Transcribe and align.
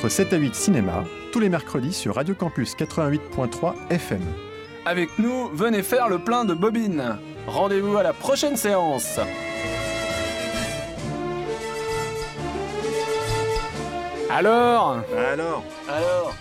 Votre 0.00 0.14
7 0.14 0.32
à 0.32 0.36
8 0.38 0.54
cinéma, 0.54 1.04
tous 1.30 1.40
les 1.40 1.50
mercredis 1.50 1.92
sur 1.92 2.14
Radio 2.14 2.34
Campus 2.34 2.74
88.3 2.74 3.74
FM. 3.90 4.22
Avec 4.86 5.10
nous, 5.18 5.48
venez 5.48 5.82
faire 5.82 6.08
le 6.08 6.18
plein 6.18 6.46
de 6.46 6.54
bobines. 6.54 7.18
Rendez-vous 7.46 7.98
à 7.98 8.02
la 8.02 8.14
prochaine 8.14 8.56
séance. 8.56 9.20
Alors 14.30 15.00
Alors 15.30 15.64
Alors 15.86 16.34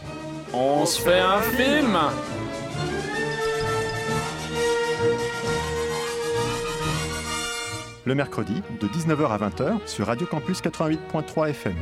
On 0.53 0.85
se 0.85 1.01
fait 1.01 1.19
un 1.19 1.41
film 1.41 1.97
Le 8.05 8.15
mercredi, 8.15 8.63
de 8.79 8.87
19h 8.87 9.27
à 9.27 9.49
20h 9.49 9.85
sur 9.85 10.07
Radio 10.07 10.25
Campus 10.27 10.61
88.3 10.61 11.49
FM. 11.49 11.75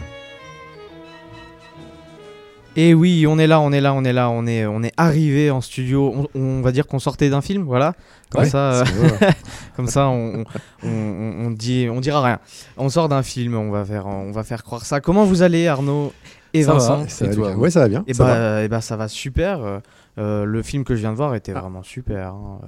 Et 2.80 2.94
oui, 2.94 3.26
on 3.28 3.40
est 3.40 3.48
là, 3.48 3.60
on 3.60 3.72
est 3.72 3.82
là, 3.82 3.94
on 3.94 4.04
est 4.04 4.14
là, 4.14 4.30
on 4.30 4.46
est, 4.46 4.66
on 4.68 4.84
est 4.84 4.94
arrivé 4.98 5.50
en 5.50 5.62
studio. 5.62 6.14
On, 6.36 6.40
on 6.40 6.62
va 6.62 6.72
dire 6.72 6.86
qu'on 6.86 7.00
sortait 7.00 7.30
d'un 7.30 7.42
film, 7.42 7.64
voilà. 7.64 7.94
Comme 8.30 8.44
Ouais, 8.44 8.50
ça, 8.50 8.82
euh, 8.82 8.86
comme 9.76 9.88
ça, 9.88 10.08
on, 10.10 10.44
on, 10.84 10.88
on- 10.88 11.46
on 11.48 11.52
dit, 11.52 11.88
on 11.92 12.00
dira 12.00 12.22
rien. 12.22 12.40
On 12.78 12.90
sort 12.90 13.10
d'un 13.10 13.24
film, 13.24 13.56
on 13.56 13.72
va 13.72 13.84
faire, 13.84 14.06
on 14.06 14.32
va 14.32 14.44
faire 14.44 14.64
croire 14.64 14.86
ça. 14.86 15.02
Comment 15.02 15.26
vous 15.26 15.42
allez, 15.42 15.68
Arnaud 15.68 16.14
et 16.54 16.64
Ça 16.64 16.74
va, 16.74 16.78
Vincent 16.80 17.06
ça 17.08 17.26
Et 17.26 17.30
va 17.30 17.36
toi 17.36 17.48
bien. 17.50 17.58
Ouais, 17.58 17.72
ça 17.72 17.80
va 17.82 17.88
bien. 17.90 18.04
Et 18.08 18.14
ça 18.14 18.24
bah, 18.24 18.30
va. 18.30 18.36
euh, 18.36 18.62
eh 18.66 18.68
bah, 18.68 18.82
ça 18.82 18.96
va 18.96 19.08
super. 19.08 19.82
Euh, 20.20 20.46
le 20.46 20.64
film 20.64 20.84
que 20.84 20.96
je 20.96 21.02
viens 21.02 21.12
de 21.12 21.18
voir 21.18 21.36
était 21.36 21.54
Ah. 21.56 21.60
vraiment 21.62 21.84
super. 21.84 22.34
hein. 22.34 22.60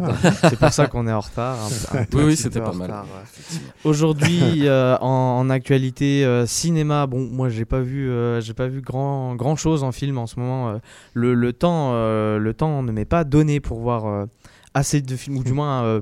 C'est 0.44 0.60
pour 0.60 0.70
ça 0.70 0.86
qu'on 0.88 1.08
est 1.08 1.12
en 1.12 1.20
retard. 1.20 1.58
un- 1.94 1.98
un 2.02 2.06
Oui, 2.14 2.36
c'était 2.38 2.62
pas 2.62 2.74
mal. 2.74 2.92
ouais. 2.92 3.60
Aujourd'hui, 3.86 4.40
euh, 4.68 4.96
en, 5.02 5.08
en 5.40 5.50
actualité 5.50 6.24
euh, 6.26 6.46
cinéma, 6.46 7.08
bon, 7.08 7.28
moi 7.32 7.50
j'ai 7.50 7.66
pas 7.66 7.80
vu, 7.80 8.12
j'ai 8.42 8.54
pas 8.54 8.68
vu 8.68 8.82
grand 8.82 9.36
grand 9.36 9.56
chose 9.56 9.84
en 9.84 9.92
film 9.92 10.18
en 10.20 10.28
ce 10.28 10.40
moment. 10.40 10.80
le, 11.14 11.34
le 11.34 11.54
temps, 11.54 11.94
le 11.94 12.54
temps 12.56 12.84
ne 12.84 12.92
m'est 12.92 13.06
pas 13.06 13.24
donné 13.24 13.60
pour 13.60 13.80
voir 13.80 14.28
assez 14.76 15.02
de 15.02 15.16
films, 15.16 15.38
ou 15.38 15.44
du 15.44 15.54
moins 15.54 16.02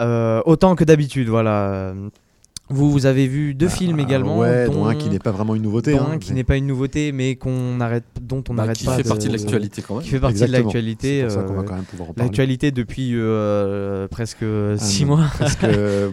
autant 0.00 0.74
que 0.76 0.84
d'habitude. 0.84 1.28
Voilà. 1.28 1.92
Vous, 2.70 2.90
vous 2.90 3.06
avez 3.06 3.26
vu 3.26 3.54
deux 3.54 3.68
films 3.68 3.96
Ah, 3.98 4.02
également, 4.02 4.38
Ouais, 4.38 4.66
dont, 4.66 4.72
dont 4.74 4.86
un 4.86 4.94
qui 4.94 5.08
n'est 5.08 5.18
pas 5.18 5.30
vraiment 5.30 5.54
une 5.54 5.62
nouveauté. 5.62 5.92
dont 5.92 6.00
hein, 6.00 6.08
un 6.12 6.18
qui 6.18 6.30
mais- 6.30 6.36
n'est 6.36 6.44
pas 6.44 6.56
une 6.56 6.66
nouveauté, 6.66 7.12
mais 7.12 7.36
qu'on 7.36 7.80
arrête, 7.80 8.04
dont 8.20 8.44
on 8.48 8.54
Bah, 8.54 8.62
n'arrête 8.64 8.76
qui 8.76 8.84
pas 8.84 8.96
fait 8.96 9.02
de- 9.04 9.08
partie 9.08 9.28
de 9.28 9.32
l'actualité 9.32 9.80
quand 9.82 9.94
même. 9.96 10.02
qui 10.04 10.10
fait 10.10 10.20
partie 10.20 10.34
Exactement. 10.42 10.58
de 10.58 10.64
l'actualité. 10.64 11.20
C'est 11.20 11.24
pour 11.26 11.32
ça 11.34 11.42
qu'on 11.42 11.54
va 11.54 11.60
euh, 11.60 11.64
quand 11.64 11.74
même 11.76 11.84
pouvoir 11.84 12.10
en 12.10 12.12
parler. 12.12 12.28
L'actualité 12.28 12.70
depuis 12.70 13.12
euh, 13.14 14.06
presque 14.08 14.44
6 14.76 15.02
non. 15.06 15.16
mois. 15.16 15.26
Presque, 15.38 15.66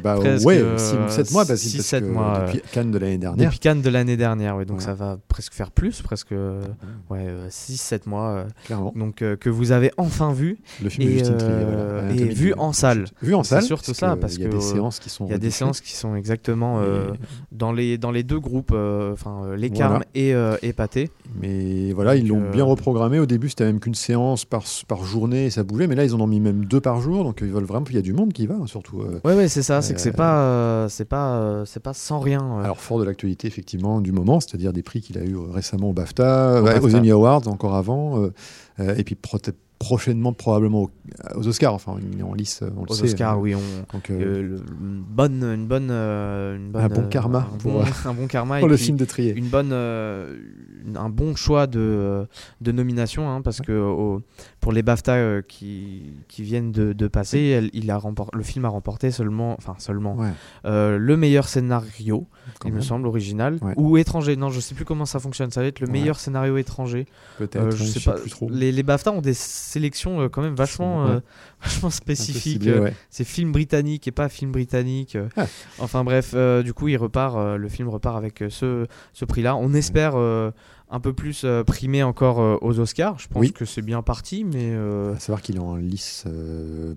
bah, 0.03 0.15
Presque, 0.19 0.45
ouais, 0.47 0.59
euh, 0.59 0.77
7 1.09 1.31
mois, 1.31 1.45
parce, 1.45 1.59
six, 1.59 1.77
parce 1.77 1.87
sept 1.87 2.03
que 2.05 2.09
mois, 2.09 2.43
depuis 2.47 2.61
Cannes 2.71 2.91
de 2.91 2.97
l'année 2.99 3.17
dernière. 3.17 3.47
Depuis 3.49 3.59
Cannes 3.59 3.81
de 3.81 3.89
l'année 3.89 4.17
dernière, 4.17 4.55
oui, 4.55 4.65
donc 4.65 4.77
Ouais. 4.77 4.83
ça 4.83 4.93
va 4.93 5.17
presque 5.27 5.53
faire 5.53 5.71
plus, 5.71 6.01
presque 6.01 6.31
ouais, 6.31 7.27
6-7 7.49 8.07
mois. 8.07 8.29
euh, 8.29 8.43
Clairement. 8.65 8.93
donc 8.95 9.21
euh, 9.21 9.35
que 9.35 9.49
vous 9.49 9.71
avez 9.71 9.91
enfin 9.97 10.31
vu. 10.31 10.57
Le 10.81 10.89
film 10.89 11.07
de 11.07 11.11
Et, 11.13 11.17
Justine 11.19 11.37
Trier. 11.37 11.51
euh, 11.53 11.99
voilà, 12.07 12.15
et 12.15 12.33
vu 12.33 12.53
en 12.57 12.71
salle. 12.73 13.05
Vu 13.21 13.35
en 13.35 13.43
salle. 13.43 13.63
surtout 13.63 13.93
ça, 13.93 14.15
parce 14.15 14.35
il 14.35 14.41
y 14.41 14.45
a 14.45 14.47
que, 14.47 14.51
des 14.53 14.57
euh, 14.57 14.73
séances 14.73 14.99
qui 14.99 15.09
sont. 15.09 15.25
Il 15.25 15.31
y 15.31 15.35
a 15.35 15.37
des 15.37 15.51
séances 15.51 15.81
qui 15.81 15.93
sont 15.93 16.15
exactement 16.15 16.44
euh, 16.53 17.11
dans, 17.51 17.71
les, 17.71 17.97
dans 17.97 18.11
les 18.11 18.23
deux 18.23 18.39
groupes, 18.39 18.71
euh, 18.73 19.13
enfin 19.13 19.43
euh, 19.45 19.55
les 19.55 19.69
Voilà. 19.69 19.89
Carmes 19.89 20.03
et, 20.13 20.33
et 20.61 20.73
Pâté. 20.73 21.09
Mais 21.41 21.91
voilà, 21.93 22.15
ils 22.15 22.27
l'ont 22.27 22.49
bien 22.51 22.63
reprogrammé. 22.63 23.19
Au 23.19 23.25
début, 23.25 23.49
c'était 23.49 23.65
même 23.65 23.79
qu'une 23.79 23.95
séance 23.95 24.45
par, 24.45 24.63
par 24.87 25.03
journée 25.03 25.45
et 25.45 25.49
ça 25.49 25.63
bougeait. 25.63 25.87
Mais 25.87 25.95
là, 25.95 26.03
ils 26.05 26.13
en 26.15 26.19
ont 26.21 26.27
mis 26.27 26.39
même 26.39 26.65
deux 26.65 26.79
par 26.81 27.01
jour. 27.01 27.23
Donc, 27.23 27.39
ils 27.41 27.51
veulent 27.51 27.63
vraiment. 27.65 27.85
Il 27.89 27.95
y 27.95 27.99
a 27.99 28.01
du 28.01 28.13
monde 28.13 28.33
qui 28.33 28.47
va, 28.47 28.55
hein, 28.55 28.67
surtout. 28.67 29.03
Ouais, 29.23 29.35
ouais, 29.35 29.47
c'est 29.47 29.63
ça, 29.63 29.81
c'est 29.81 29.93
que 29.93 30.01
c'est 30.01 30.11
pas, 30.11 30.87
c'est 30.89 31.05
pas, 31.05 31.63
c'est 31.65 31.81
pas 31.81 31.93
sans 31.93 32.19
rien. 32.19 32.59
Alors, 32.63 32.79
fort 32.79 32.99
de 32.99 33.03
l'actualité, 33.03 33.47
effectivement, 33.47 34.01
du 34.01 34.11
moment, 34.11 34.39
c'est-à-dire 34.39 34.73
des 34.73 34.83
prix 34.83 35.01
qu'il 35.01 35.17
a 35.17 35.23
eu 35.23 35.35
récemment 35.37 35.89
au 35.89 35.93
BAFTA, 35.93 36.61
Au 36.61 36.85
aux. 36.85 36.95
Emmy 36.95 37.11
Awards, 37.11 37.47
encore 37.47 37.75
avant. 37.75 38.29
et 38.79 39.03
puis, 39.03 39.15
pro- 39.15 39.37
prochainement, 39.79 40.33
probablement 40.33 40.89
aux, 41.35 41.47
Oscars. 41.47 41.73
Enfin, 41.73 41.97
il 42.13 42.19
est 42.19 42.23
en 42.23 42.33
lice, 42.33 42.61
euh, 42.61 42.69
on 42.77 42.85
le 42.85 42.91
Aux 42.91 42.93
sait. 42.93 43.03
Oscars, 43.03 43.37
euh, 43.37 43.41
oui, 43.41 43.55
on, 43.55 43.59
Donc, 43.93 44.09
euh, 44.09 44.19
Euh, 44.19 44.41
le- 44.41 44.55
une 44.81 45.01
bonne, 45.07 45.43
une 45.43 45.67
bonne, 45.67 45.89
euh, 45.91 46.55
une 46.55 46.71
bonne, 46.71 46.81
Un 46.83 46.87
bon 46.89 47.01
euh, 47.01 47.07
karma 47.07 47.39
un 47.53 47.57
pour, 47.57 47.71
bon, 47.73 47.81
euh, 47.81 47.83
un 48.05 48.13
bon 48.13 48.27
karma 48.27 48.59
pour 48.59 48.67
et 48.67 48.71
le 48.71 48.77
film 48.77 48.97
de 48.97 49.05
Trier. 49.05 49.35
une 49.35 49.47
bonne, 49.49 49.71
euh, 49.73 50.35
un 50.95 51.09
bon 51.09 51.35
choix 51.35 51.67
de, 51.67 51.79
euh, 51.79 52.25
de 52.61 52.71
nomination, 52.71 53.29
hein, 53.29 53.41
parce 53.41 53.59
que 53.61 54.17
pour 54.59 54.71
les 54.71 54.81
BAFTA 54.81 55.13
euh, 55.15 55.41
qui, 55.41 56.13
qui 56.27 56.43
viennent 56.43 56.71
de, 56.71 56.93
de 56.93 57.07
passer, 57.07 57.39
elle- 57.39 57.69
il 57.73 57.91
a 57.91 57.99
le 58.33 58.43
film 58.43 58.65
a 58.65 58.69
remporté 58.69 59.11
seulement, 59.11 59.55
enfin 59.57 59.75
seulement 59.79 60.15
Ouais, 60.15 60.29
euh, 60.65 60.97
le 60.97 61.17
meilleur 61.17 61.47
scénario, 61.47 62.27
quand 62.59 62.69
il 62.69 62.73
me 62.75 62.81
semble 62.81 63.07
original, 63.07 63.57
Ouais. 63.61 63.73
ou 63.77 63.97
étranger. 63.97 64.35
Non, 64.35 64.49
je 64.49 64.59
sais 64.59 64.75
plus 64.75 64.85
comment 64.85 65.05
ça 65.05 65.19
fonctionne. 65.19 65.49
Ça 65.51 65.61
va 65.61 65.67
être 65.67 65.79
le 65.79 65.87
meilleur 65.87 66.19
scénario 66.19 66.57
étranger. 66.57 67.05
Peut-être, 67.37 67.55
Euh, 67.57 67.71
je 67.71 67.77
je 67.77 67.83
ne 67.83 67.87
sais 67.89 67.99
sais 67.99 68.11
pas. 68.11 68.17
plus 68.17 68.29
trop. 68.29 68.47
Les, 68.49 68.71
les 68.71 68.83
BAFTA 68.83 69.11
ont 69.11 69.21
des 69.21 69.33
sélections 69.75 70.21
euh, 70.21 70.29
quand 70.29 70.41
même 70.41 70.55
vachement, 70.55 71.03
Ouais. 71.05 71.11
euh, 71.11 71.19
vachement 71.61 71.89
ciblé, 71.89 72.71
euh, 72.71 72.81
ouais. 72.81 72.93
c'est 73.09 73.23
film 73.23 73.51
britannique 73.51 74.07
et 74.07 74.11
pas 74.11 74.29
film 74.29 74.51
britannique. 74.51 75.17
Ah. 75.37 75.45
Enfin 75.79 76.03
bref, 76.03 76.33
du 76.63 76.73
coup, 76.73 76.87
il 76.87 76.97
repart, 76.97 77.35
le 77.57 77.69
film 77.69 77.89
repart 77.89 78.17
avec 78.17 78.43
ce, 78.49 78.85
ce 79.13 79.25
prix-là. 79.25 79.55
On 79.55 79.73
espère 79.73 80.15
un 80.91 80.99
peu 80.99 81.13
plus 81.13 81.41
euh, 81.43 81.63
primer 81.63 82.03
encore 82.03 82.39
euh, 82.39 82.57
aux 82.61 82.79
Oscars. 82.79 83.17
Je 83.19 83.27
pense 83.27 83.41
Oui. 83.41 83.51
que 83.51 83.65
c'est 83.65 83.81
bien 83.81 84.01
parti, 84.03 84.43
mais 84.43 84.69
euh, 84.71 85.15
À 85.15 85.19
savoir 85.19 85.41
qu'il 85.41 85.55
est 85.55 85.59
en 85.59 85.75
lice 85.75 86.25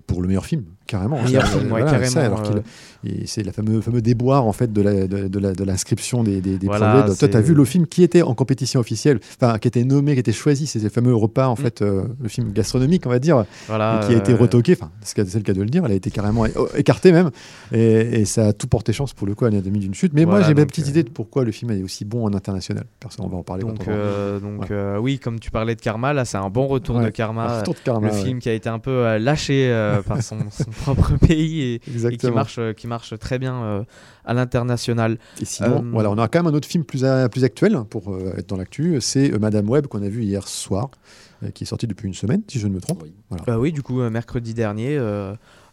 pour 0.07 0.21
le 0.21 0.27
meilleur 0.27 0.45
film, 0.45 0.63
carrément. 0.89 1.21
Meilleur 1.21 1.43
Ça, 1.45 1.49
film, 1.51 1.63
ouais, 1.63 1.69
voilà, 1.69 1.91
carrément, 1.91 2.11
ça, 2.11 2.25
alors 2.25 2.43
euh. 2.51 3.09
c'est 3.25 3.43
la 3.43 3.51
fameux, 3.51 3.79
fameux 3.81 4.01
déboire 4.01 4.45
en 4.45 4.51
fait 4.53 4.73
de 4.73 4.81
la- 4.81 5.07
de, 5.07 5.27
de 5.27 5.39
la- 5.39 5.53
de 5.53 5.63
l'inscription 5.63 6.23
des, 6.23 6.41
des, 6.41 6.57
des 6.57 6.65
Voilà, 6.67 7.03
projets. 7.03 7.15
Toi, 7.17 7.27
tu 7.27 7.37
as 7.37 7.41
vu 7.41 7.53
le 7.53 7.63
film 7.65 7.85
qui 7.87 8.03
était 8.03 8.21
en 8.23 8.33
compétition 8.33 8.79
officielle, 8.79 9.19
enfin 9.39 9.57
qui 9.59 9.67
était 9.67 9.83
nommé, 9.83 10.13
qui 10.15 10.19
était 10.19 10.31
choisi, 10.31 10.67
c'est 10.67 10.79
ces 10.79 10.89
fameux 10.89 11.15
repas 11.15 11.47
en 11.47 11.53
Mm. 11.53 11.57
fait, 11.57 11.81
euh, 11.81 12.03
le 12.21 12.27
film 12.27 12.51
gastronomique, 12.51 13.03
on 13.05 13.09
va 13.09 13.19
dire, 13.19 13.45
voilà. 13.67 14.01
et 14.01 14.07
qui 14.07 14.13
a 14.15 14.17
été 14.17 14.33
euh, 14.33 14.37
retoqué. 14.37 14.73
Enfin, 14.79 14.91
c'est 15.01 15.17
le 15.17 15.23
cas- 15.41 15.53
le 15.53 15.59
de 15.59 15.61
le 15.63 15.69
dire. 15.69 15.83
Elle 15.85 15.91
a 15.91 15.95
été 15.95 16.09
carrément 16.11 16.45
écartée 16.75 17.11
même, 17.11 17.29
et, 17.71 18.21
et 18.21 18.25
ça 18.25 18.47
a 18.47 18.53
tout 18.53 18.67
porté 18.67 18.91
chance 18.93 19.13
pour 19.13 19.27
le 19.27 19.35
coup 19.35 19.45
à 19.45 19.49
l'anatomie 19.49 19.79
d'une 19.79 19.93
chute. 19.93 20.13
Mais 20.13 20.25
moi, 20.25 20.41
j'ai 20.41 20.53
ma 20.53 20.65
petite 20.65 20.85
euh, 20.87 20.89
idée 20.89 21.03
de 21.03 21.09
pourquoi 21.09 21.43
le 21.43 21.51
film 21.51 21.71
est 21.71 21.83
aussi 21.83 22.03
bon 22.05 22.25
en 22.25 22.33
international. 22.33 22.85
Personne, 22.99 23.25
on 23.25 23.29
va 23.29 23.37
en 23.37 23.43
parler. 23.43 23.63
Donc, 23.63 23.87
euh, 23.87 24.39
donc 24.39 24.61
Ouais. 24.61 24.67
euh, 24.71 24.97
oui, 24.99 25.19
comme 25.19 25.39
tu 25.39 25.51
parlais 25.51 25.75
de 25.75 25.81
Karma, 25.81 26.13
là, 26.13 26.25
c'est 26.25 26.37
un 26.37 26.49
bon 26.49 26.67
retour 26.67 26.95
Ouais, 26.97 27.05
de 27.05 27.09
Karma. 27.09 27.59
Retour 27.59 27.73
de 27.75 27.79
karma, 27.79 28.07
le 28.07 28.13
film 28.13 28.39
qui 28.39 28.49
a 28.49 28.53
été 28.53 28.69
un 28.69 28.79
peu 28.79 28.91
euh, 28.91 29.19
lâché 29.19 29.67
euh, 29.69 30.01
par 30.01 30.21
son, 30.23 30.37
son 30.49 30.71
propre 30.81 31.13
pays 31.27 31.61
et, 31.61 31.73
et 31.75 32.17
qui 32.17 32.31
marche, 32.31 32.57
euh, 32.59 32.73
qui 32.73 32.87
marche 32.87 33.17
très 33.19 33.39
bien 33.39 33.55
euh, 33.63 33.83
à 34.25 34.33
l'international. 34.33 35.17
Et 35.41 35.45
sinon, 35.45 35.83
Euh, 35.85 35.89
voilà, 35.91 36.09
on 36.11 36.17
a 36.17 36.27
quand 36.27 36.43
même 36.43 36.53
un 36.53 36.55
autre 36.57 36.67
film 36.67 36.83
plus, 36.83 37.05
à- 37.05 37.29
plus 37.29 37.43
actuel 37.43 37.75
hein, 37.75 37.85
pour 37.89 38.13
euh, 38.13 38.33
être 38.37 38.47
dans 38.47 38.57
l'actu. 38.57 38.97
C'est 39.01 39.31
euh, 39.33 39.39
Madame 39.39 39.69
Web 39.69 39.87
qu'on 39.87 40.01
a 40.03 40.09
vu 40.09 40.23
hier 40.23 40.47
soir, 40.47 40.89
euh, 41.43 41.51
qui 41.51 41.63
est 41.63 41.67
sorti 41.67 41.87
depuis 41.87 42.07
une 42.07 42.13
semaine, 42.13 42.41
si 42.47 42.59
je 42.59 42.67
ne 42.67 42.73
me 42.73 42.81
trompe. 42.81 43.03
Oui. 43.03 43.13
Bah 43.45 43.59
oui, 43.59 43.71
du 43.71 43.81
coup, 43.83 44.01
mercredi 44.09 44.53
dernier, 44.53 44.97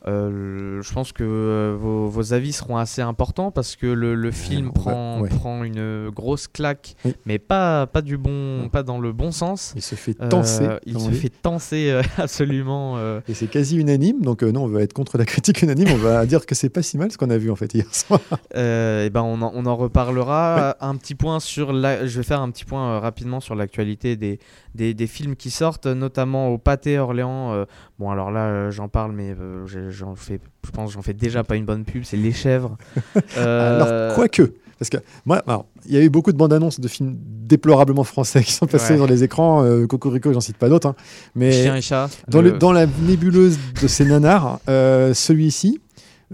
euh, 0.08 0.78
euh, 0.78 0.82
je 0.82 0.92
pense 0.92 1.12
que 1.12 1.24
euh, 1.24 1.76
vos, 1.78 2.08
vos 2.08 2.32
avis 2.32 2.52
seront 2.52 2.76
assez 2.76 3.02
importants 3.02 3.50
parce 3.50 3.76
que 3.76 3.86
le, 3.86 4.14
le 4.14 4.30
film 4.30 4.72
prend, 4.72 5.20
ouais. 5.20 5.28
prend 5.28 5.64
une 5.64 6.10
grosse 6.10 6.48
claque, 6.48 6.94
Oui. 7.04 7.14
mais 7.26 7.38
pas, 7.38 7.86
pas, 7.86 8.02
du 8.02 8.16
bon, 8.16 8.68
pas 8.70 8.82
dans 8.82 8.98
le 8.98 9.12
bon 9.12 9.30
sens. 9.32 9.72
Il 9.76 9.82
se 9.82 9.94
fait 9.94 10.16
Euh, 10.20 10.28
tenser. 10.28 10.66
il 10.86 10.94
comme 10.94 11.02
se 11.02 11.10
fait 11.10 11.28
tenser 11.42 11.90
euh, 11.90 12.02
absolument. 12.18 12.96
euh, 12.98 13.20
Et 13.28 13.34
c'est 13.34 13.46
quasi 13.48 13.76
unanime. 13.76 14.20
Donc, 14.22 14.42
euh, 14.42 14.52
non, 14.52 14.64
on 14.64 14.68
va 14.68 14.82
être 14.82 14.92
contre 14.92 15.18
la 15.18 15.24
critique 15.24 15.62
unanime. 15.62 15.88
On 15.92 15.96
va 15.98 16.24
dire 16.26 16.46
que 16.46 16.54
c'est 16.54 16.68
pas 16.70 16.82
si 16.82 16.98
mal 16.98 17.10
ce 17.12 17.18
qu'on 17.18 17.30
a 17.30 17.38
vu 17.38 17.50
en 17.50 17.56
fait 17.56 17.72
hier 17.74 17.92
soir. 17.94 18.20
Euh, 18.56 19.04
et 19.06 19.10
ben 19.10 19.22
on 19.22 19.40
en, 19.42 19.52
on 19.54 19.66
en 19.66 19.76
reparlera. 19.76 20.76
Un 20.80 20.96
petit 20.96 21.14
point 21.14 21.40
sur 21.40 21.72
la, 21.72 22.06
je 22.06 22.16
vais 22.18 22.24
faire 22.24 22.40
un 22.40 22.50
petit 22.50 22.64
point 22.64 22.94
euh, 22.96 22.98
rapidement 23.00 23.40
sur 23.40 23.54
l'actualité 23.54 24.16
des, 24.16 24.38
des, 24.76 24.94
des 24.94 25.06
films 25.08 25.34
qui 25.34 25.50
sortent, 25.50 25.86
notamment 25.86 26.48
au 26.50 26.58
Pâté 26.58 26.98
Orléans. 26.98 27.52
euh, 27.54 27.64
bon 27.98 28.10
alors 28.10 28.30
là 28.30 28.46
euh, 28.46 28.70
j'en 28.70 28.88
parle, 28.88 29.10
mais 29.12 29.34
euh, 29.40 29.66
j'en 29.90 30.14
fais, 30.14 30.38
je 30.64 30.70
pense 30.70 30.92
j'en 30.92 31.02
fais 31.02 31.14
déjà 31.14 31.42
pas 31.42 31.56
une 31.56 31.64
bonne 31.64 31.84
pub. 31.84 32.04
C'est 32.04 32.16
Les 32.16 32.32
Chèvres. 32.32 32.76
Alors, 33.36 34.14
quoique. 34.14 34.52
Parce 34.78 34.90
que 34.90 34.98
moi, 35.24 35.42
il 35.86 35.94
y 35.94 35.96
a 35.96 36.02
eu 36.02 36.10
beaucoup 36.10 36.32
de 36.32 36.36
bandes 36.36 36.52
annonces 36.52 36.80
de 36.80 36.86
films 36.88 37.16
déplorablement 37.18 38.04
français 38.04 38.42
qui 38.44 38.52
sont 38.52 38.66
passés 38.66 38.92
Ouais. 38.92 38.98
dans 38.98 39.06
les 39.06 39.24
écrans. 39.24 39.64
Euh, 39.64 39.86
Cocorico, 39.86 40.32
j'en 40.34 40.40
cite 40.40 40.58
pas 40.58 40.68
d'autres. 40.68 40.88
hein. 40.88 40.94
Mais 41.34 41.50
Chien 41.50 41.76
et 41.76 41.80
chat. 41.80 42.10
dans, 42.28 42.42
le- 42.42 42.50
le, 42.50 42.58
dans 42.58 42.72
la 42.72 42.84
nébuleuse 42.86 43.58
de 43.80 43.88
ces 43.88 44.04
nanars, 44.04 44.60
celui-ci, 44.66 45.80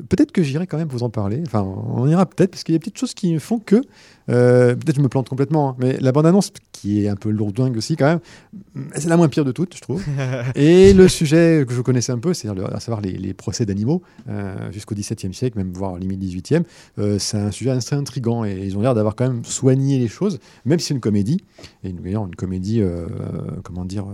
peut-être 0.08 0.32
que 0.32 0.42
j'irai 0.42 0.66
quand 0.66 0.76
même 0.78 0.88
vous 0.88 1.04
en 1.04 1.10
parler. 1.10 1.40
Enfin, 1.46 1.62
on 1.62 2.08
ira 2.08 2.26
peut-être, 2.26 2.50
parce 2.50 2.64
qu'il 2.64 2.72
y 2.74 2.76
a 2.76 2.80
petites 2.80 2.98
choses 2.98 3.14
qui 3.14 3.38
font 3.38 3.60
que 3.60 3.80
Euh, 4.28 4.74
Peut-être 4.74 4.96
je 4.96 5.02
me 5.02 5.08
plante 5.08 5.28
complètement, 5.28 5.70
hein, 5.70 5.76
mais 5.78 5.98
la 6.00 6.12
bande-annonce, 6.12 6.52
qui 6.72 7.04
est 7.04 7.08
un 7.08 7.16
peu 7.16 7.30
lourdingue 7.30 7.76
aussi 7.76 7.96
quand 7.96 8.06
même, 8.06 8.20
c'est 8.94 9.08
la 9.08 9.16
moins 9.16 9.28
pire 9.28 9.44
de 9.44 9.52
toutes, 9.52 9.76
je 9.76 9.80
trouve. 9.80 10.02
Et 10.54 10.92
le 10.92 11.08
sujet 11.08 11.64
que 11.66 11.74
je 11.74 11.80
connaissais 11.80 12.12
un 12.12 12.18
peu, 12.18 12.34
c'est 12.34 12.48
à 12.48 12.80
savoir 12.80 13.00
les, 13.00 13.12
les 13.12 13.34
procès 13.34 13.66
d'animaux, 13.66 14.02
euh, 14.28 14.70
jusqu'au 14.72 14.94
XVIIe 14.94 15.34
siècle, 15.34 15.58
même 15.58 15.72
voire 15.72 15.96
limite 15.96 16.20
XVIIIe, 16.20 16.64
euh, 16.98 17.18
c'est 17.18 17.38
un 17.38 17.50
sujet 17.50 17.70
assez 17.70 17.94
intrigant 17.94 18.44
et 18.44 18.58
ils 18.64 18.76
ont 18.76 18.82
l'air 18.82 18.94
d'avoir 18.94 19.16
quand 19.16 19.28
même 19.28 19.44
soigné 19.44 19.98
les 19.98 20.08
choses, 20.08 20.38
même 20.64 20.78
si 20.78 20.86
c'est 20.86 20.94
une 20.94 21.00
comédie. 21.00 21.40
Et 21.84 21.90
une, 21.90 22.04
une 22.04 22.36
comédie, 22.36 22.82
comment 23.62 23.84
dire 23.84 24.06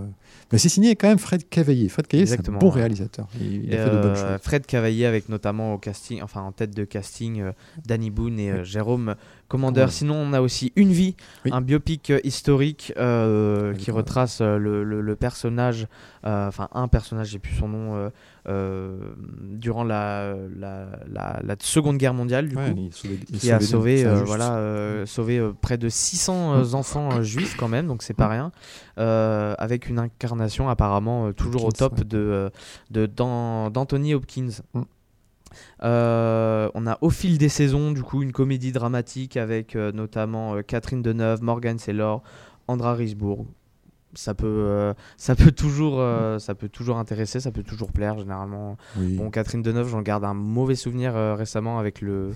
mais 0.51 0.57
c'est 0.57 0.69
signé 0.69 0.95
quand 0.95 1.07
même 1.07 1.19
Fred 1.19 1.47
Cavaillé. 1.47 1.89
Fred 1.89 2.07
Cavaillé, 2.07 2.25
c'est 2.25 2.49
un 2.49 2.53
bon 2.53 2.69
ouais. 2.69 2.75
réalisateur. 2.81 3.27
Il, 3.39 3.65
il 3.65 3.75
a 3.75 3.85
fait 3.85 3.95
de 3.95 4.01
bonnes 4.01 4.15
choses. 4.15 4.39
Fred 4.41 4.65
Cavaillé 4.65 5.05
avec 5.05 5.29
notamment 5.29 5.75
au 5.75 5.77
casting, 5.77 6.21
enfin 6.23 6.41
en 6.41 6.51
tête 6.51 6.75
de 6.75 6.85
casting, 6.85 7.43
Danny 7.85 8.09
Boone 8.09 8.39
et 8.39 8.63
Jérôme 8.65 9.15
Commander. 9.49 9.81
Ouais. 9.81 9.87
Sinon, 9.89 10.15
on 10.15 10.31
a 10.31 10.39
aussi 10.41 10.71
Une 10.77 10.91
vie, 10.91 11.15
Oui. 11.43 11.51
un 11.53 11.59
biopic 11.61 12.11
euh, 12.11 12.19
historique 12.23 12.93
euh, 12.97 13.73
qui 13.73 13.91
retrace 13.91 14.39
euh, 14.41 14.57
le, 14.57 14.83
le- 14.85 15.01
le 15.01 15.15
personnage, 15.17 15.87
enfin 16.23 16.69
un 16.73 16.87
personnage, 16.87 17.27
j'ai 17.29 17.39
plus 17.39 17.55
son 17.55 17.67
nom, 17.67 18.11
durant 19.41 19.83
la, 19.83 20.35
la, 20.57 20.85
la- 21.11 21.39
la 21.43 21.55
Seconde 21.59 21.97
Guerre 21.97 22.13
mondiale 22.13 22.47
du 22.47 22.55
Ouais, 22.55 22.71
coup. 22.71 22.75
il 22.77 22.89
sauvé- 22.91 23.19
il 23.29 23.39
qui 23.39 23.51
a 23.51 23.59
sauvé, 23.59 24.05
voilà, 24.25 25.03
près 25.61 25.77
de 25.77 25.89
600 25.89 26.53
euh, 26.55 26.73
enfants 26.73 27.21
juifs 27.23 27.55
quand 27.57 27.67
même, 27.67 27.87
donc 27.87 28.03
c'est 28.03 28.13
pas 28.13 28.27
rien, 28.27 28.51
avec 28.97 29.89
une 29.89 29.99
incarnation 29.99 30.69
apparemment 30.69 31.31
toujours 31.33 31.65
au 31.65 31.71
top 31.71 31.97
ouais. 31.99 32.05
de, 32.05 32.51
de 32.91 33.05
Dan- 33.07 33.69
d'Anthony 33.71 34.13
Hopkins. 34.13 34.49
Euh, 35.83 36.69
on 36.73 36.87
a 36.87 36.97
au 37.01 37.09
fil 37.09 37.37
des 37.37 37.49
saisons 37.49 37.91
du 37.91 38.03
coup 38.03 38.21
une 38.23 38.31
comédie 38.31 38.71
dramatique 38.71 39.37
avec 39.37 39.75
euh, 39.75 39.91
notamment 39.91 40.55
euh, 40.55 40.61
Catherine 40.61 41.01
Deneuve, 41.01 41.41
Morgan 41.43 41.77
Saylor, 41.79 42.21
Andra 42.67 42.93
Risbourg. 42.93 43.45
Ça 44.15 44.33
peut, 44.33 44.91
ça 45.17 45.35
peut 45.35 45.51
toujours, 45.51 46.03
ça 46.39 46.55
peut 46.55 46.67
toujours 46.67 46.97
intéresser, 46.97 47.39
ça 47.39 47.51
peut 47.51 47.61
toujours 47.61 47.91
plaire 47.91 48.17
généralement. 48.17 48.75
Oui. 48.97 49.13
Bon, 49.17 49.29
Catherine 49.29 49.61
Deneuve, 49.61 49.87
j'en 49.87 50.01
garde 50.01 50.23
un 50.23 50.33
mauvais 50.33 50.73
souvenir 50.73 51.13
récemment 51.37 51.77
avec 51.77 52.01
le, 52.01 52.31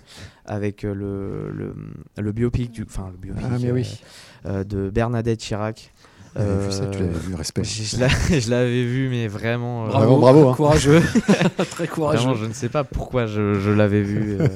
avec 0.45 0.83
le, 0.83 1.49
le, 1.49 1.73
le 2.15 2.31
biopic 2.31 2.71
du, 2.71 2.83
enfin 2.83 3.09
le 3.11 3.17
biopic 3.17 3.43
Ah, 3.43 3.57
oui. 3.73 4.65
de 4.65 4.91
Bernadette 4.91 5.39
Chirac. 5.39 5.91
J'avais 6.35 6.65
vu 6.65 6.71
ça, 6.71 6.85
tu 6.87 6.97
Euh, 6.97 7.01
l'avais 7.05 7.19
vu, 7.19 7.35
respect. 7.35 7.63
je, 7.63 7.83
je 7.83 7.97
l'a- 7.99 8.07
je 8.39 8.49
l'avais 8.49 8.83
vu, 8.85 9.07
mais 9.09 9.27
vraiment, 9.27 9.85
euh, 9.85 9.89
Bravo, 9.89 10.17
bravo, 10.17 10.49
hein. 10.49 10.53
Courageux. 10.55 11.01
Très 11.71 11.87
courageux. 11.87 12.19
vraiment, 12.23 12.35
je 12.35 12.45
ne 12.45 12.53
sais 12.53 12.69
pas 12.69 12.83
pourquoi 12.83 13.27
je, 13.27 13.59
je 13.59 13.69
l'avais 13.69 14.01
vu, 14.01 14.37
euh, 14.39 14.47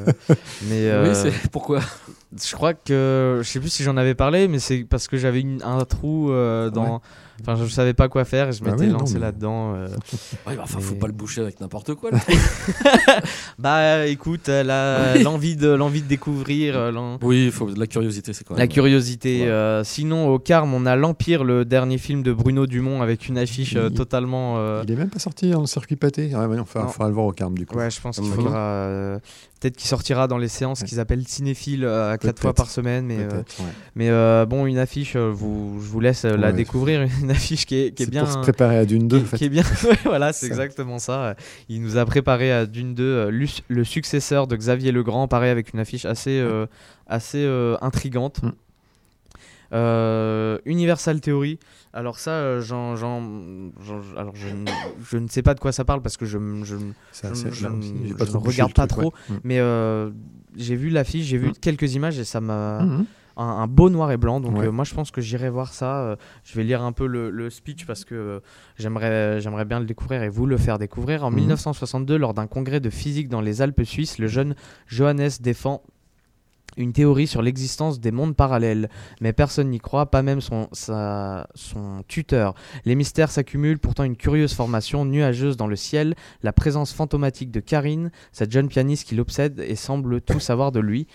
mais 0.70 0.90
euh, 0.90 1.08
Oui, 1.10 1.16
c'est 1.16 1.50
pourquoi 1.52 1.82
je 2.44 2.56
crois 2.56 2.74
que 2.74 3.40
je 3.44 3.48
sais 3.48 3.60
plus 3.60 3.70
si 3.70 3.84
j'en 3.84 3.96
avais 3.96 4.16
parlé, 4.16 4.48
mais 4.48 4.60
c'est 4.60 4.86
parce 4.90 5.08
que 5.08 5.18
j'avais 5.18 5.42
une- 5.42 5.62
un 5.63 5.84
trou 5.86 6.32
euh, 6.32 6.70
dans. 6.70 7.02
Enfin, 7.41 7.56
je 7.56 7.65
savais 7.72 7.94
pas 7.94 8.08
quoi 8.10 8.25
faire 8.25 8.50
et 8.50 8.51
je 8.51 8.63
Bah 8.63 8.72
m'étais 8.72 8.86
oui, 8.86 8.91
lancé 8.91 9.13
mais- 9.15 9.20
là-dedans. 9.22 9.74
euh. 9.75 9.88
Ouais, 10.48 10.56
bah, 10.56 10.62
enfin, 10.63 10.79
faut 10.79 10.96
pas 10.96 11.08
le 11.08 11.13
boucher 11.13 11.41
avec 11.41 11.60
n'importe 11.62 11.94
quoi. 11.96 12.12
là. 12.12 12.17
Bah, 13.60 14.06
écoute, 14.08 14.50
euh, 14.50 14.63
la- 14.63 15.13
Oui. 15.15 15.24
l'envie 15.24 15.56
de 15.56 15.70
l'envie 15.70 16.01
de 16.01 16.08
découvrir, 16.08 16.77
euh, 16.77 16.91
oui, 17.22 17.46
il 17.46 17.51
faut 17.51 17.70
de 17.72 17.79
la 17.79 17.88
curiosité, 17.88 18.34
c'est 18.34 18.44
même. 18.50 18.60
La 18.60 18.67
curiosité. 18.67 19.41
Ouais. 19.41 19.48
euh, 19.48 19.84
sinon, 19.84 20.29
au 20.29 20.39
Carme, 20.39 20.74
on 20.74 20.86
a 20.86 20.96
l'Empire, 20.96 21.44
le 21.44 21.65
dernier 21.65 21.98
film 21.98 22.24
de 22.24 22.34
Bruno 22.34 22.65
Dumont 22.67 23.01
avec 23.01 23.27
une 23.27 23.38
affiche 23.38 23.75
euh, 23.75 23.89
Il- 23.91 23.96
totalement. 23.98 24.56
euh, 24.58 24.82
Il 24.86 24.91
est 24.91 24.96
même 24.96 25.10
pas 25.10 25.20
sorti 25.20 25.53
en 25.53 25.65
circuit 25.65 25.96
pâté. 25.96 26.32
Ah, 26.36 26.48
ouais, 26.48 26.58
il 26.58 26.63
faudra, 26.65 27.08
le 27.08 27.13
voir 27.13 27.25
au 27.25 27.32
Carme 27.32 27.58
du 27.58 27.65
coup. 27.65 27.77
Ouais, 27.77 27.89
je 27.89 28.00
pense 28.01 28.20
qu'il 28.20 28.29
faudra. 28.32 28.58
euh, 28.60 29.20
Peut-être 29.60 29.75
qu'il 29.77 29.88
sortira 29.88 30.27
dans 30.27 30.38
les 30.38 30.50
séances 30.50 30.82
Ouais. 30.82 30.88
qu'ils 30.88 31.00
appellent 31.00 31.27
cinéphiles 31.27 31.84
euh, 31.84 32.12
à 32.12 32.17
quatre 32.20 32.22
Peut-être. 32.22 32.39
fois 32.41 32.53
par 32.53 32.70
semaine. 32.70 33.06
Mais, 33.08 33.17
euh, 33.17 33.41
mais 33.96 34.08
euh, 34.10 34.46
bon, 34.46 34.67
une 34.67 34.77
affiche, 34.77 35.15
euh, 35.15 35.32
vous, 35.34 35.79
je 35.82 35.88
vous 35.88 36.00
laisse 36.00 36.25
euh, 36.25 36.38
la 36.38 36.48
Ouais. 36.50 36.53
découvrir. 36.53 37.08
Une 37.28 37.32
affiche 37.32 37.66
qui 37.66 37.76
est, 37.76 37.92
qui 37.92 38.04
est 38.04 38.06
C'est 38.06 38.12
bien. 38.12 38.24
pour 38.24 38.32
se 38.32 38.38
préparer 38.40 38.78
à 38.78 38.86
Dune 38.86 39.08
2. 39.08 39.18
qui, 39.18 39.24
en 39.24 39.28
fait. 39.28 39.38
qui 39.38 39.46
est 39.46 39.50
bien. 39.50 39.64
Voilà, 40.06 40.32
c'est 40.34 40.48
exactement 40.48 40.98
ça. 41.00 41.36
Il 41.68 41.82
nous 41.82 41.98
a 41.98 42.06
préparé 42.06 42.52
à 42.52 42.66
Dune 42.66 42.94
2 42.96 43.04
euh, 43.04 43.46
le 43.68 43.84
successeur 43.84 44.48
de 44.48 44.56
Xavier 44.56 44.92
Legrand, 44.92 45.28
pareil 45.28 45.50
avec 45.52 45.74
une 45.74 45.80
affiche 45.80 46.06
assez, 46.06 46.40
euh, 46.40 46.66
assez 47.08 47.44
euh, 47.44 47.76
intrigante. 47.82 48.42
Mm. 48.44 48.52
Euh, 49.74 50.60
Universal 50.66 51.20
Theory. 51.20 51.60
Alors 51.94 52.20
ça, 52.20 52.32
euh, 52.32 52.62
j'en, 52.62 52.94
alors 54.16 54.34
je, 54.36 54.48
ne- 54.48 54.66
je 55.12 55.18
ne 55.18 55.28
sais 55.28 55.42
pas 55.42 55.54
de 55.56 55.60
quoi 55.60 55.72
ça 55.74 55.84
parle 55.84 56.02
parce 56.02 56.16
que 56.16 56.26
je, 56.26 56.38
je, 56.64 56.76
je, 57.14 57.52
je 57.52 57.68
ne 57.68 58.38
regarde 58.38 58.74
pas 58.74 58.88
truc, 58.88 59.02
trop, 59.02 59.14
ouais. 59.30 59.36
Mm. 59.36 59.40
mais 59.44 59.60
euh, 59.60 60.12
j'ai 60.56 60.76
vu 60.76 60.90
l'affiche, 60.90 61.26
j'ai 61.26 61.38
vu 61.38 61.50
Mm. 61.50 61.54
quelques 61.60 61.96
images 61.96 62.18
et 62.20 62.24
ça 62.24 62.40
m'a 62.40 62.82
Mhm. 62.84 63.06
Un, 63.38 63.44
un 63.44 63.67
beau 63.67 63.89
noir 63.89 64.12
et 64.12 64.17
blanc. 64.17 64.39
Donc 64.39 64.58
Ouais. 64.58 64.65
euh, 64.67 64.72
moi 64.72 64.84
je 64.86 64.94
pense 64.94 65.12
que 65.12 65.22
j'irai 65.22 65.50
voir 65.50 65.74
ça. 65.74 66.00
euh, 66.01 66.15
je 66.44 66.56
vais 66.56 66.63
lire 66.63 66.82
un 66.82 66.91
peu 66.91 67.08
le, 67.08 67.29
le 67.29 67.50
speech 67.50 67.86
parce 67.86 68.03
que 68.06 68.15
euh, 68.15 68.39
j'aimerais 68.77 69.39
j'aimerais 69.41 69.65
bien 69.65 69.79
le 69.79 69.86
découvrir 69.86 70.24
et 70.24 70.29
vous 70.29 70.46
le 70.46 70.58
faire 70.58 70.79
découvrir. 70.79 71.24
En 71.24 71.29
Mhm. 71.29 71.36
1962, 71.38 72.17
lors 72.17 72.34
d'un 72.34 72.48
congrès 72.48 72.79
de 72.79 72.89
physique 72.89 73.29
dans 73.29 73.41
les 73.41 73.62
Alpes 73.62 73.84
suisses, 73.84 74.17
le 74.17 74.27
jeune 74.27 74.56
Johannes 74.88 75.29
défend 75.39 75.82
une 76.75 76.94
théorie 76.94 77.25
sur 77.25 77.41
l'existence 77.41 78.00
des 78.00 78.12
mondes 78.12 78.36
parallèles, 78.36 78.88
mais 79.20 79.34
personne 79.34 79.70
n'y 79.72 79.79
croit, 79.79 80.12
pas 80.12 80.22
même 80.22 80.41
son, 80.41 80.67
sa- 80.74 81.48
son 81.56 82.03
tuteur. 82.08 82.53
Les 82.86 82.94
mystères 82.94 83.32
s'accumulent, 83.32 83.79
pourtant 83.79 84.03
une 84.03 84.15
curieuse 84.15 84.53
formation 84.53 85.03
nuageuse 85.03 85.58
dans 85.58 85.65
le 85.65 85.75
ciel, 85.75 86.13
la 86.44 86.53
présence 86.53 86.94
fantomatique 86.94 87.50
de 87.50 87.62
Karine, 87.62 88.12
cette 88.32 88.51
jeune 88.51 88.67
pianiste 88.67 89.08
qui 89.08 89.15
l'obsède 89.15 89.60
et 89.67 89.75
semble 89.75 90.22
tout 90.22 90.39
savoir 90.39 90.72
de 90.72 90.79
lui, 90.79 91.08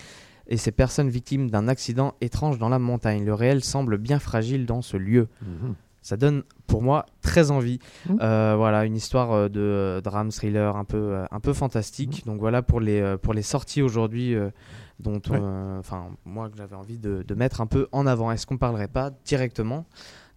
et 0.52 0.58
ces 0.58 0.70
personnes 0.70 1.08
victimes 1.08 1.50
d'un 1.50 1.66
accident 1.66 2.12
étrange 2.20 2.58
dans 2.58 2.68
la 2.68 2.78
montagne. 2.78 3.24
Le 3.24 3.32
réel 3.34 3.64
semble 3.64 3.96
bien 3.96 4.18
fragile 4.18 4.66
dans 4.66 4.82
ce 4.82 4.96
lieu. 4.98 5.26
Mhm. 5.40 5.74
Ça 6.02 6.16
donne 6.16 6.42
pour 6.66 6.82
moi 6.82 7.06
très 7.22 7.50
envie. 7.50 7.78
Mhm. 8.08 8.18
Euh, 8.20 8.54
voilà, 8.58 8.84
une 8.84 8.94
histoire 8.96 9.32
euh, 9.32 9.48
de 9.48 9.60
euh, 9.60 10.00
drame 10.02 10.30
thriller 10.30 10.76
un 10.76 10.84
peu, 10.84 10.98
euh, 10.98 11.24
un 11.30 11.40
peu 11.40 11.52
fantastique. 11.54 12.24
Donc 12.26 12.38
voilà 12.38 12.60
pour 12.60 12.80
les, 12.80 13.00
euh, 13.00 13.16
pour 13.16 13.32
les 13.34 13.42
sorties 13.42 13.80
aujourd'hui 13.82 14.34
euh, 14.34 14.50
dont 15.00 15.22
Ouais. 15.30 15.38
euh, 15.40 15.78
enfin 15.78 16.08
moi 16.26 16.50
que 16.50 16.56
j'avais 16.58 16.76
envie 16.76 16.98
de, 16.98 17.24
de 17.26 17.34
mettre 17.34 17.60
un 17.62 17.66
peu 17.66 17.88
en 17.92 18.06
avant. 18.06 18.30
Est-ce 18.30 18.46
qu'on 18.46 18.58
parlerait 18.58 18.88
pas 18.88 19.10
directement 19.24 19.86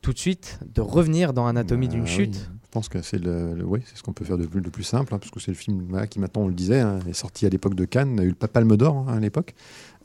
tout 0.02 0.14
de 0.14 0.20
suite 0.20 0.60
de 0.74 0.82
revenir 0.82 1.34
dans 1.34 1.48
Anatomie 1.48 1.88
Bah 1.88 1.94
d'une 1.96 2.04
oui, 2.04 2.08
chute? 2.08 2.50
Je 2.64 2.70
pense 2.70 2.90
que 2.90 3.02
c'est 3.02 3.18
le, 3.18 3.56
c'est 3.86 3.98
ce 3.98 4.04
qu'on 4.04 4.14
peut 4.14 4.26
faire 4.26 4.38
de 4.38 4.46
plus, 4.46 4.62
de 4.62 4.70
plus 4.70 4.84
simple, 4.84 5.16
hein, 5.16 5.18
parce 5.18 5.32
que 5.32 5.40
c'est 5.40 5.50
le 5.52 5.58
film 5.58 5.86
voilà, 5.90 6.06
qui 6.08 6.20
maintenant 6.20 6.44
on 6.44 6.48
le 6.48 6.54
disait, 6.54 6.82
hein, 6.82 7.00
est 7.08 7.14
sorti 7.14 7.46
à 7.46 7.50
l'époque 7.50 7.74
de 7.74 7.86
Cannes, 7.86 8.20
a 8.20 8.24
eu 8.24 8.36
le 8.40 8.48
Palme 8.48 8.76
d'Or 8.78 8.98
hein, 9.08 9.16
à 9.16 9.20
l'époque. 9.20 9.56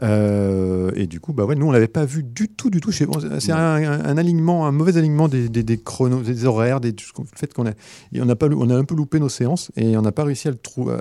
Euh, 0.02 0.90
et 0.95 1.07
du 1.07 1.21
coup, 1.21 1.33
bah 1.33 1.45
ouais, 1.45 1.54
nous 1.54 1.66
on 1.66 1.71
l'avait 1.71 1.88
pas 1.88 2.04
vu 2.04 2.23
du 2.23 2.49
tout, 2.49 2.71
du 2.71 2.80
tout. 2.80 2.90
C'est 2.92 3.07
un, 3.52 3.57
un- 3.57 4.16
alignement, 4.16 4.66
un 4.66 4.73
mauvais 4.73 4.97
alignement 4.97 5.28
des, 5.28 5.49
des, 5.49 5.62
des 5.62 5.78
chronos, 5.78 6.21
des 6.23 6.45
horaires, 6.47 6.80
des, 6.80 6.92
du 6.92 7.04
fait 7.37 7.52
qu'on 7.52 7.66
a, 7.66 7.73
on 8.16 8.28
a 8.28 8.37
pas, 8.37 8.49
on 8.49 8.71
a 8.71 8.75
un 8.76 8.85
peu 8.85 8.95
loupé 8.95 9.21
nos 9.21 9.28
séances 9.28 9.71
et 9.76 9.97
on 9.97 10.02
n'a 10.02 10.12
pas 10.12 10.25
réussi 10.25 10.49
à 10.49 10.50
le 10.52 10.57
trou- 10.57 10.90
à, 10.90 11.00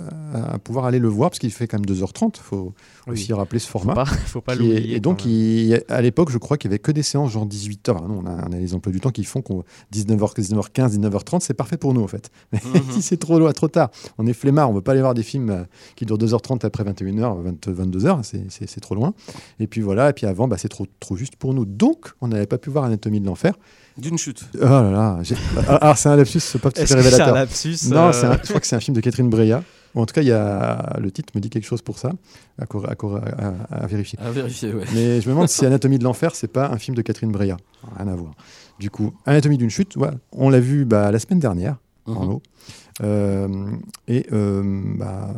à 0.53 0.59
pouvoir 0.59 0.85
aller 0.85 0.99
le 0.99 1.07
voir 1.07 1.29
parce 1.29 1.39
qu'il 1.39 1.51
fait 1.51 1.67
quand 1.67 1.77
même 1.77 1.85
2h30. 1.97 2.35
Il 2.37 2.41
faut 2.43 2.73
Oui. 3.07 3.13
aussi 3.13 3.33
rappeler 3.33 3.59
ce 3.59 3.67
Faut 3.67 3.79
format. 3.79 3.93
pas, 3.95 4.05
faut 4.05 4.41
pas 4.41 4.55
Qui 4.55 4.63
est- 4.71 4.75
l'oublier. 4.75 4.95
et 4.95 4.99
donc, 4.99 5.25
il- 5.25 5.81
à 5.89 6.01
l'époque, 6.01 6.29
je 6.31 6.37
crois 6.37 6.57
qu'il 6.57 6.69
y 6.69 6.73
avait 6.73 6.79
que 6.79 6.91
des 6.91 7.03
séances 7.03 7.31
genre 7.31 7.45
18h. 7.47 7.95
Ah 7.97 8.07
non, 8.07 8.21
on, 8.23 8.25
a, 8.27 8.47
on 8.49 8.51
a 8.53 8.57
les 8.57 8.73
emplois 8.73 8.91
du 8.91 8.99
temps 8.99 9.11
qui 9.11 9.23
font 9.23 9.41
qu'on 9.41 9.63
19h, 9.93 10.35
19h15, 10.35 10.97
19h30, 10.99 11.39
c'est 11.41 11.53
parfait 11.53 11.77
pour 11.77 11.93
nous 11.93 12.01
en 12.01 12.07
fait. 12.07 12.29
Mhm. 12.69 12.81
si 12.91 13.01
c'est 13.01 13.17
trop, 13.17 13.39
loin, 13.39 13.51
trop 13.53 13.67
tard, 13.67 13.89
on 14.17 14.27
est 14.27 14.33
flemmard, 14.33 14.69
on 14.69 14.73
veut 14.73 14.81
pas 14.81 14.91
aller 14.91 15.01
voir 15.01 15.13
des 15.13 15.23
films 15.23 15.65
qui 15.95 16.05
durent 16.05 16.17
2h30 16.17 16.65
après 16.65 16.83
21h, 16.83 17.41
20, 17.41 17.67
22h, 17.69 18.23
c'est- 18.23 18.43
c'est 18.49 18.79
trop 18.89 18.95
loin. 18.95 19.13
Et 19.59 19.67
puis 19.67 19.81
voilà, 19.81 20.09
et 20.09 20.13
puis 20.13 20.25
avant, 20.25 20.47
bah, 20.47 20.57
c'est 20.57 20.67
trop, 20.69 20.87
trop 20.99 21.15
juste 21.15 21.35
pour 21.35 21.53
nous. 21.53 21.65
Donc, 21.65 22.11
on 22.21 22.27
n'avait 22.29 22.47
pas 22.47 22.57
pu 22.57 22.69
voir 22.71 22.85
Anatomie 22.85 23.19
de 23.19 23.25
l'enfer. 23.27 23.53
D'une 23.97 24.17
chute. 24.17 24.45
Oh 24.55 24.59
là 24.65 24.91
là, 24.91 25.17
j'ai- 25.21 25.35
ah, 25.67 25.75
alors 25.75 25.97
c'est 25.97 26.09
un 26.09 26.15
lapsus, 26.15 26.39
c'est 26.39 26.59
pas 26.59 26.69
Est-ce 26.69 26.81
que 26.81 26.87
c'est 26.87 26.93
un 26.93 26.97
révélateur. 27.01 27.35
lapsus 27.35 27.75
Non, 27.89 27.97
euh, 28.07 28.31
un- 28.31 28.39
je 28.41 28.47
crois 28.47 28.59
que 28.59 28.65
c'est 28.67 28.75
un 28.75 28.79
film 28.79 28.95
de 28.95 29.01
Catherine 29.01 29.29
Breillat. 29.29 29.61
Ou 29.95 30.01
en 30.01 30.05
tout 30.05 30.13
cas, 30.13 30.21
il 30.21 30.27
y 30.27 30.31
a, 30.31 30.95
le 31.01 31.11
titre 31.11 31.33
me 31.35 31.41
dit 31.41 31.49
quelque 31.49 31.65
chose 31.65 31.81
pour 31.81 31.97
ça, 31.97 32.11
à, 32.59 32.63
à 32.63 32.93
à- 32.93 33.83
à 33.83 33.87
vérifier. 33.87 34.19
À 34.21 34.29
vérifier, 34.31 34.71
ouais. 34.73 34.83
Mais 34.93 35.19
je 35.21 35.27
me 35.27 35.33
demande 35.33 35.49
si 35.49 35.65
Anatomie 35.65 35.97
de 35.99 36.03
l'enfer, 36.03 36.35
c'est 36.35 36.47
pas 36.47 36.69
un 36.69 36.77
film 36.77 36.95
de 36.95 37.01
Catherine 37.01 37.31
Breillat. 37.31 37.57
Rien 37.97 38.07
à 38.07 38.15
voir. 38.15 38.33
Du 38.79 38.89
coup, 38.91 39.13
Anatomie 39.25 39.57
d'une 39.57 39.69
chute, 39.71 39.95
ouais, 39.97 40.11
on 40.31 40.49
l'a 40.49 40.59
vu 40.59 40.85
bah, 40.85 41.11
la 41.11 41.19
semaine 41.19 41.39
dernière, 41.39 41.77
Mhm. 42.07 42.15
Arnaud. 42.17 42.41
Euh, 42.45 42.88
et 43.01 44.25
euh, 44.33 44.61
bah, 44.97 45.33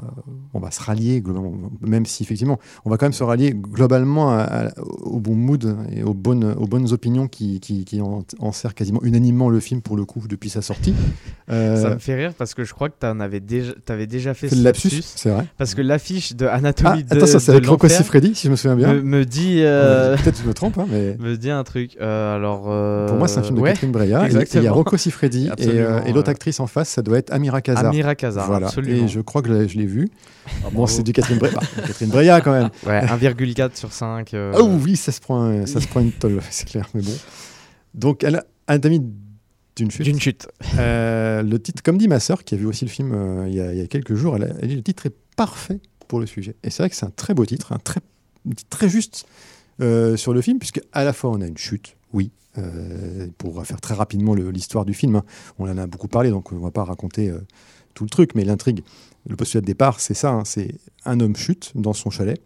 on 0.54 0.60
va 0.60 0.72
se 0.72 0.82
rallier, 0.82 1.24
même 1.82 2.06
si 2.06 2.24
effectivement, 2.24 2.60
on 2.86 2.90
va 2.90 2.98
quand 2.98 3.06
même 3.06 3.14
se 3.14 3.24
rallier 3.24 3.52
globalement 3.54 4.32
à- 4.32 4.42
à- 4.68 4.70
au 5.02 5.20
bon 5.20 5.36
mood 5.36 5.76
et 5.96 6.04
aux 6.04 6.14
bonnes, 6.14 6.56
aux 6.58 6.68
bonnes 6.68 6.92
opinions 6.92 7.28
qui, 7.28 7.60
qui, 7.60 7.86
qui 7.86 8.02
en, 8.02 8.24
en 8.40 8.52
serrent 8.52 8.74
quasiment 8.74 9.00
unanimement 9.04 9.50
le 9.50 9.60
film 9.60 9.82
pour 9.82 9.96
le 9.98 10.06
coup 10.06 10.24
depuis 10.28 10.50
sa 10.50 10.62
sortie. 10.62 10.94
Euh, 11.50 11.82
Ça 11.82 11.90
me 11.90 12.00
fait 12.00 12.16
rire 12.16 12.34
parce 12.38 12.54
que 12.54 12.64
je 12.64 12.74
crois 12.74 12.88
que 12.88 12.96
tu 12.98 13.06
avais 13.06 13.42
déjà, 13.42 13.74
t'avais 13.84 14.08
déjà 14.08 14.34
fait 14.34 14.48
c'est 14.48 14.56
ce 14.56 14.60
le 14.60 14.64
lapsus, 14.64 15.02
c'est 15.04 15.30
vrai. 15.32 15.46
Parce 15.58 15.76
que 15.76 15.82
l'affiche 15.82 16.34
de 16.34 16.46
Ah, 16.46 16.54
Anatomie 16.54 17.04
de, 17.04 17.14
attends, 17.18 17.26
ça 17.26 17.42
c'est 17.42 17.52
avec 17.52 17.66
Rocco 17.68 17.90
Siffredi, 17.90 18.34
si 18.36 18.48
je 18.48 18.52
me 18.52 18.56
souviens 18.56 18.78
bien. 18.78 18.94
me, 18.94 19.02
me 19.02 19.26
dit, 19.26 19.58
euh, 19.60 20.16
Peut-être 20.16 20.38
que 20.38 20.44
je 20.44 20.48
me 20.48 20.54
trompe, 20.54 20.78
hein, 20.78 20.86
mais 20.90 21.18
me 21.20 21.36
dit 21.36 21.50
un 21.52 21.66
truc. 21.66 21.98
Euh, 22.00 22.38
alors, 22.38 22.68
euh, 22.70 23.06
pour 23.10 23.18
moi, 23.18 23.28
c'est 23.28 23.40
un 23.40 23.44
film 23.44 23.58
de 23.58 23.62
ouais. 23.64 23.72
Catherine 23.74 23.92
Breillat. 23.92 24.30
Il 24.30 24.64
y 24.64 24.68
a. 24.68 24.72
Rocco 24.72 24.96
Siffredi 24.96 25.50
et, 25.58 25.68
euh, 25.68 26.00
l'autre 26.14 26.30
actrice 26.30 26.62
en 26.62 26.68
face, 26.68 26.88
ça 26.88 27.02
doit 27.02 27.18
être 27.18 27.34
Amira 27.34 27.51
Amira 27.58 27.62
Kazar. 27.62 27.86
Amira 27.88 28.16
Kazar, 28.16 28.48
Voilà. 28.48 28.68
absolument. 28.68 29.06
Et 29.06 29.08
je 29.08 29.20
crois 29.22 29.42
que 29.42 29.68
je 29.68 29.78
l'ai- 29.78 29.86
vu. 29.86 30.10
Ah, 30.64 30.70
Bon, 30.72 30.88
c'est 30.88 31.04
du 31.04 31.14
Catherine 31.14 31.38
Breillat. 31.38 31.60
Catherine 31.88 32.10
Breillat 32.10 32.42
quand 32.42 32.52
même. 32.54 32.70
Ouais, 32.86 33.02
1,4 33.02 33.76
sur 33.76 33.92
5. 33.92 34.34
euh, 34.34 34.54
Ah 34.56 34.64
oui, 34.64 34.96
ça 34.96 35.12
se 35.12 35.20
prend, 35.22 35.42
un- 35.44 35.66
ça 35.66 35.80
se 35.82 35.88
prend 35.88 36.00
une 36.00 36.12
tolle, 36.12 36.42
c'est 36.50 36.68
clair. 36.68 36.88
Mais 36.94 37.02
bon. 37.02 37.14
Donc, 37.94 38.24
elle 38.24 38.36
a 38.38 38.46
un 38.68 38.80
ami 38.80 39.02
d'une 39.76 39.92
chute. 39.92 40.04
D'une 40.06 40.20
chute. 40.20 40.48
Euh, 40.78 41.44
le 41.44 41.60
titre, 41.60 41.82
comme 41.84 41.98
dit 41.98 42.08
ma 42.08 42.20
sœur, 42.20 42.44
qui 42.44 42.56
a 42.56 42.58
vu 42.58 42.66
aussi 42.66 42.86
le 42.86 42.92
film 42.92 43.12
euh, 43.14 43.46
il, 43.48 43.56
y 43.56 43.62
a, 43.62 43.74
il 43.74 43.80
y 43.80 43.82
a 43.82 43.88
quelques 43.88 44.16
jours, 44.16 44.36
elle, 44.36 44.44
a, 44.44 44.48
elle 44.62 44.68
dit 44.70 44.76
le 44.76 44.84
titre 44.84 45.06
est 45.06 45.16
parfait 45.36 45.80
pour 46.08 46.20
le 46.20 46.26
sujet. 46.26 46.56
Et 46.64 46.70
c'est 46.70 46.84
vrai 46.84 46.90
que 46.90 46.96
c'est 46.96 47.06
un 47.06 47.12
très 47.16 47.34
beau 47.34 47.46
titre, 47.46 47.72
un 47.74 47.80
très, 47.80 48.02
très 48.70 48.90
juste 48.90 49.26
euh, 49.82 50.18
sur 50.18 50.34
le 50.34 50.42
film, 50.42 50.60
puisque 50.60 50.82
à 50.92 51.04
la 51.04 51.14
fois 51.14 51.32
on 51.32 51.42
a 51.42 51.48
une 51.48 51.58
chute, 51.58 51.96
oui, 52.14 52.32
euh, 52.58 53.28
pour 53.38 53.66
faire 53.66 53.80
très 53.80 53.94
rapidement 53.94 54.36
l'histoire 54.36 54.84
du 54.84 54.94
film. 54.94 55.16
hein. 55.16 55.24
On 55.58 55.70
en 55.70 55.78
a 55.78 55.88
beaucoup 55.88 56.10
parlé, 56.10 56.30
donc 56.32 56.52
on 56.52 56.56
ne 56.56 56.62
va 56.62 56.72
pas 56.72 56.84
raconter 56.84 57.30
euh, 57.30 57.40
tout 57.94 58.04
le 58.04 58.10
truc, 58.10 58.36
mais 58.36 58.44
l'intrigue, 58.44 58.84
le 59.28 59.38
postulat 59.38 59.62
de 59.62 59.66
départ, 59.66 60.02
c'est 60.02 60.14
ça, 60.14 60.32
hein, 60.32 60.44
c'est 60.44 60.76
un 61.06 61.20
homme 61.22 61.36
chute 61.36 61.72
dans 61.76 61.94
son 61.94 62.10
chalet. 62.10 62.42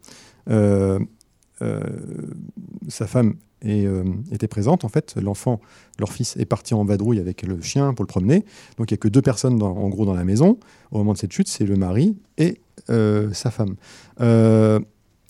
Euh, 0.50 1.00
sa 2.88 3.08
femme 3.08 3.36
était 3.64 4.48
présente, 4.48 4.86
en 4.86 4.90
fait, 4.90 5.16
l'enfant 5.20 5.60
leur 5.98 6.12
fils 6.12 6.38
est 6.38 6.46
parti 6.46 6.76
en 6.76 6.86
vadrouille 6.86 7.20
avec 7.20 7.42
le 7.42 7.60
chien 7.62 7.96
pour 7.96 8.04
le 8.04 8.08
promener. 8.08 8.46
Donc 8.78 8.92
il 8.92 8.94
n'y 8.94 8.98
a 8.98 9.02
que 9.02 9.08
deux 9.08 9.24
personnes 9.24 9.64
en 9.64 9.90
gros 9.90 10.06
dans 10.06 10.14
la 10.14 10.26
maison. 10.26 10.60
Au 10.92 11.00
moment 11.00 11.14
de 11.14 11.18
cette 11.18 11.32
chute, 11.32 11.48
c'est 11.48 11.66
le 11.66 11.76
mari 11.76 12.18
et 12.38 12.60
sa 12.88 13.50
femme. 13.50 13.76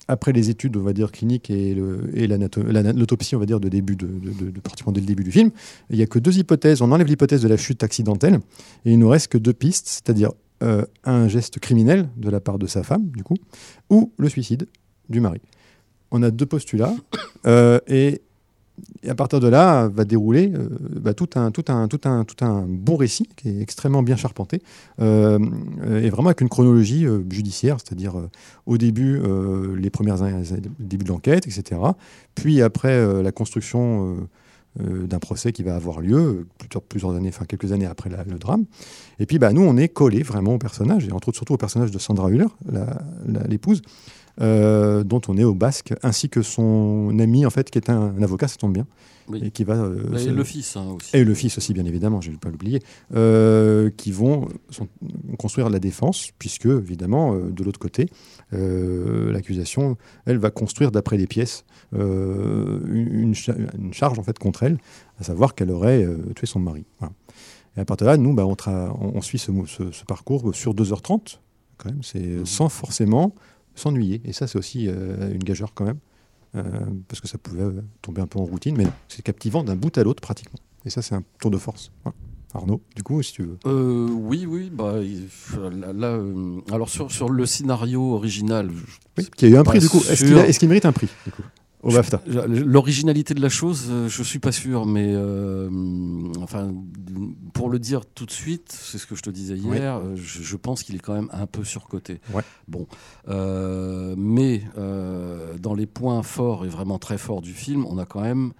Après 0.08 0.32
les 0.32 0.50
études, 0.50 0.76
on 0.76 0.82
va 0.82 0.92
dire, 0.92 1.10
cliniques 1.10 1.50
et 1.50 1.74
l'autopsie, 1.74 3.34
on 3.36 3.38
va 3.38 3.46
dire, 3.46 3.60
de 3.60 3.68
début, 3.68 3.96
de- 3.96 4.06
de- 4.06 4.60
pratiquement 4.60 4.92
dès 4.92 5.00
le 5.00 5.06
début 5.06 5.24
du 5.24 5.32
film, 5.32 5.50
il 5.90 5.96
n'y 5.96 6.02
a 6.02 6.06
que 6.06 6.18
deux 6.18 6.38
hypothèses. 6.38 6.80
On 6.82 6.92
enlève 6.92 7.06
l'hypothèse 7.06 7.42
de 7.42 7.48
la 7.48 7.56
chute 7.56 7.82
accidentelle 7.82 8.34
et 8.84 8.92
il 8.92 8.98
nous 8.98 9.08
reste 9.08 9.28
que 9.28 9.38
deux 9.38 9.52
pistes, 9.52 9.88
c'est-à-dire 9.88 10.30
euh, 10.62 10.84
un 11.04 11.28
geste 11.28 11.58
criminel 11.58 12.08
de 12.16 12.30
la 12.30 12.40
part 12.40 12.58
de 12.58 12.66
sa 12.66 12.82
femme, 12.82 13.06
du 13.08 13.22
coup, 13.22 13.36
ou 13.90 14.12
le 14.18 14.28
suicide 14.28 14.66
du 15.08 15.20
mari. 15.20 15.40
On 16.10 16.22
a 16.22 16.30
deux 16.30 16.46
postulats 16.46 16.94
euh, 17.46 17.78
et 17.88 18.22
et 19.02 19.08
à 19.08 19.14
partir 19.14 19.40
de 19.40 19.48
là, 19.48 19.88
va 19.88 20.04
dérouler 20.04 20.52
euh, 20.54 20.68
bah, 21.00 21.14
tout, 21.14 21.30
un, 21.36 21.50
tout, 21.50 21.64
un, 21.68 21.88
tout, 21.88 22.00
un, 22.04 22.24
tout 22.24 22.44
un 22.44 22.64
bon 22.68 22.96
récit 22.96 23.28
qui 23.36 23.48
est 23.48 23.60
extrêmement 23.60 24.02
bien 24.02 24.16
charpenté, 24.16 24.62
euh, 25.00 25.38
euh, 25.86 26.02
et 26.02 26.10
vraiment 26.10 26.28
avec 26.28 26.40
une 26.40 26.48
chronologie 26.48 27.06
judiciaire, 27.30 27.76
c'est-à-dire 27.78 28.14
au 28.66 28.78
début, 28.78 29.20
les 29.76 29.90
premières 29.90 30.22
in- 30.22 30.42
début 30.78 31.04
de 31.04 31.10
l'enquête, 31.10 31.46
etc. 31.46 31.80
Puis 32.34 32.62
après, 32.62 33.22
la 33.22 33.32
construction 33.32 34.28
d'un 34.78 35.18
procès 35.18 35.52
qui 35.52 35.62
va 35.62 35.74
avoir 35.74 36.00
lieu 36.00 36.46
plusieurs, 36.88 37.14
années, 37.14 37.28
enfin 37.30 37.44
quelques 37.46 37.72
années 37.72 37.86
après 37.86 38.10
le 38.10 38.38
drame. 38.38 38.64
Et 39.18 39.26
puis, 39.26 39.38
bah, 39.38 39.52
nous, 39.52 39.62
on 39.62 39.76
est 39.76 39.88
collés 39.88 40.22
vraiment 40.22 40.54
au 40.54 40.58
personnage, 40.58 41.06
et 41.06 41.12
entre 41.12 41.28
autres 41.28 41.36
surtout 41.36 41.54
au 41.54 41.58
personnage 41.58 41.90
de 41.90 41.98
Sandra 41.98 42.30
Hüller, 42.30 42.48
l'épouse, 43.48 43.82
euh, 44.40 45.02
dont 45.04 45.20
on 45.28 45.36
est 45.38 45.44
au 45.44 45.54
basque, 45.54 45.94
ainsi 46.02 46.28
que 46.28 46.42
son 46.42 47.16
ami, 47.18 47.46
en 47.46 47.50
fait, 47.50 47.70
qui 47.70 47.78
est 47.78 47.90
un, 47.90 48.14
un 48.16 48.22
avocat, 48.22 48.48
ça 48.48 48.56
tombe 48.56 48.72
bien, 48.74 48.86
Oui. 49.28 49.40
et 49.42 49.50
qui 49.50 49.64
va... 49.64 49.74
euh, 49.74 50.16
Et 50.18 50.30
le 50.30 50.44
fils 50.44 50.76
hein, 50.76 50.88
aussi. 50.96 51.16
et 51.16 51.24
le 51.24 51.34
fils 51.34 51.56
aussi, 51.58 51.72
bien 51.72 51.84
évidemment, 51.84 52.20
je 52.20 52.28
ne 52.28 52.34
vais 52.34 52.38
pas 52.38 52.50
l'oublier, 52.50 52.80
euh, 53.14 53.90
qui 53.96 54.12
vont 54.12 54.48
sont- 54.70 54.88
construire 55.38 55.70
la 55.70 55.78
défense, 55.78 56.30
puisque, 56.38 56.66
évidemment, 56.66 57.34
euh, 57.34 57.50
de 57.50 57.64
l'autre 57.64 57.78
côté, 57.80 58.08
l'accusation, 59.32 59.96
elle 60.26 60.38
va 60.38 60.50
construire, 60.50 60.90
d'après 60.90 61.16
les 61.16 61.26
pièces, 61.26 61.64
une, 61.92 63.08
une 63.12 63.34
cha- 63.34 63.54
une 63.78 63.92
charge, 63.92 64.18
en 64.18 64.22
fait, 64.22 64.38
contre 64.38 64.62
elle, 64.62 64.78
à 65.20 65.24
savoir 65.24 65.54
qu'elle 65.54 65.70
aurait 65.70 66.06
tué 66.34 66.46
son 66.46 66.60
mari. 66.60 66.84
Voilà. 66.98 67.12
Et 67.76 67.80
à 67.80 67.84
partir 67.84 68.06
de 68.06 68.10
là, 68.12 68.16
nous, 68.16 68.34
bah, 68.34 68.46
on, 68.46 68.54
tra- 68.54 68.90
on- 69.00 69.16
on 69.16 69.20
suit 69.20 69.38
ce, 69.38 69.50
mo- 69.50 69.66
ce- 69.66 69.92
ce 69.92 70.04
parcours 70.04 70.54
sur 70.54 70.74
2h30, 70.74 71.40
quand 71.76 71.90
même, 71.90 72.02
c'est 72.02 72.18
Mhm. 72.20 72.46
sans 72.46 72.68
forcément 72.68 73.34
s'ennuyer. 73.76 74.20
Et 74.24 74.32
ça, 74.32 74.46
c'est 74.46 74.58
aussi 74.58 74.88
euh, 74.88 75.32
une 75.32 75.44
gageure, 75.44 75.72
quand 75.74 75.84
même, 75.84 75.98
euh, 76.54 76.62
parce 77.08 77.20
que 77.20 77.28
ça 77.28 77.38
pouvait 77.38 77.62
euh, 77.62 77.82
tomber 78.02 78.20
un 78.20 78.26
peu 78.26 78.38
en 78.38 78.44
routine, 78.44 78.76
mais 78.76 78.86
c'est 79.08 79.22
captivant 79.22 79.62
d'un 79.62 79.76
bout 79.76 79.96
à 79.96 80.02
l'autre, 80.02 80.20
pratiquement. 80.20 80.58
Et 80.84 80.90
ça, 80.90 81.02
c'est 81.02 81.14
un 81.14 81.22
tour 81.40 81.50
de 81.50 81.58
force. 81.58 81.90
Voilà. 82.04 82.16
Arnaud, 82.54 82.80
du 82.94 83.02
coup, 83.02 83.22
si 83.22 83.32
tu 83.34 83.42
veux. 83.42 83.58
Euh, 83.66 84.08
oui, 84.10 84.46
oui. 84.46 84.70
Bah, 84.72 84.94
là, 85.70 85.92
là, 85.92 86.08
euh, 86.08 86.60
alors 86.72 86.88
sur, 86.88 87.10
sur 87.12 87.28
le 87.28 87.44
scénario 87.44 88.14
original, 88.14 88.70
Oui, 89.18 89.28
qui 89.36 89.46
a 89.46 89.48
eu 89.48 89.56
un 89.56 89.64
prix, 89.64 89.78
du 89.78 89.88
coup. 89.88 90.00
Qu'il 90.00 90.36
est-ce 90.36 90.58
qu'il 90.58 90.68
mérite 90.68 90.86
un 90.86 90.92
prix, 90.92 91.08
du 91.24 91.32
coup, 91.32 91.42
au 91.86 91.92
BAFTA 91.92 92.20
L'originalité 92.26 93.34
de 93.34 93.40
la 93.40 93.48
chose, 93.48 93.86
euh, 93.90 94.08
je 94.08 94.22
suis 94.22 94.38
pas 94.38 94.52
sûr, 94.52 94.86
mais 94.86 95.12
euh, 95.14 95.70
enfin, 96.42 96.72
pour 97.54 97.70
le 97.70 97.78
dire 97.78 98.04
tout 98.06 98.26
de 98.26 98.30
suite, 98.30 98.70
c'est 98.72 98.98
ce 98.98 99.06
que 99.06 99.14
je 99.14 99.22
te 99.22 99.30
disais 99.30 99.56
hier. 99.56 99.96
Euh, 99.96 100.16
Je, 100.16 100.42
je 100.42 100.56
pense 100.56 100.82
qu'il 100.82 100.94
est 100.96 101.00
quand 101.00 101.14
même 101.14 101.28
un 101.32 101.46
peu 101.46 101.64
surcoté. 101.64 102.20
Ouais. 102.32 102.42
Bon, 102.68 102.86
Euh, 103.28 104.14
mais 104.16 104.62
euh, 104.78 105.56
dans 105.58 105.74
les 105.74 105.86
points 105.86 106.22
forts 106.22 106.64
et 106.64 106.68
vraiment 106.68 106.98
très 106.98 107.18
forts 107.18 107.42
du 107.42 107.52
film, 107.52 107.84
on 107.86 107.98
a 107.98 108.06
quand 108.06 108.20
même 108.20 108.52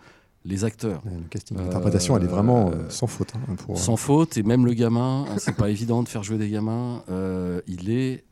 les 0.45 0.64
acteurs. 0.64 1.02
Le 1.04 1.28
casting, 1.28 1.56
Euh, 1.59 1.62
l'interprétation, 1.64 2.16
elle 2.16 2.23
est 2.25 2.28
vraiment 2.28 2.71
euh, 2.71 2.88
sans 2.88 3.06
faute. 3.09 3.33
hein, 3.35 3.54
pour, 3.56 3.78
Sans 3.78 3.97
faute, 3.97 4.37
et 4.37 4.42
même 4.45 4.64
le 4.64 4.75
gamin, 4.75 5.25
c'est 5.38 5.56
pas 5.56 5.71
évident 5.76 6.02
de 6.04 6.09
faire 6.09 6.23
jouer 6.23 6.38
des 6.38 6.49
gamins. 6.50 7.02
euh, 7.11 7.61
il 7.66 7.90
est 7.90 8.25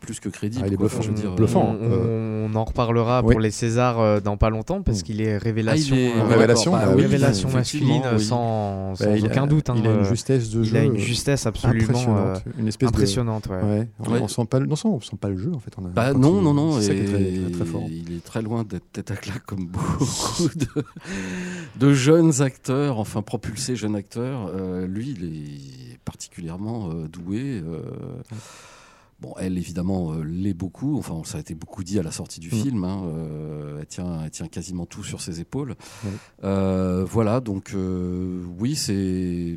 plus 0.00 0.20
que 0.20 0.28
crédible. 0.28 0.62
Ah, 0.64 0.68
il 0.68 0.72
est 0.74 0.76
quoi. 0.76 0.86
bluffant. 0.88 0.98
Enfin, 1.00 1.06
je 1.06 1.14
veux 1.16 1.20
dire, 1.22 1.34
Bluffant. 1.34 1.76
On, 1.80 1.84
on- 1.92 2.30
on 2.50 2.54
en 2.56 2.64
reparlera 2.64 3.22
oui. 3.24 3.32
pour 3.32 3.40
les 3.40 3.50
Césars 3.50 4.00
euh, 4.00 4.20
dans 4.20 4.36
pas 4.36 4.50
longtemps 4.50 4.82
parce 4.82 5.00
Mm. 5.00 5.02
qu'il 5.02 5.20
est 5.20 5.36
révélation, 5.38 5.94
Ah, 5.96 6.00
il 6.00 6.04
est- 6.06 6.20
euh, 6.20 6.24
Révélation, 6.24 6.72
bah 6.72 6.84
oui, 6.94 7.02
révélation 7.02 7.48
masculine 7.50 8.02
oui. 8.14 8.20
sans, 8.24 8.94
sans 8.96 9.04
Bah, 9.04 9.16
il 9.16 9.24
a- 9.24 9.28
aucun 9.28 9.46
doute. 9.46 9.70
hein, 9.70 9.74
il 9.76 9.86
a 9.86 9.90
une 9.92 9.98
euh, 10.00 10.04
justesse 10.04 10.50
de 10.50 10.60
il 10.62 10.64
jeu. 10.68 10.76
a 10.78 10.82
une 10.82 10.96
euh, 10.96 10.98
justesse 10.98 11.46
absolument 11.46 11.86
euh, 11.86 12.32
impressionnante. 12.34 12.42
une 12.58 12.68
espèce 12.68 12.88
impressionnante. 12.88 13.48
de. 13.48 13.52
Ouais, 13.54 13.88
on, 14.00 14.10
Ouais. 14.10 14.18
on 14.22 14.28
sent 14.28 14.44
pas, 14.50 14.58
non, 14.60 14.74
on 14.84 15.00
sent 15.00 15.16
pas 15.20 15.28
le 15.28 15.38
jeu, 15.38 15.52
en 15.54 15.58
fait. 15.60 15.72
On 15.78 15.84
a- 15.84 15.88
Bah 15.88 16.12
non, 16.12 16.38
il- 16.38 16.44
non, 16.44 16.54
non, 16.54 16.80
c'est 16.80 16.94
très, 17.04 17.50
très, 17.52 17.64
fort. 17.64 17.82
il 17.88 18.16
est 18.16 18.24
très 18.24 18.42
loin 18.42 18.64
d'être 18.64 18.90
tête 18.92 19.10
à 19.10 19.16
claque 19.16 19.44
comme 19.46 19.66
beaucoup 19.66 20.48
de, 20.56 20.66
de 21.78 21.92
jeunes 21.92 22.42
acteurs, 22.42 22.98
enfin 22.98 23.22
propulsés 23.22 23.76
jeunes 23.76 23.96
acteurs. 23.96 24.50
Euh, 24.54 24.86
lui, 24.86 25.14
il 25.16 25.24
est 25.24 25.98
particulièrement 26.04 26.90
euh, 26.90 27.06
doué. 27.08 27.62
Bon, 29.20 29.34
elle, 29.38 29.58
évidemment, 29.58 30.12
euh, 30.14 30.22
l'est 30.22 30.54
beaucoup. 30.54 30.96
Enfin, 30.98 31.20
ça 31.24 31.36
a 31.36 31.40
été 31.42 31.54
beaucoup 31.54 31.84
dit 31.84 31.98
à 31.98 32.02
la 32.02 32.10
sortie 32.10 32.40
du 32.40 32.48
Mm. 32.48 32.50
film. 32.62 32.84
hein, 32.84 33.02
euh, 33.04 33.78
elle, 33.80 33.86
tient, 33.86 34.22
elle 34.24 34.30
tient 34.30 34.48
quasiment 34.48 34.86
tout 34.86 35.04
sur 35.04 35.20
ses 35.20 35.40
épaules. 35.40 35.74
Euh, 36.42 37.04
voilà, 37.04 37.40
donc 37.40 37.72
euh, 37.74 38.42
oui, 38.58 38.74
c'est 38.76 39.56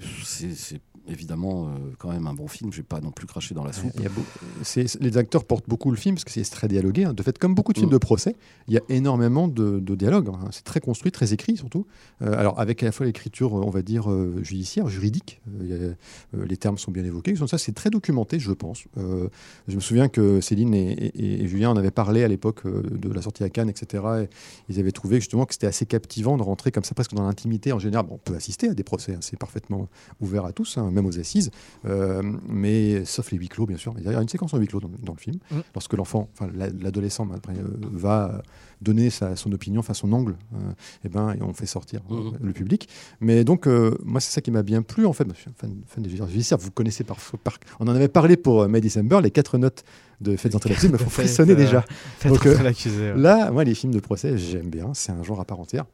évidemment 1.08 1.68
euh, 1.68 1.70
quand 1.98 2.10
même 2.12 2.28
un 2.28 2.34
bon 2.34 2.48
film. 2.48 2.72
Je 2.72 2.78
vais 2.78 2.84
pas 2.84 3.02
non 3.02 3.12
plus 3.12 3.28
cracher 3.28 3.54
dans 3.56 3.64
la 3.64 3.74
soupe. 3.74 3.92
Il 3.96 4.04
y 4.04 4.06
a 4.06 4.10
beau- 4.10 4.24
c'est- 4.64 5.00
les 5.02 5.18
acteurs 5.18 5.44
portent 5.46 5.68
beaucoup 5.68 5.92
le 5.92 5.98
film 5.98 6.16
parce 6.16 6.24
que 6.24 6.32
c'est 6.32 6.44
très 6.44 6.68
dialogué. 6.68 7.04
hein. 7.06 7.14
De 7.14 7.24
fait, 7.24 7.38
comme 7.38 7.56
beaucoup 7.56 7.74
de 7.74 7.78
films 7.78 7.90
Mm. 7.90 7.94
de 7.94 7.98
procès, 7.98 8.36
il 8.68 8.74
y 8.74 8.78
a 8.78 8.82
énormément 8.90 9.48
de, 9.48 9.80
de 9.80 9.96
dialogues. 9.96 10.30
hein. 10.30 10.48
C'est 10.52 10.64
très 10.64 10.80
construit, 10.80 11.12
très 11.12 11.34
écrit 11.34 11.58
surtout. 11.58 11.86
Euh, 12.22 12.38
alors 12.38 12.60
avec 12.60 12.82
à 12.84 12.86
la 12.86 12.92
fois 12.92 13.06
l'écriture, 13.06 13.58
euh, 13.58 13.64
on 13.66 13.70
va 13.70 13.82
dire 13.82 14.10
euh, 14.12 14.40
judiciaire, 14.44 14.88
juridique. 14.90 15.42
Euh, 15.62 15.94
les 16.34 16.58
termes 16.58 16.78
sont 16.78 16.92
bien 16.92 17.04
évoqués. 17.04 17.34
Donc 17.34 17.50
ça, 17.50 17.58
c'est 17.58 17.74
très 17.74 17.90
documenté, 17.90 18.40
je 18.40 18.52
pense. 18.52 18.84
Je 18.98 19.76
me 19.76 19.80
souviens 19.82 20.08
que 20.10 20.42
Céline 20.42 20.74
et, 20.74 20.92
et- 20.92 21.44
et 21.44 21.48
Julien 21.48 21.70
en 21.72 21.78
avaient 21.78 21.92
parlé 21.92 22.24
à 22.24 22.28
l'époque 22.28 22.64
de 22.66 23.10
la 23.12 23.22
sortie 23.22 23.44
à 23.44 23.50
Cannes, 23.50 23.70
etc. 23.70 24.04
Et 24.24 24.30
ils 24.70 24.80
avaient 24.80 24.92
trouvé 24.92 25.18
justement 25.20 25.46
que 25.46 25.54
c'était 25.54 25.68
assez 25.68 25.86
captivant 25.86 26.38
de 26.38 26.44
rentrer 26.44 26.72
comme 26.72 26.84
ça 26.84 26.96
presque 26.96 27.14
dans 27.14 27.24
l'intimité. 27.26 27.72
En 27.74 27.80
général, 27.80 28.06
Bon, 28.08 28.16
on 28.16 28.18
peut 28.18 28.36
assister 28.36 28.68
à 28.70 28.74
des 28.74 28.84
procès, 28.84 29.14
hein. 29.14 29.20
c'est 29.22 29.38
parfaitement 29.38 29.88
ouvert 30.20 30.46
à 30.46 30.52
tous, 30.52 30.78
hein, 30.78 30.92
même 30.94 31.06
aux 31.06 31.20
assises. 31.20 31.52
Euh, 31.86 32.22
mais 32.48 33.04
sauf 33.06 33.32
les 33.32 33.38
huis 33.38 33.50
clos, 33.50 33.66
bien 33.66 33.78
sûr. 33.78 33.94
Il 33.98 34.04
y 34.04 34.08
a 34.14 34.22
une 34.22 34.30
séquence 34.30 34.54
en 34.54 34.58
huis 34.58 34.68
clos 34.68 34.80
dans, 34.80 34.90
dans 35.04 35.14
le 35.14 35.20
film, 35.20 35.38
Mm. 35.52 35.58
lorsque 35.76 35.94
l'enfant, 35.94 36.30
enfin 36.34 36.50
la- 36.56 36.70
l'adolescent 36.70 37.28
après, 37.36 37.54
euh, 37.54 37.68
va 37.92 38.42
donner 38.82 39.10
sa, 39.10 39.36
son 39.36 39.52
opinion, 39.54 39.80
enfin 39.80 39.94
son 39.94 40.12
angle, 40.12 40.36
euh, 40.56 40.58
et 41.06 41.10
ben, 41.10 41.34
et 41.34 41.42
on 41.42 41.54
fait 41.54 41.66
sortir 41.66 42.02
euh, 42.12 42.16
Mhm. 42.16 42.32
le 42.42 42.54
public. 42.54 42.90
Mais 43.22 43.44
donc, 43.44 43.66
moi, 44.04 44.20
c'est 44.20 44.32
ça 44.32 44.42
qui 44.42 44.52
m'a 44.52 44.64
bien 44.64 44.82
plu, 44.82 45.06
en 45.06 45.14
fait. 45.14 45.26
Je 45.34 45.40
suis 45.40 45.50
un 45.50 45.54
fan, 45.58 45.74
fan 45.88 46.04
des 46.04 46.10
judiciaires. 46.10 46.58
Vous 46.58 46.72
connaissez 46.72 47.04
parfois, 47.04 47.40
par, 47.44 47.58
on 47.80 47.88
en 47.88 47.96
avait 47.96 48.08
parlé 48.10 48.36
pour 48.38 48.68
May 48.68 48.82
December, 48.82 49.20
les 49.24 49.32
quatre 49.32 49.58
notes 49.58 49.84
de 50.22 50.36
Faites 50.38 50.56
entrer 50.56 50.70
l'accusé 50.70 50.88
me 50.90 50.98
font 50.98 51.10
Faites, 51.10 51.26
frissonner 51.26 51.54
euh, 51.54 51.56
déjà. 51.56 51.86
Donc, 52.26 52.46
euh, 52.46 52.56
ouais. 52.58 53.14
Là, 53.18 53.52
moi, 53.52 53.64
les 53.64 53.74
films 53.76 53.94
de 53.94 54.00
procès, 54.00 54.38
j'aime 54.38 54.70
bien. 54.70 54.94
C'est 54.94 55.12
un 55.12 55.24
genre 55.24 55.40
à 55.42 55.46
part 55.46 55.60
entière. 55.60 55.86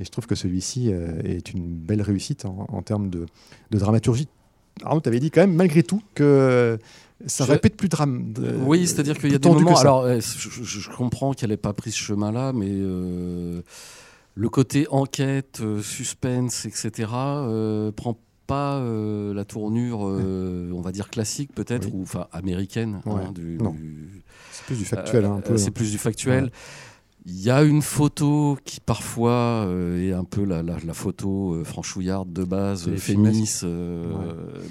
Et 0.00 0.04
je 0.04 0.10
trouve 0.10 0.26
que 0.26 0.34
celui-ci 0.34 0.90
euh, 0.92 1.20
est 1.24 1.52
une 1.52 1.66
belle 1.74 2.02
réussite 2.02 2.44
en, 2.44 2.66
en 2.68 2.82
termes 2.82 3.08
de, 3.10 3.26
de 3.70 3.78
dramaturgie. 3.78 4.28
Arnaud, 4.84 5.00
tu 5.00 5.08
avais 5.08 5.20
dit 5.20 5.30
quand 5.30 5.40
même, 5.40 5.54
malgré 5.54 5.82
tout, 5.82 6.02
que 6.14 6.78
ça 7.26 7.44
Je- 7.44 7.52
répète 7.52 7.76
plus 7.76 7.88
drame. 7.88 8.32
de- 8.32 8.54
Oui, 8.64 8.86
c'est-à-dire 8.86 9.18
qu'il 9.18 9.32
y 9.32 9.34
a 9.34 9.38
des 9.38 9.48
moments. 9.48 9.78
Alors, 9.78 10.02
euh, 10.04 10.20
je, 10.20 10.88
comprends 10.90 11.32
qu'elle 11.32 11.50
n'ait 11.50 11.56
pas 11.56 11.72
pris 11.72 11.90
ce 11.92 11.98
chemin-là, 11.98 12.52
mais 12.52 12.68
euh, 12.70 13.62
le 14.34 14.48
côté 14.48 14.86
enquête, 14.90 15.58
euh, 15.60 15.82
suspense, 15.82 16.64
etc., 16.66 17.10
euh, 17.14 17.90
prend 17.92 18.18
pas 18.46 18.76
euh, 18.78 19.34
la 19.34 19.44
tournure, 19.44 20.00
on 20.00 20.80
va 20.80 20.90
dire 20.92 21.10
classique 21.10 21.50
peut-être, 21.54 21.86
Oui. 21.88 21.92
ou 21.96 22.02
enfin 22.02 22.28
américaine. 22.32 23.00
hein, 23.04 23.32
du, 23.34 23.58
du- 23.58 24.22
C'est 24.52 24.64
plus 24.64 24.78
du 24.78 24.84
factuel. 24.86 25.24
hein, 25.26 25.34
un 25.38 25.40
peu. 25.40 25.58
c'est 25.58 25.70
plus 25.70 25.90
du 25.90 25.98
factuel. 25.98 26.50
Il 27.26 27.38
y 27.42 27.50
a 27.50 27.62
une 27.62 27.82
photo 27.82 28.56
qui 28.64 28.80
parfois 28.80 29.32
euh, 29.66 30.08
est 30.08 30.12
un 30.14 30.24
peu 30.24 30.44
la, 30.44 30.62
la, 30.62 30.76
la 30.86 30.94
photo 30.94 31.52
euh, 31.54 31.64
franchouillarde 31.64 32.32
de 32.32 32.42
base, 32.44 32.88
euh, 32.88 32.96
féministe, 32.96 33.64
euh, 33.64 34.06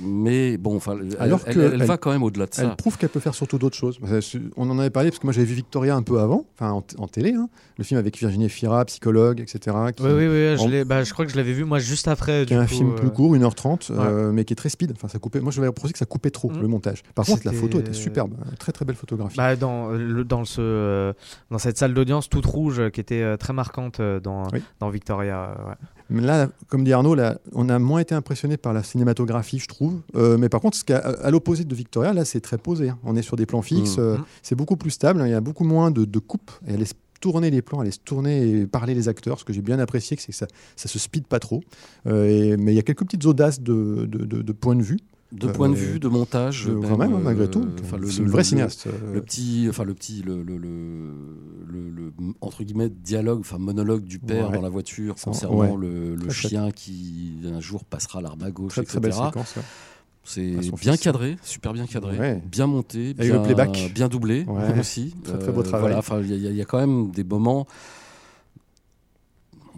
mais 0.03 0.57
bon, 0.57 0.75
enfin, 0.77 0.97
elle, 0.99 1.15
Alors 1.19 1.41
elle- 1.45 1.53
que 1.53 1.59
elle 1.59 1.73
elle- 1.81 1.87
va 1.87 1.97
quand 1.97 2.11
même 2.11 2.23
au-delà 2.23 2.47
de 2.47 2.53
ça. 2.55 2.63
Elle 2.63 2.75
prouve 2.75 2.97
qu'elle 2.97 3.09
peut 3.09 3.19
faire 3.19 3.35
surtout 3.35 3.57
d'autres 3.59 3.75
choses. 3.77 3.99
On 4.55 4.69
en 4.71 4.79
avait 4.79 4.89
parlé 4.89 5.09
parce 5.09 5.19
que 5.19 5.27
moi 5.27 5.33
j'avais 5.33 5.45
vu 5.45 5.53
Victoria 5.55 5.95
un 5.95 6.01
peu 6.01 6.19
avant, 6.19 6.45
enfin 6.55 6.71
en, 6.71 6.83
en 6.97 7.07
télé, 7.07 7.33
hein. 7.33 7.47
le 7.77 7.83
film 7.83 7.99
avec 7.99 8.17
Virginie 8.17 8.49
Fira, 8.49 8.83
psychologue, 8.85 9.39
etc. 9.39 9.75
Qui, 9.95 10.03
Oui, 10.03 10.09
oui, 10.13 10.25
oui, 10.27 10.57
je, 10.57 10.81
en- 10.81 10.85
bah, 10.85 11.03
je 11.03 11.13
crois 11.13 11.25
que 11.25 11.31
je 11.31 11.37
l'avais 11.37 11.53
vu 11.53 11.63
moi 11.63 11.77
juste 11.79 12.07
après. 12.07 12.45
qui 12.47 12.53
est 12.53 12.57
un 12.57 12.65
coup, 12.65 12.73
film 12.73 12.89
euh, 12.91 12.95
plus 12.95 13.11
court, 13.11 13.35
1h30, 13.35 13.91
euh, 13.91 14.31
mais 14.31 14.45
qui 14.45 14.53
est 14.53 14.55
très 14.55 14.69
speed. 14.69 14.93
Enfin, 14.95 15.07
ça 15.07 15.19
coupait. 15.19 15.41
Moi 15.41 15.51
je 15.51 15.61
vais 15.61 15.67
reprocher 15.67 15.93
que 15.93 15.99
ça 15.99 16.05
coupait 16.05 16.31
trop 16.31 16.49
Mhm. 16.49 16.61
le 16.61 16.67
montage. 16.67 17.03
Par 17.13 17.25
contre, 17.25 17.41
la 17.45 17.51
photo 17.53 17.79
était 17.79 17.93
superbe, 17.93 18.33
très 18.57 18.71
très 18.71 18.83
belle 18.85 18.95
photographie. 18.95 19.37
Bah, 19.37 19.55
dans, 19.55 19.89
le, 19.89 20.23
dans, 20.23 20.43
ce, 20.45 21.13
dans 21.51 21.57
cette 21.59 21.77
salle 21.77 21.93
d'audience 21.93 22.29
toute 22.41 22.51
rouge 22.51 22.79
euh, 22.79 22.89
qui 22.89 22.99
était 22.99 23.21
euh, 23.21 23.37
très 23.37 23.53
marquante 23.53 23.99
euh, 23.99 24.19
dans, 24.19 24.43
Oui. 24.53 24.61
dans 24.79 24.89
Victoria. 24.89 25.55
ouais. 25.67 25.73
Mais 26.09 26.21
Là, 26.21 26.47
comme 26.69 26.83
dit 26.83 26.93
Arnaud, 26.93 27.15
là, 27.15 27.37
on 27.53 27.67
a 27.69 27.79
moins 27.79 27.99
été 27.99 28.15
impressionné 28.15 28.55
par 28.57 28.71
la 28.73 28.81
cinématographie, 28.83 29.59
je 29.59 29.67
trouve. 29.67 29.99
Euh, 30.15 30.37
mais 30.37 30.47
par 30.49 30.61
contre, 30.61 30.77
ce 30.77 30.93
à, 30.93 31.29
l'opposé 31.31 31.65
de 31.65 31.75
Victoria, 31.75 32.13
là, 32.13 32.23
c'est 32.25 32.39
très 32.41 32.57
posé. 32.57 32.89
hein. 32.89 32.97
On 33.03 33.15
est 33.15 33.21
sur 33.21 33.35
des 33.35 33.45
plans 33.45 33.61
fixes, 33.61 33.97
Mhm. 33.97 34.03
euh, 34.03 34.17
c'est 34.41 34.55
beaucoup 34.55 34.77
plus 34.77 34.91
stable. 34.91 35.21
hein. 35.21 35.27
Il 35.27 35.31
y 35.31 35.35
a 35.35 35.41
beaucoup 35.41 35.65
moins 35.65 35.91
de, 35.91 36.05
de 36.05 36.19
coupes. 36.19 36.51
Et 36.67 36.73
elle 36.73 36.79
laisse 36.79 36.93
tourner 37.19 37.49
les 37.49 37.61
plans, 37.63 37.79
elle 37.81 37.87
laisse 37.87 38.01
tourner 38.03 38.47
et 38.47 38.67
parler 38.67 38.93
les 38.93 39.09
acteurs. 39.09 39.39
Ce 39.39 39.43
que 39.43 39.51
j'ai 39.51 39.61
bien 39.63 39.79
apprécié, 39.79 40.15
c'est 40.19 40.27
que 40.31 40.35
ça, 40.37 40.47
ça 40.75 40.87
se 40.87 40.99
speed 40.99 41.25
pas 41.27 41.39
trop. 41.39 41.61
Euh, 42.05 42.25
et- 42.53 42.57
mais 42.57 42.71
il 42.73 42.75
y 42.75 42.79
a 42.79 42.83
quelques 42.83 43.03
petites 43.03 43.25
audaces 43.25 43.59
de, 43.59 44.05
de, 44.07 44.19
de- 44.25 44.41
de 44.43 44.51
point 44.53 44.75
de 44.75 44.83
vue. 44.83 44.99
De 45.33 45.47
Euh, 45.47 45.51
point 45.51 45.67
de 45.67 45.75
vue, 45.75 45.99
de 45.99 46.07
montage, 46.07 46.67
Euh, 46.69 46.79
quand 46.81 46.97
même, 46.97 47.19
malgré 47.21 47.43
euh, 47.43 47.47
tout. 47.47 47.59
le- 47.97 48.09
c'est 48.09 48.21
le- 48.21 48.31
le- 48.31 48.43
cinéaste. 48.43 48.87
euh, 48.87 49.13
le 49.13 49.21
petit 49.21 49.65
enfin 49.69 49.83
le 49.83 49.93
petit 49.93 50.21
le, 50.23 50.41
le, 50.41 52.13
entre 52.41 52.63
guillemets 52.63 52.89
dialogue 52.89 53.39
enfin 53.41 53.57
monologue 53.57 54.03
du 54.05 54.19
père 54.19 54.49
dans 54.51 54.61
la 54.61 54.69
voiture 54.69 55.15
concernant 55.21 55.75
le, 55.75 56.15
chien 56.29 56.71
qui 56.71 57.33
un 57.45 57.59
jour 57.59 57.83
passera 57.83 58.21
l'arme 58.21 58.43
à 58.43 58.51
gauche 58.51 58.71
très, 58.73 58.83
très 58.83 58.99
belle 59.01 59.11
etc 59.11 59.41
c'est 60.23 60.55
bien 60.81 60.95
cadré 60.97 61.37
super 61.41 61.73
bien 61.73 61.85
cadré 61.87 62.17
Ouais. 62.17 62.41
bien 62.49 62.67
monté 62.67 63.13
bien, 63.13 63.35
le 63.37 63.43
playback. 63.43 63.91
bien 63.93 64.07
doublé 64.07 64.45
Ouais. 64.47 64.79
aussi 64.79 65.13
Très, 65.23 65.37
très 65.39 65.51
beau 65.51 65.61
travail. 65.63 65.81
voilà, 65.87 65.97
enfin, 65.99 66.19
il 66.21 66.29
y, 66.29 66.47
a- 66.47 66.49
il 66.51 66.55
y 66.55 66.61
a 66.61 66.65
quand 66.65 66.79
même 66.79 67.11
des 67.11 67.23
moments 67.23 67.65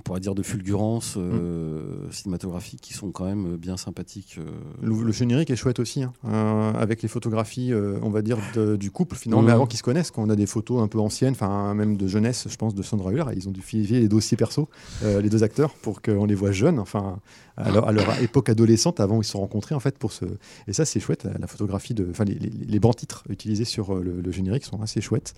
pourrait 0.10 0.20
dire 0.20 0.36
de 0.36 0.44
fulgurance 0.44 1.16
euh, 1.18 2.08
Mm. 2.08 2.12
cinématographique 2.12 2.82
qui 2.82 2.94
sont 2.94 3.12
quand 3.12 3.26
même 3.26 3.56
bien 3.58 3.78
sympathiques 3.78 4.38
euh. 4.40 4.44
Le, 4.82 5.04
le 5.04 5.12
générique 5.12 5.50
est 5.52 5.56
chouette 5.56 5.80
aussi, 5.80 6.04
hein. 6.04 6.14
Euh, 6.26 6.74
avec 6.74 7.02
les 7.02 7.08
photographies, 7.08 7.72
euh, 7.74 8.00
on 8.02 8.10
va 8.10 8.22
dire, 8.22 8.38
de- 8.56 8.76
du 8.76 8.92
couple, 8.92 9.16
finalement, 9.16 9.44
mais 9.44 9.52
avant 9.52 9.66
qu'ils 9.68 9.78
se 9.78 9.84
connaissent, 9.84 10.12
quand 10.12 10.24
on 10.24 10.30
a 10.30 10.36
des 10.36 10.46
photos 10.48 10.82
un 10.82 10.88
peu 10.88 11.00
anciennes, 11.00 11.34
enfin 11.34 11.74
même 11.76 11.96
de 11.98 12.08
jeunesse, 12.08 12.48
je 12.50 12.56
pense, 12.56 12.74
de 12.76 12.82
Sandra 12.82 13.12
Hüller, 13.12 13.26
ils 13.36 13.48
ont 13.48 13.52
dû 13.52 13.62
filer 13.62 14.00
les 14.00 14.08
dossiers 14.08 14.38
perso, 14.38 14.68
euh, 15.04 15.22
les 15.22 15.30
deux 15.30 15.44
acteurs, 15.44 15.74
pour 15.76 16.02
qu'on 16.02 16.26
les 16.26 16.36
voit 16.36 16.52
jeunes, 16.52 16.80
enfin, 16.80 17.20
à 17.60 17.72
leur, 17.72 17.88
à 17.88 17.92
leur 17.92 18.22
époque 18.22 18.50
adolescente, 18.50 19.00
avant 19.00 19.22
ils 19.22 19.26
se 19.26 19.32
sont 19.32 19.40
rencontrés, 19.40 19.76
en 19.76 19.80
fait, 19.80 19.98
pour 19.98 20.12
ce... 20.12 20.26
Et 20.68 20.74
ça, 20.74 20.86
c'est 20.86 21.00
chouette, 21.00 21.26
la, 21.40 21.48
photographie, 21.48 21.94
de, 21.94 22.08
enfin, 22.10 22.24
les, 22.24 22.36
les, 22.36 22.50
les 22.50 22.80
bancs 22.80 22.96
titres 22.96 23.24
utilisés 23.30 23.66
sur 23.66 23.96
euh, 23.96 24.02
le, 24.02 24.22
le 24.22 24.32
générique 24.32 24.64
sont 24.66 24.82
assez 24.82 25.02
chouettes. 25.02 25.34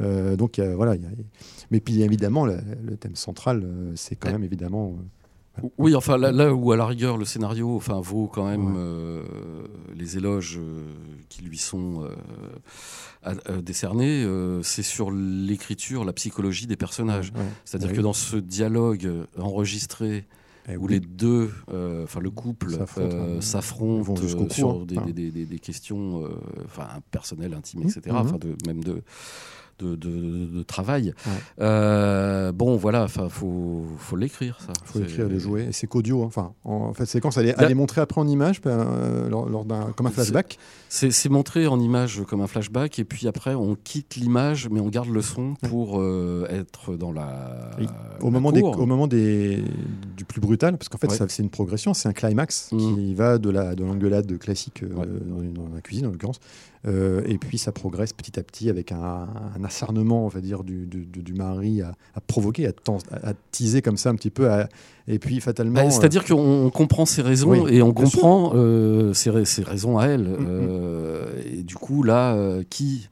Euh, 0.00 0.36
donc, 0.36 0.58
voilà, 0.58 0.94
il 0.96 1.02
y 1.02 1.06
a- 1.06 1.10
mais 1.70 1.80
puis 1.80 2.00
évidemment, 2.02 2.46
le, 2.46 2.58
le 2.84 2.96
thème 2.96 3.16
central, 3.16 3.62
euh, 3.64 3.92
c'est 3.94 4.16
quand 4.16 4.30
même 4.32 4.44
évidemment... 4.44 4.96
Oui, 5.78 5.94
enfin 5.94 6.18
là, 6.18 6.32
là 6.32 6.52
où 6.52 6.70
à 6.72 6.76
la 6.76 6.84
rigueur 6.84 7.16
le 7.16 7.24
scénario, 7.24 7.76
enfin 7.76 7.98
vaut 7.98 8.26
quand 8.26 8.46
même 8.46 8.66
Ouais. 8.66 8.72
euh, 8.76 9.22
les 9.94 10.18
éloges 10.18 10.58
euh, 10.60 10.82
qui 11.30 11.42
lui 11.44 11.56
sont 11.56 12.04
euh, 12.04 12.10
à- 13.22 13.34
décernés, 13.62 14.26
c'est 14.62 14.82
sur 14.82 15.10
l'écriture, 15.10 16.04
la 16.04 16.12
psychologie 16.12 16.66
des 16.66 16.76
personnages. 16.76 17.32
ouais. 17.34 17.42
C'est-à-dire 17.64 17.88
Ah 17.92 17.96
que 17.96 18.02
dans 18.02 18.12
ce 18.12 18.36
dialogue 18.36 19.10
enregistré 19.38 20.26
Eh 20.68 20.76
où 20.76 20.86
oui. 20.86 20.94
les 20.94 21.00
deux, 21.00 21.50
euh, 21.72 22.04
enfin 22.04 22.20
le 22.20 22.30
couple 22.30 22.70
S'affrontent, 22.72 23.16
euh, 23.16 23.36
euh, 23.36 23.40
sur 24.54 24.70
hein. 24.70 24.84
des, 24.86 25.12
des- 25.12 25.30
des- 25.30 25.46
des- 25.46 25.58
questions, 25.60 26.24
euh, 26.24 26.30
enfin 26.64 26.88
personnelles, 27.10 27.54
intimes, 27.54 27.80
Mhm. 27.82 27.86
etc. 27.88 28.16
Enfin 28.18 28.38
de, 28.38 28.56
même 28.66 28.82
de 28.82 29.02
de, 29.78 29.94
de- 29.96 30.46
de 30.46 30.62
travail. 30.62 31.12
Ouais. 31.26 31.32
Euh, 31.60 32.52
bon, 32.52 32.76
voilà, 32.76 33.08
faut 33.08 33.84
faut 33.98 34.16
l'écrire 34.16 34.58
ça. 34.60 34.72
Il 34.82 34.86
faut 34.86 34.98
C'est- 34.98 35.04
écrire 35.04 35.28
les 35.28 35.38
jouets. 35.38 35.66
Et 35.66 35.72
c'est 35.72 35.86
qu'audio. 35.86 36.22
hein. 36.22 36.26
Enfin, 36.26 36.52
en, 36.64 36.72
en 36.74 36.92
fait, 36.94 37.06
séquence, 37.06 37.36
elle 37.36 37.48
est, 37.48 37.54
elle 37.58 37.70
est 37.70 37.74
montrée 37.74 38.00
après 38.00 38.20
en 38.20 38.26
image, 38.28 38.60
euh, 38.66 39.28
lors, 39.28 39.48
lors 39.48 39.64
d'un, 39.64 39.92
comme 39.96 40.06
un 40.06 40.10
flashback. 40.10 40.58
C'est 40.88 41.28
montré 41.28 41.66
en 41.66 41.78
image 41.80 42.22
comme 42.28 42.40
un 42.40 42.46
flashback 42.46 42.98
et 42.98 43.04
puis 43.04 43.26
après 43.28 43.54
on 43.54 43.74
quitte 43.74 44.14
l'image 44.16 44.68
mais 44.70 44.80
on 44.80 44.88
garde 44.88 45.08
le 45.10 45.20
son 45.20 45.54
pour 45.68 46.00
euh, 46.00 46.46
être 46.48 46.96
dans 46.96 47.12
la. 47.12 47.70
Au 48.20 48.26
la 48.26 48.30
moment, 48.30 48.52
des, 48.52 48.62
au 48.62 48.86
moment 48.86 49.06
des, 49.06 49.62
du 50.16 50.24
plus 50.24 50.40
brutal, 50.40 50.78
parce 50.78 50.88
qu'en 50.88 50.98
fait, 50.98 51.08
Ouais. 51.10 51.26
c'est 51.28 51.42
une 51.42 51.50
progression, 51.50 51.92
c'est 51.94 52.08
un 52.08 52.12
climax 52.12 52.70
Mhm. 52.72 52.78
qui 52.78 53.14
va 53.14 53.38
de, 53.38 53.50
la, 53.50 53.74
de 53.74 53.84
l'engueulade 53.84 54.38
classique 54.38 54.82
Ouais. 54.82 55.06
dans, 55.06 55.64
dans 55.64 55.74
la 55.74 55.80
cuisine, 55.80 56.06
en 56.06 56.10
l'occurrence. 56.10 56.40
Euh, 56.86 57.22
et 57.26 57.38
puis 57.38 57.58
ça 57.58 57.72
progresse 57.72 58.12
petit 58.12 58.38
à 58.38 58.42
petit 58.42 58.70
avec 58.70 58.92
un, 58.92 59.28
un 59.58 59.64
acharnement, 59.64 60.24
on 60.24 60.28
va 60.28 60.40
dire, 60.40 60.62
du, 60.62 60.86
du, 60.86 61.04
du- 61.06 61.22
du 61.22 61.32
mari 61.34 61.82
à, 61.82 61.92
à 62.14 62.20
provoquer, 62.20 62.66
à, 62.68 62.72
à, 63.22 63.32
teaser 63.50 63.82
comme 63.82 63.96
ça 63.96 64.10
un 64.10 64.14
petit 64.14 64.30
peu. 64.30 64.50
à- 64.50 64.68
et 65.08 65.18
puis 65.18 65.40
fatalement. 65.40 65.84
Bah, 65.84 65.90
C'est-à-dire 65.90 66.24
qu'on 66.24 66.34
on 66.66 66.70
comprend 66.70 67.06
ses 67.06 67.22
raisons 67.22 67.50
Oui, 67.50 67.74
et 67.74 67.82
on 67.82 67.92
comprend 67.92 68.52
euh, 68.54 69.12
ses, 69.14 69.30
ra- 69.30 69.44
ses 69.44 69.62
raisons 69.62 69.98
à 69.98 70.06
elle. 70.06 70.28
Mhm. 70.28 70.46
Euh, 70.48 71.42
et 71.44 71.62
du 71.62 71.74
coup 71.76 72.02
là, 72.02 72.34
euh, 72.34 72.62
qui 72.68 73.08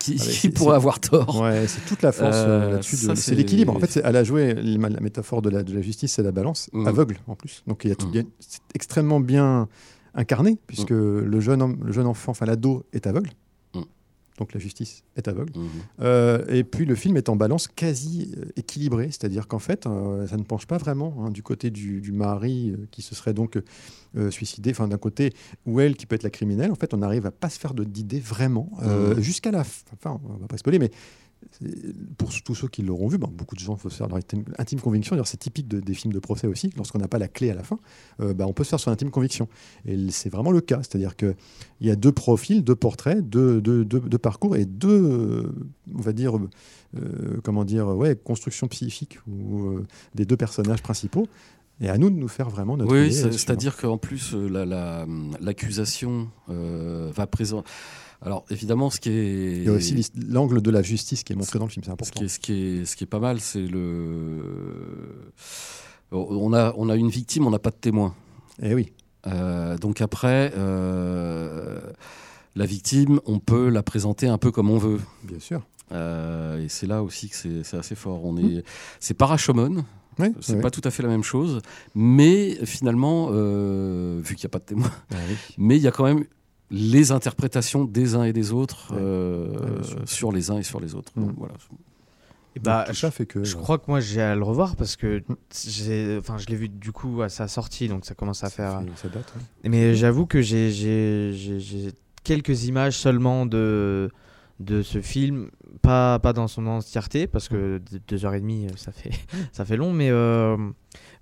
qui, 0.00 0.16
Ah, 0.20 0.24
qui 0.28 0.48
pourrait 0.50 0.74
avoir 0.74 0.98
tort? 0.98 1.40
Ouais, 1.40 1.66
c'est 1.68 1.84
toute 1.86 2.02
la 2.02 2.10
force 2.10 2.34
Euh, 2.36 2.62
euh, 2.62 2.70
là-dessus. 2.72 2.96
C'est 3.14 3.34
l'équilibre. 3.36 3.76
En 3.76 3.78
fait, 3.78 4.00
elle 4.02 4.16
a 4.16 4.24
joué 4.24 4.52
la, 4.54 4.88
métaphore 5.00 5.40
de 5.40 5.50
la, 5.50 5.62
de 5.62 5.72
la 5.72 5.82
justice, 5.82 6.14
c'est 6.14 6.22
la 6.24 6.32
balance, 6.32 6.68
Mhm. 6.72 6.88
aveugle 6.88 7.18
en 7.28 7.36
plus. 7.36 7.62
Donc 7.68 7.82
il 7.84 7.88
y 7.88 7.92
a 7.92 7.94
a- 7.94 8.22
c'est 8.40 8.60
extrêmement 8.74 9.20
bien 9.20 9.68
incarné, 10.18 10.58
puisque 10.66 10.90
le, 10.90 11.40
jeune 11.40 11.62
homme, 11.62 11.78
le 11.84 11.92
jeune 11.92 12.06
enfant, 12.06 12.32
enfin 12.32 12.44
l'ado, 12.44 12.84
est 12.92 13.06
aveugle. 13.06 13.30
Mhm. 13.74 13.84
Donc 14.38 14.52
la 14.52 14.60
justice 14.60 15.02
est 15.16 15.26
aveugle. 15.28 15.52
Mhm. 15.56 15.68
Euh, 16.00 16.44
et 16.48 16.62
puis 16.64 16.84
le 16.84 16.94
film 16.94 17.16
est 17.16 17.28
en 17.28 17.36
balance 17.36 17.68
quasi 17.68 18.34
euh, 18.36 18.44
équilibrée, 18.56 19.06
c'est-à-dire 19.06 19.46
qu'en 19.48 19.58
fait, 19.58 19.86
euh, 19.86 20.26
ça 20.26 20.36
ne 20.36 20.42
penche 20.42 20.66
pas 20.66 20.76
vraiment 20.78 21.14
hein, 21.24 21.30
du 21.30 21.42
côté 21.42 21.70
du, 21.70 22.00
du 22.00 22.12
mari 22.12 22.70
euh, 22.72 22.86
qui 22.90 23.02
se 23.02 23.14
serait 23.14 23.32
donc 23.34 23.58
suicidé, 24.30 24.70
enfin 24.70 24.88
d'un 24.88 24.96
côté, 24.98 25.32
ou 25.66 25.80
elle 25.80 25.94
qui 25.94 26.06
peut 26.06 26.16
être 26.16 26.22
la 26.24 26.30
criminelle. 26.30 26.72
En 26.72 26.74
fait, 26.76 26.92
on 26.94 26.98
n'arrive 26.98 27.26
à 27.26 27.30
pas 27.30 27.48
se 27.50 27.58
faire 27.58 27.72
de- 27.74 27.84
d'idée 27.84 28.20
vraiment 28.20 28.70
Mhm. 28.82 29.20
jusqu'à 29.20 29.50
la 29.52 29.62
fin. 29.64 29.84
Enfin, 29.94 30.20
on 30.28 30.38
va 30.38 30.46
pas 30.48 30.56
spoiler, 30.56 30.78
mais 30.78 30.90
pour 32.16 32.30
tous 32.42 32.54
ceux 32.54 32.68
qui 32.68 32.82
l'auront 32.82 33.08
vu, 33.08 33.18
bon, 33.18 33.28
beaucoup 33.28 33.54
de 33.54 33.60
gens 33.60 33.76
faut 33.76 33.90
se 33.90 33.96
faire 33.96 34.08
leur 34.08 34.18
intime, 34.58 34.80
conviction. 34.80 35.14
D'ailleurs, 35.16 35.26
c'est 35.26 35.36
typique 35.38 35.68
de- 35.68 35.80
des 35.80 35.94
films 35.94 36.12
de 36.12 36.18
procès 36.18 36.46
aussi. 36.46 36.70
Lorsqu'on 36.76 36.98
n'a 36.98 37.08
pas 37.08 37.18
la 37.18 37.28
clé 37.28 37.50
à 37.50 37.54
la 37.54 37.62
fin, 37.62 37.78
euh, 38.20 38.34
bah, 38.34 38.46
on 38.46 38.52
peut 38.52 38.64
se 38.64 38.70
faire 38.70 38.80
son 38.80 38.90
intime 38.90 39.10
conviction. 39.10 39.48
Et 39.84 40.10
c'est 40.10 40.28
vraiment 40.30 40.50
le 40.50 40.60
cas. 40.60 40.78
C'est-à-dire 40.82 41.16
qu'il 41.16 41.34
y 41.80 41.90
a 41.90 41.96
deux 41.96 42.12
profils, 42.12 42.62
deux 42.62 42.74
portraits, 42.76 43.20
deux, 43.28 43.60
deux- 43.60 43.84
deux- 43.84 44.00
deux 44.00 44.18
parcours 44.18 44.56
et 44.56 44.64
deux, 44.64 44.88
euh, 44.90 45.52
on 45.94 46.00
va 46.00 46.12
dire, 46.12 46.36
euh, 46.96 47.40
comment 47.42 47.64
dire, 47.64 47.88
ouais, 47.88 48.16
construction 48.16 48.68
psychique 48.68 49.18
ou, 49.28 49.68
euh, 49.68 49.86
des 50.14 50.24
deux 50.24 50.36
personnages 50.36 50.82
principaux. 50.82 51.26
Et 51.80 51.88
à 51.88 51.96
nous 51.96 52.10
de 52.10 52.16
nous 52.16 52.26
faire 52.26 52.50
vraiment 52.50 52.76
notre 52.76 52.92
Oui, 52.92 53.16
hein. 53.22 53.28
c'est-à-dire 53.30 53.76
qu'en 53.76 53.98
plus, 53.98 54.34
euh, 54.34 54.48
la- 54.48 54.64
la- 54.66 55.06
l'accusation 55.40 56.28
euh, 56.48 57.10
va 57.14 57.26
présenter. 57.28 57.68
Alors, 58.20 58.44
évidemment, 58.50 58.90
ce 58.90 58.98
qui 59.00 59.10
est. 59.10 59.56
Il 59.58 59.64
y 59.64 59.68
a 59.68 59.72
aussi 59.72 60.04
l'angle 60.28 60.60
de 60.60 60.70
la 60.70 60.82
justice 60.82 61.22
qui 61.22 61.32
est 61.32 61.36
montré 61.36 61.58
dans 61.58 61.66
le 61.66 61.70
film, 61.70 61.84
c'est 61.84 61.90
ce 61.90 61.92
important. 61.92 62.18
qui, 62.18 62.24
est, 62.24 62.28
ce, 62.28 62.38
qui 62.40 62.52
est, 62.52 62.84
ce 62.84 62.96
qui 62.96 63.04
est 63.04 63.08
pas 63.08 63.20
mal, 63.20 63.40
c'est 63.40 63.62
le. 63.66 64.42
On 66.10 66.52
a, 66.52 66.72
on 66.76 66.88
a 66.88 66.96
une 66.96 67.10
victime, 67.10 67.46
on 67.46 67.50
n'a 67.50 67.58
pas 67.58 67.70
de 67.70 67.76
témoin. 67.76 68.14
Eh 68.62 68.74
oui, 68.74 68.92
Euh, 69.26 69.76
donc 69.78 70.00
après, 70.00 70.52
euh, 70.56 71.80
la 72.56 72.66
victime, 72.66 73.20
on 73.26 73.38
peut 73.38 73.68
la 73.68 73.82
présenter 73.82 74.26
un 74.26 74.38
peu 74.38 74.50
comme 74.50 74.70
on 74.70 74.78
veut. 74.78 75.00
bien 75.24 75.38
sûr. 75.38 75.62
Euh, 75.92 76.62
et 76.64 76.68
c'est 76.68 76.86
là 76.86 77.02
aussi 77.02 77.28
que 77.28 77.36
c'est 77.62 77.76
assez 77.76 77.94
fort. 77.94 78.24
On 78.24 78.36
est, 78.36 78.64
c'est 79.00 79.14
pas 79.14 79.26
Rashomon, 79.26 79.84
Oui, 80.18 80.28
c'est 80.40 80.54
oui. 80.56 80.60
pas 80.62 80.70
tout 80.70 80.82
à 80.84 80.90
fait 80.90 81.02
la 81.02 81.08
même 81.08 81.22
chose, 81.22 81.60
mais 81.94 82.58
finalement, 82.66 83.28
euh, 83.32 84.20
vu 84.22 84.34
qu'il 84.34 84.44
n'y 84.46 84.50
a 84.50 84.50
pas 84.50 84.58
de 84.58 84.64
témoin, 84.64 84.90
Ah 85.12 85.16
oui. 85.28 85.36
mais 85.56 85.76
il 85.76 85.82
y 85.82 85.88
a 85.88 85.92
quand 85.92 86.04
même 86.04 86.24
les 86.70 87.12
interprétations 87.12 87.84
des 87.84 88.14
uns 88.14 88.24
et 88.24 88.32
des 88.32 88.52
autres 88.52 88.92
Ouais. 88.92 88.98
euh, 89.00 89.48
Ouais, 89.48 89.82
sur 90.06 90.32
les 90.32 90.50
uns 90.50 90.58
et 90.58 90.62
sur 90.62 90.80
les 90.80 90.94
autres. 90.94 91.12
Mm. 91.16 91.26
Donc, 91.26 91.34
voilà. 91.36 91.54
Et 92.56 92.60
bah, 92.60 92.84
tout 92.88 92.94
ça 92.94 93.10
fait 93.10 93.26
que. 93.26 93.44
Je 93.44 93.56
crois 93.56 93.78
que 93.78 93.84
moi 93.88 94.00
j'ai 94.00 94.20
à 94.20 94.34
le 94.34 94.42
revoir 94.42 94.74
parce 94.76 94.96
que 94.96 95.22
Mm. 95.28 96.18
enfin, 96.18 96.38
je 96.38 96.46
l'ai 96.46 96.56
vu 96.56 96.68
du 96.68 96.92
coup 96.92 97.22
à 97.22 97.28
sa 97.28 97.46
sortie, 97.48 97.88
donc 97.88 98.04
ça 98.04 98.14
commence 98.14 98.42
à 98.44 98.50
faire. 98.50 98.80
fait- 98.80 98.86
ça 98.96 99.08
date, 99.08 99.32
ouais. 99.64 99.68
Mais 99.70 99.94
j'avoue 99.94 100.26
que 100.26 100.40
j'ai, 100.42 100.70
j'ai, 100.70 101.32
j'ai- 101.34 101.60
j'ai 101.60 101.92
quelques 102.24 102.64
images 102.64 102.96
seulement 102.96 103.46
de, 103.46 104.10
de 104.60 104.82
ce 104.82 105.00
film, 105.00 105.50
pas, 105.82 106.18
pas 106.18 106.32
dans 106.32 106.48
son 106.48 106.66
entièreté 106.66 107.26
parce 107.26 107.48
que 107.48 107.78
deux- 107.78 108.00
deux 108.08 108.24
heures 108.26 108.34
et 108.34 108.40
demie 108.40 108.66
ça 108.76 108.92
fait, 108.92 109.10
ça 109.52 109.64
fait 109.64 109.76
long, 109.76 109.92
mais, 109.92 110.10
euh, 110.10 110.56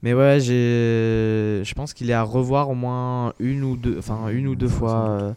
mais 0.03 0.15
ouais, 0.15 0.39
j'ai, 0.41 1.63
je 1.65 1.75
pense 1.75 1.95
qu'il 1.95 2.11
est 2.11 2.15
à 2.15 2.23
revoir 2.23 2.71
au 2.71 2.75
moins 2.75 3.33
une 3.39 3.65
ou 3.65 3.77
deux, 3.77 3.97
enfin 3.99 4.29
une 4.29 4.47
ou 4.49 4.55
deux 4.55 4.69
fois 4.69 5.09
euh, 5.11 5.33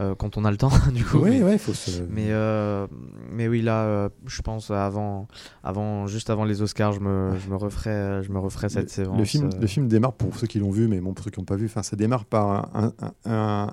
euh, 0.00 0.14
quand 0.16 0.36
on 0.36 0.44
a 0.44 0.50
le 0.50 0.56
temps, 0.56 0.70
du 0.92 1.04
coup. 1.04 1.18
Oui, 1.18 1.38
mais, 1.38 1.42
ouais, 1.44 1.58
faut 1.58 1.72
se. 1.72 2.02
mais, 2.10 2.26
euh, 2.30 2.86
mais 3.32 3.46
oui, 3.46 3.62
là, 3.62 3.82
euh, 3.84 4.08
je 4.26 4.42
pense 4.42 4.70
avant, 4.72 5.28
avant, 5.62 6.06
juste 6.08 6.30
avant 6.30 6.44
les 6.44 6.62
Oscars, 6.62 6.92
je 6.92 7.00
me, 7.00 7.36
je 7.38 7.48
me 7.48 7.54
referai, 7.56 8.20
je 8.22 8.32
me 8.32 8.38
referai 8.40 8.68
cette 8.68 8.90
séance. 8.90 9.16
Le 9.16 9.24
film, 9.24 9.50
le 9.60 9.66
film 9.68 9.86
démarre, 9.88 10.12
pour 10.14 10.36
ceux 10.36 10.46
qui 10.48 10.58
l'ont 10.58 10.70
vu, 10.72 10.88
mais 10.88 11.00
bon, 11.00 11.14
pour 11.14 11.24
ceux 11.24 11.30
qui 11.30 11.38
n'ont 11.38 11.44
pas 11.46 11.54
vu, 11.56 11.66
enfin, 11.66 11.82
ça 11.84 11.94
démarre 11.96 12.24
par 12.24 12.70
un- 12.74 12.92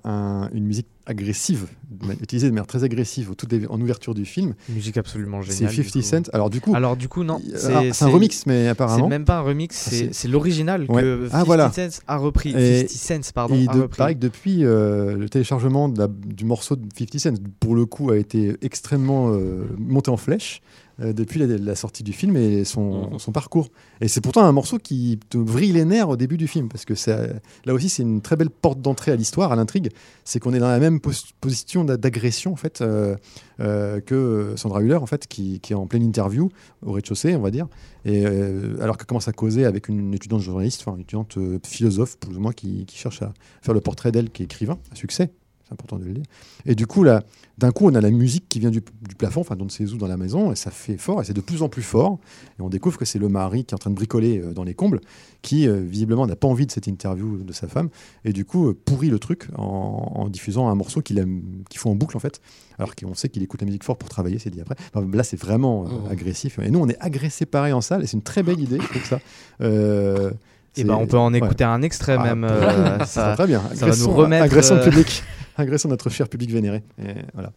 un- 0.04 0.50
une 0.54 0.66
musique 0.66 0.88
agressive, 1.12 1.68
utilisée 2.22 2.48
de 2.48 2.54
manière 2.54 2.66
très 2.68 2.84
agressive 2.84 3.30
au 3.30 3.36
tout 3.36 3.46
début- 3.46 3.68
en 3.68 3.80
ouverture 3.80 4.14
du 4.16 4.26
film. 4.26 4.56
musique 4.70 4.98
absolument 4.98 5.42
C'est 5.44 5.52
géniale. 5.68 5.76
du 5.76 5.84
50 5.84 5.94
coup. 5.94 6.02
Cent. 6.02 6.30
Alors, 6.34 6.50
du 6.50 6.60
coup, 6.62 6.74
Alors 6.76 6.98
du 6.98 7.08
coup, 7.08 7.24
non. 7.24 7.40
il- 7.46 7.56
alors, 7.66 7.84
c'est 7.94 8.04
un 8.06 8.08
remix, 8.10 8.46
mais 8.48 8.64
C'est 8.64 8.68
apparemment. 8.70 9.08
même 9.08 9.26
pas 9.26 9.38
un 9.38 9.42
remix, 9.42 9.76
Ah, 9.86 9.90
c'est 9.90 9.96
c'est- 9.98 10.14
c'est 10.14 10.28
l'original 10.28 10.86
Ouais. 10.90 11.02
que 11.04 11.26
Ah, 11.28 11.32
50 11.32 11.46
voilà. 11.46 11.72
Cent 11.72 12.02
a 12.08 12.18
repris. 12.18 12.50
Et 12.58 12.88
50 12.88 13.24
Cent, 13.24 13.32
pardon, 13.34 13.56
Et 13.56 13.68
a 13.68 13.74
de, 13.74 13.80
repris. 13.82 13.98
pareil 13.98 14.16
que 14.16 14.22
depuis 14.22 14.66
euh, 14.66 15.16
le 15.16 15.30
téléchargement 15.30 15.88
de 15.90 16.00
la- 16.00 16.08
du 16.08 16.46
morceau 16.46 16.76
de 16.76 16.86
50 16.98 17.20
Cent, 17.20 17.34
pour 17.60 17.76
le 17.76 17.86
coup, 17.86 18.10
a 18.12 18.18
été 18.18 18.56
extrêmement 18.62 19.32
euh, 19.32 19.66
monté 19.78 20.10
en 20.10 20.18
flèche 20.18 20.62
euh, 21.02 21.14
depuis 21.14 21.40
la, 21.40 21.48
la 21.58 21.76
sortie 21.76 22.04
du 22.04 22.14
film 22.14 22.36
et 22.38 22.64
son, 22.64 23.12
Mhm. 23.12 23.20
son 23.20 23.32
parcours. 23.32 23.70
Et 24.02 24.08
c'est 24.08 24.22
pourtant 24.22 24.44
un 24.44 24.52
morceau 24.52 24.78
qui 24.78 25.20
te 25.30 25.38
vrille 25.38 25.72
les 25.72 25.86
nerfs 25.86 26.10
au 26.10 26.16
début 26.18 26.38
du 26.38 26.48
film, 26.48 26.70
parce 26.70 26.86
que 26.86 26.96
ça- 26.96 27.28
là 27.66 27.74
aussi, 27.74 27.90
c'est 27.90 28.04
une 28.04 28.22
très 28.22 28.36
belle 28.36 28.50
porte 28.50 28.82
d'entrée 28.82 29.12
à 29.12 29.16
l'histoire, 29.16 29.52
à 29.52 29.56
l'intrigue. 29.56 29.90
C'est 30.24 30.40
qu'on 30.40 30.54
est 30.54 30.60
dans 30.60 30.68
la 30.70 30.80
même 30.80 31.00
pos- 31.00 31.12
position 31.42 31.84
d'a- 31.84 31.98
d'agression, 31.98 32.54
en 32.54 32.56
fait, 32.56 32.82
euh, 32.82 33.16
euh, 33.60 34.00
que 34.00 34.54
Sandra 34.56 34.82
Hüller, 34.82 34.96
en 34.96 35.06
fait, 35.06 35.28
qui, 35.28 35.60
qui 35.60 35.74
est 35.74 35.76
en 35.76 35.88
pleine 35.88 36.04
interview 36.04 36.50
au 36.86 36.92
rez-de-chaussée, 36.94 37.36
on 37.36 37.42
va 37.42 37.52
dire. 37.52 37.68
Et 38.06 38.26
euh, 38.26 38.78
alors 38.82 38.98
qu'elle 38.98 39.08
commence 39.08 39.28
à 39.28 39.34
causer 39.34 39.66
avec 39.66 39.88
une 39.88 40.14
étudiante 40.14 40.42
journaliste, 40.42 40.82
enfin 40.86 40.96
une 40.96 41.02
étudiante 41.04 41.38
euh, 41.38 41.60
philosophe, 41.66 42.18
plus 42.20 42.36
ou 42.36 42.40
moins, 42.40 42.54
qui, 42.54 42.86
qui 42.86 42.98
cherche 42.98 43.22
à 43.22 43.34
faire 43.62 43.74
le 43.74 43.82
portrait 43.82 44.12
d'elle, 44.12 44.30
qui 44.32 44.42
est 44.44 44.46
écrivain, 44.46 44.78
à 44.92 44.96
succès, 44.96 45.32
c'est 45.72 45.74
important 45.74 45.98
de 45.98 46.04
le 46.06 46.14
dire. 46.14 46.24
Et 46.66 46.76
du 46.76 46.86
coup, 46.86 47.04
là, 47.04 47.24
d'un 47.58 47.72
coup, 47.72 47.88
on 47.88 47.96
a 47.96 48.02
la 48.02 48.12
musique 48.12 48.46
qui 48.50 48.60
vient 48.60 48.72
du, 48.72 48.82
du 49.08 49.16
plafond, 49.16 49.42
enfin, 49.42 49.56
dans 49.56 49.70
ses 49.70 49.86
dans 49.86 50.08
la 50.08 50.18
maison, 50.18 50.52
et 50.52 50.56
ça 50.56 50.70
fait 50.70 50.98
fort, 50.98 51.22
et 51.22 51.26
c'est 51.26 51.34
de 51.34 51.42
plus 51.42 51.62
en 51.64 51.70
plus 51.70 51.82
fort. 51.82 52.20
Et 52.60 52.62
on 52.62 52.70
découvre 52.70 52.98
que 52.98 53.06
c'est 53.06 53.20
le 53.20 53.30
mari 53.30 53.64
qui 53.64 53.74
est 53.74 53.76
en 53.76 53.78
train 53.78 53.90
de 53.90 53.96
bricoler 53.96 54.40
euh, 54.40 54.54
dans 54.54 54.64
les 54.64 54.74
combles, 54.74 55.00
qui 55.42 55.68
euh, 55.68 55.80
visiblement 55.82 56.28
n'a 56.28 56.36
pas 56.36 56.48
envie 56.48 56.66
de 56.66 56.72
cette 56.72 56.88
interview 56.88 57.38
de 57.38 57.54
sa 57.54 57.68
femme, 57.68 57.90
et 58.26 58.34
du 58.34 58.44
coup, 58.46 58.68
euh, 58.68 58.74
pourrit 58.86 59.10
le 59.10 59.20
truc 59.20 59.48
en, 59.56 60.12
en 60.16 60.28
diffusant 60.30 60.68
un 60.68 60.76
morceau 60.76 61.02
qu'il 61.02 61.18
aime- 61.20 61.64
qu'il 61.70 61.80
faut 61.80 61.90
en 61.90 61.96
boucle, 61.96 62.18
en 62.18 62.20
fait. 62.20 62.42
Alors 62.78 62.96
qu'on 62.96 63.14
sait 63.14 63.30
qu'il 63.30 63.44
écoute 63.44 63.62
la 63.62 63.66
musique 63.68 63.84
fort 63.84 63.98
pour 63.98 64.10
travailler, 64.10 64.40
c'est 64.40 64.50
dit 64.50 64.60
après. 64.62 64.76
Enfin, 64.94 65.08
là, 65.14 65.24
c'est 65.24 65.40
vraiment 65.40 65.84
Mhm. 65.86 66.12
agressif. 66.12 66.60
Et 66.60 66.70
nous, 66.72 66.80
on 66.80 66.90
est 66.90 66.98
agressé 67.00 67.46
pareil 67.46 67.74
en 67.74 67.82
salle, 67.82 68.04
et 68.04 68.08
c'est 68.08 68.18
une 68.18 68.24
très 68.24 68.44
belle 68.44 68.60
idée, 68.60 68.80
je 68.82 68.88
trouve 68.88 69.06
ça. 69.06 69.20
Et 70.76 70.82
c'est- 70.82 70.84
ben 70.88 70.96
on 70.96 71.06
peut 71.08 71.18
en 71.18 71.32
ouais. 71.34 71.38
écouter 71.40 71.64
un 71.64 71.82
extrait 71.82 72.16
Ah, 72.20 72.34
même. 72.34 72.48
ça 72.50 72.54
euh, 72.56 72.98
va 72.98 73.06
ça, 73.06 73.36
très 73.36 73.48
bien. 73.48 73.62
ça 73.74 73.88
va 73.88 73.96
nous 73.96 74.10
remettre, 74.12 74.46
Agressons 74.46 74.76
le 74.76 74.82
euh, 74.82 74.86
public. 74.86 75.24
Agressons 75.58 75.90
notre 75.90 76.10
cher 76.10 76.30
public 76.30 76.52
vénéré. 76.52 76.82
Et 77.02 77.14
voilà. 77.34 77.52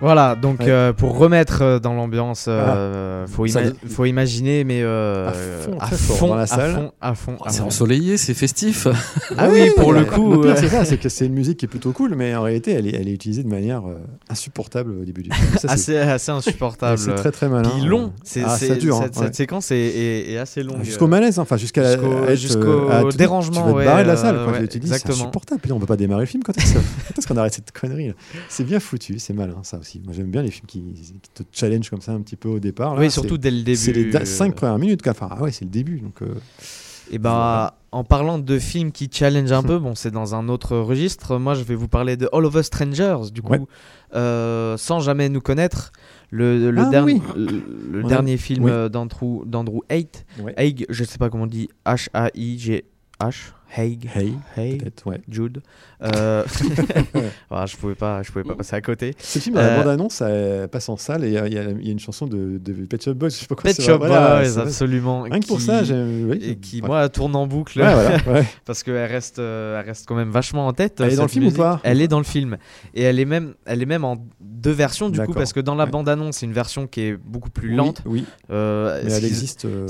Voilà, 0.00 0.34
donc 0.34 0.60
Ouais. 0.60 0.66
euh, 0.70 0.92
pour 0.94 1.18
remettre 1.18 1.60
euh, 1.62 1.78
dans 1.78 1.92
l'ambiance, 1.94 2.46
euh, 2.48 3.26
faut, 3.26 3.46
Ça- 3.46 3.62
ima- 3.62 3.72
faut 3.88 4.04
imaginer, 4.06 4.64
mais 4.64 4.80
euh, 4.82 5.28
À 5.28 5.32
fond, 5.32 5.78
à 5.78 5.86
fond, 5.88 6.28
dans 6.28 6.34
la 6.36 6.42
à 6.42 6.46
salle. 6.46 6.74
fond, 6.74 6.92
à 7.00 7.14
fond, 7.14 7.36
à 7.44 7.50
C'est 7.50 7.60
ensoleillé, 7.60 8.16
c'est 8.16 8.32
festif. 8.34 8.86
Ah 9.36 9.48
oui, 9.50 9.70
pour 9.76 9.92
le 9.92 10.04
coup, 10.06 10.42
c'est 10.56 10.68
ça, 10.68 10.84
c'est 10.86 10.96
que 10.96 11.08
c'est 11.10 11.26
une 11.26 11.34
musique 11.34 11.58
qui 11.58 11.66
est 11.66 11.68
plutôt 11.68 11.92
cool, 11.92 12.14
mais 12.14 12.34
en 12.34 12.42
réalité, 12.42 12.72
elle 12.72 12.86
est, 12.86 12.94
elle 12.94 13.08
est 13.08 13.12
utilisée 13.12 13.42
de 13.42 13.48
manière 13.48 13.86
euh, 13.86 13.96
insupportable 14.30 14.92
au 15.02 15.04
début 15.04 15.22
du 15.22 15.30
film. 15.32 15.48
Ça, 15.52 15.58
c'est- 15.58 15.68
assez, 15.68 15.96
assez 15.98 16.30
insupportable. 16.32 16.98
c'est 16.98 17.14
très 17.14 17.30
très 17.30 17.48
malin. 17.48 17.68
Puis 17.68 17.84
long, 17.86 18.12
c'est, 18.24 18.42
Ah, 18.44 18.56
c'est- 18.56 18.76
dure, 18.76 18.96
hein, 18.96 19.00
cette, 19.04 19.16
ouais. 19.18 19.24
cette 19.26 19.34
séquence 19.34 19.70
est, 19.70 19.76
est- 19.76 20.32
est 20.32 20.38
assez 20.38 20.62
longue. 20.62 20.82
Jusqu'au 20.82 21.08
malaise, 21.08 21.38
enfin 21.38 21.56
jusqu'à 21.58 21.96
Jusqu'au- 22.34 23.10
dérangement, 23.16 23.60
Tu 23.62 23.66
veux 23.66 23.72
te 23.72 23.76
ouais, 23.78 23.84
barrer 23.84 24.02
de 24.04 24.08
la 24.08 24.16
salle, 24.16 24.36
quoi. 24.44 24.52
ouais, 24.54 24.66
tu 24.66 24.78
dis, 24.78 24.88
c'est 24.88 24.94
exactement. 24.94 25.14
insupportable. 25.24 25.60
Puis 25.60 25.72
on 25.72 25.78
peut 25.78 25.86
pas 25.86 25.96
démarrer 25.96 26.22
le 26.22 26.26
film 26.26 26.42
quand 26.42 26.56
est-ce 26.56 26.74
quand 27.14 27.26
qu'on 27.34 27.36
arrête 27.36 27.54
cette 27.54 27.72
connerie 27.72 28.12
C'est 28.48 28.64
bien 28.64 28.80
foutu, 28.80 29.18
c'est 29.18 29.34
malin 29.34 29.56
ça 29.62 29.76
aussi. 29.78 29.89
Moi 29.98 30.12
j'aime 30.14 30.30
bien 30.30 30.42
les 30.42 30.50
films 30.50 30.66
qui, 30.66 30.82
qui 31.22 31.30
te 31.34 31.42
challenge 31.52 31.90
comme 31.90 32.00
ça 32.00 32.12
un 32.12 32.20
petit 32.20 32.36
peu 32.36 32.48
au 32.48 32.60
départ. 32.60 32.94
là. 32.94 33.00
oui, 33.00 33.10
surtout 33.10 33.38
dès 33.38 33.50
le 33.50 33.62
début. 33.62 33.76
C'est 33.76 33.92
les 33.92 34.10
da- 34.10 34.20
euh, 34.20 34.24
cinq 34.24 34.54
premières 34.54 34.78
minutes. 34.78 35.06
Enfin, 35.08 35.28
ah 35.30 35.42
ouais, 35.42 35.50
c'est 35.50 35.64
le 35.64 35.70
début. 35.70 36.00
Donc, 36.00 36.22
euh, 36.22 36.34
Et 37.10 37.18
ben, 37.18 37.72
en 37.92 38.04
parlant 38.04 38.38
de 38.38 38.58
films 38.60 38.92
qui 38.92 39.08
challenge 39.12 39.50
un 39.50 39.62
peu, 39.64 39.78
bon, 39.80 39.94
c'est 39.96 40.12
dans 40.12 40.34
un 40.36 40.48
autre 40.48 40.76
registre. 40.76 41.38
Moi, 41.38 41.54
je 41.54 41.64
vais 41.64 41.74
vous 41.74 41.88
parler 41.88 42.16
de 42.16 42.28
All 42.32 42.44
of 42.44 42.54
Us 42.54 42.66
Strangers, 42.66 43.30
du 43.32 43.42
coup, 43.42 43.52
Ouais. 43.52 43.60
euh, 44.14 44.76
sans 44.76 45.00
jamais 45.00 45.28
nous 45.28 45.40
connaître. 45.40 45.90
Le, 46.32 46.70
le 46.70 46.82
Ah 46.82 46.90
dernier, 46.90 47.14
oui. 47.14 47.22
le, 47.34 47.46
le 47.90 48.02
On 48.04 48.06
a- 48.06 48.08
dernier 48.08 48.36
film 48.36 48.64
oui. 48.64 48.70
d'Andrew, 48.90 49.44
d'Andrew 49.46 49.80
Haig, 49.88 50.06
Ouais. 50.40 50.54
Haig, 50.56 50.86
je 50.88 51.02
sais 51.02 51.18
pas 51.18 51.28
comment 51.28 51.42
on 51.44 51.48
dit, 51.48 51.68
H-A-I-G-H, 51.84 53.34
Haig, 53.76 54.08
Hey, 54.56 54.76
peut-être, 54.78 55.06
ouais. 55.06 55.20
Jude. 55.28 55.62
Euh, 56.02 56.42
ah, 57.50 57.66
je 57.66 57.76
pouvais 57.76 57.94
pas, 57.94 58.22
je 58.22 58.32
pouvais 58.32 58.44
pas 58.44 58.54
passer 58.54 58.74
à 58.76 58.80
côté. 58.80 59.14
Ce 59.18 59.38
film, 59.38 59.54
dans 59.56 59.60
la 59.60 59.68
Euh, 59.68 59.76
bande-annonce, 59.78 60.14
ça 60.14 60.28
passe 60.68 60.88
en 60.88 60.96
salle 60.96 61.24
et 61.24 61.28
il 61.28 61.52
y, 61.52 61.54
y 61.54 61.58
a 61.58 61.90
une 61.90 61.98
chanson 62.00 62.26
de, 62.26 62.58
de 62.58 62.72
Pet 62.86 63.02
Shop 63.02 63.14
Boys, 63.14 63.28
je 63.28 63.34
sais 63.36 63.46
pas 63.46 63.54
quoi. 63.54 63.64
Pet 63.70 63.80
Shop. 63.80 63.98
Voilà, 63.98 64.40
Boys, 64.40 64.48
vrai. 64.50 64.62
absolument. 64.62 65.22
Rien 65.22 65.40
que 65.40 65.46
pour 65.46 65.60
ça, 65.60 65.82
oui, 65.82 66.38
et 66.42 66.56
qui 66.56 66.80
ouais. 66.80 66.86
moi 66.88 67.08
tourne 67.08 67.36
en 67.36 67.46
boucle 67.46 67.80
Ouais, 67.80 67.92
voilà, 68.22 68.42
parce 68.64 68.82
qu'elle 68.82 68.96
reste 69.10 69.38
euh, 69.38 69.78
elle 69.80 69.86
reste 69.86 70.06
quand 70.06 70.14
même 70.16 70.30
vachement 70.30 70.66
en 70.66 70.72
tête 70.72 71.00
Elle 71.00 71.12
est 71.12 71.16
dans 71.16 71.22
le 71.22 71.28
film 71.28 71.44
ou 71.44 71.46
musique. 71.48 71.58
pas? 71.60 71.80
Elle 71.84 72.00
est 72.00 72.08
dans 72.08 72.18
le 72.18 72.24
film 72.24 72.56
et 72.94 73.02
elle 73.02 73.18
est 73.20 73.24
même 73.24 73.54
elle 73.66 73.82
est 73.82 73.86
même 73.86 74.04
en 74.04 74.16
deux 74.40 74.70
versions 74.72 75.08
du 75.10 75.20
coup 75.20 75.32
parce 75.32 75.52
que 75.52 75.60
dans 75.60 75.74
la 75.74 75.84
Ouais. 75.84 75.90
bande 75.90 76.08
annonce 76.08 76.38
c'est 76.38 76.46
une 76.46 76.52
version 76.52 76.86
qui 76.86 77.02
est 77.02 77.16
beaucoup 77.16 77.50
plus 77.50 77.70
Oui, 77.70 77.76
lente 77.76 78.02
Oui, 78.06 78.24
Euh, 78.50 79.00
mais 79.04 79.10
ce 79.10 79.16
elle 79.16 79.24
existe. 79.24 79.64
euh, 79.64 79.86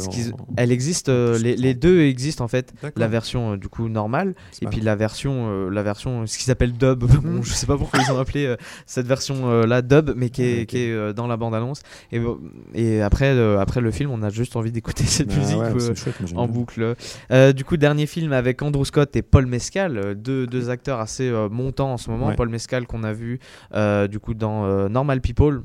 elle 0.56 0.72
existe 0.72 1.08
euh, 1.08 1.38
les, 1.38 1.56
les 1.56 1.74
deux 1.74 2.00
existent 2.02 2.44
en 2.44 2.48
fait 2.48 2.72
la 2.96 3.08
version 3.08 3.52
euh, 3.52 3.56
du 3.56 3.68
coup 3.70 3.88
normale 3.88 4.35
et 4.61 4.66
puis 4.66 4.80
la 4.80 4.96
version 4.96 5.46
euh, 5.48 5.70
la 5.70 5.83
version 5.83 6.26
ce 6.26 6.38
qu'ils 6.38 6.50
appellent 6.50 6.72
dub 6.72 7.04
bon, 7.22 7.42
je 7.42 7.52
sais 7.52 7.66
pas 7.66 7.76
pourquoi 7.76 8.00
ils 8.00 8.12
ont 8.12 8.18
appelé 8.18 8.46
euh, 8.46 8.56
cette 8.87 9.06
version 9.06 9.50
euh, 9.50 9.66
là 9.66 9.83
dub 9.83 10.12
mais 10.16 10.30
qui 10.30 10.42
est, 10.42 10.62
ok. 10.62 10.66
qui 10.66 10.78
est 10.78 10.92
euh, 10.92 11.12
dans 11.12 11.26
la 11.26 11.37
bande 11.37 11.54
annonce 11.54 11.83
et, 12.12 12.18
euh, 12.18 12.35
et 12.74 13.00
après 13.00 13.30
euh, 13.30 13.59
après 13.59 13.80
le 13.80 13.90
film 13.90 14.11
on 14.11 14.22
a 14.22 14.30
juste 14.30 14.56
envie 14.56 14.72
d'écouter 14.72 15.04
cette 15.06 15.35
musique 15.35 15.59
ouais, 15.59 15.72
euh, 15.72 15.94
chouette, 15.94 16.16
en 16.35 16.46
boucle. 16.46 16.94
Euh, 17.30 17.52
du 17.52 17.64
coup, 17.64 17.76
dernier 17.76 18.06
film 18.06 18.33
avec 18.33 18.62
Andrew 18.62 18.85
Scott 18.85 19.14
et 19.16 19.22
Paul 19.22 19.46
Mescal, 19.46 19.96
euh, 19.96 20.14
deux, 20.14 20.46
deux 20.46 20.70
acteurs 20.70 21.00
assez 21.00 21.28
euh, 21.28 21.48
montants 21.48 21.92
en 21.92 21.96
ce 21.96 22.11
moment. 22.11 22.28
Ouais. 22.28 22.37
Paul 22.37 22.48
Mescal 22.48 22.87
qu'on 22.87 23.04
a 23.04 23.12
vu 23.12 23.40
euh, 23.74 24.09
du 24.09 24.18
coup 24.18 24.35
dans 24.35 24.64
euh, 24.64 24.88
Normal 24.88 25.20
People. 25.20 25.62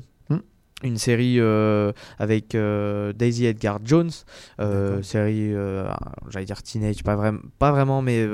Une 0.82 0.98
série 0.98 1.40
euh, 1.40 1.90
avec 2.18 2.54
euh, 2.54 3.14
Daisy 3.14 3.46
Edgar 3.46 3.78
Jones, 3.82 4.10
euh, 4.60 5.02
série, 5.02 5.54
euh, 5.54 5.88
j'allais 6.28 6.44
dire 6.44 6.62
teenage, 6.62 7.02
pas, 7.02 7.16
vraiment 7.16 7.38
pas 7.58 7.72
vraiment, 7.72 8.02
mais 8.02 8.28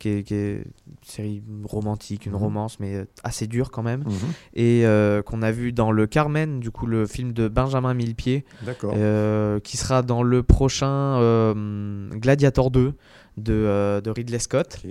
qui, 0.00 0.08
est, 0.08 0.22
qui 0.24 0.34
est 0.34 0.54
une 0.56 0.64
série 1.06 1.42
romantique, 1.64 2.26
une 2.26 2.32
Mhm. 2.32 2.38
romance, 2.38 2.80
mais 2.80 3.04
assez 3.22 3.46
dure 3.46 3.70
quand 3.70 3.84
même. 3.84 4.00
Mhm. 4.00 4.12
Et 4.54 4.84
qu'on 5.24 5.42
a 5.42 5.52
vu 5.52 5.72
dans 5.72 5.92
Le 5.92 6.08
Carmen, 6.08 6.58
du 6.58 6.72
coup, 6.72 6.86
le 6.86 7.06
film 7.06 7.32
de 7.32 7.46
Benjamin 7.46 7.94
Millepied, 7.94 8.44
qui 9.62 9.76
sera 9.76 10.02
dans 10.02 10.24
le 10.24 10.42
prochain 10.42 11.54
Gladiator 12.14 12.72
2 12.72 12.94
de, 13.36 14.00
de 14.02 14.10
Ridley 14.10 14.40
Scott. 14.40 14.82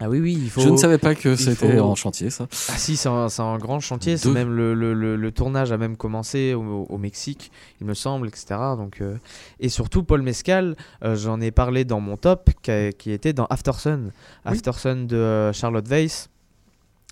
Ah 0.00 0.08
oui, 0.08 0.20
oui, 0.20 0.38
il 0.40 0.48
faut. 0.48 0.60
Je 0.60 0.68
ne 0.68 0.76
savais 0.76 0.98
pas 0.98 1.14
que 1.16 1.34
c'était 1.34 1.76
faut- 1.76 1.82
en 1.82 1.94
chantier, 1.96 2.30
ça. 2.30 2.46
Ah 2.68 2.76
si, 2.76 2.96
c'est 2.96 3.08
un, 3.08 3.58
grand 3.58 3.80
chantier. 3.80 4.16
C'est 4.16 4.30
même 4.30 4.50
le, 4.54 4.72
le- 4.74 4.94
le- 4.94 5.16
le 5.16 5.32
tournage 5.32 5.72
a 5.72 5.76
même 5.78 5.96
commencé 5.96 6.54
au, 6.54 6.86
au 6.88 6.98
Mexique, 6.98 7.50
il 7.80 7.86
me 7.86 7.94
semble, 7.94 8.28
etc. 8.28 8.46
Donc, 8.76 9.00
euh, 9.00 9.16
et 9.58 9.68
surtout 9.68 10.04
Paul 10.04 10.22
Mescal, 10.22 10.76
euh, 11.04 11.16
j'en 11.16 11.40
ai 11.40 11.50
parlé 11.50 11.84
dans 11.84 11.98
mon 12.00 12.16
top, 12.16 12.50
qui, 12.62 12.70
a- 12.70 12.92
qui 12.92 13.10
était 13.10 13.32
dans 13.32 13.46
After 13.46 13.72
Sun, 13.72 14.12
Oui. 14.46 14.52
After 14.52 14.72
Sun 14.72 15.06
de 15.08 15.16
euh, 15.16 15.52
Charlotte 15.52 15.88
Weiss, 15.88 16.28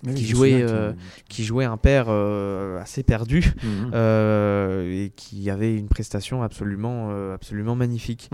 Mais 0.05 0.13
Qui 0.13 0.27
jouait, 0.27 0.61
euh, 0.61 0.93
qui 1.27 1.43
jouait 1.43 1.65
un 1.65 1.77
père 1.77 2.05
euh, 2.09 2.79
assez 2.79 3.01
perdu 3.01 3.51
Mhm. 3.63 3.91
euh, 3.95 5.05
et 5.05 5.09
qui 5.15 5.49
avait 5.49 5.75
une 5.75 5.87
prestation 5.87 6.43
absolument, 6.43 7.07
euh, 7.09 7.33
absolument 7.33 7.75
magnifique. 7.75 8.29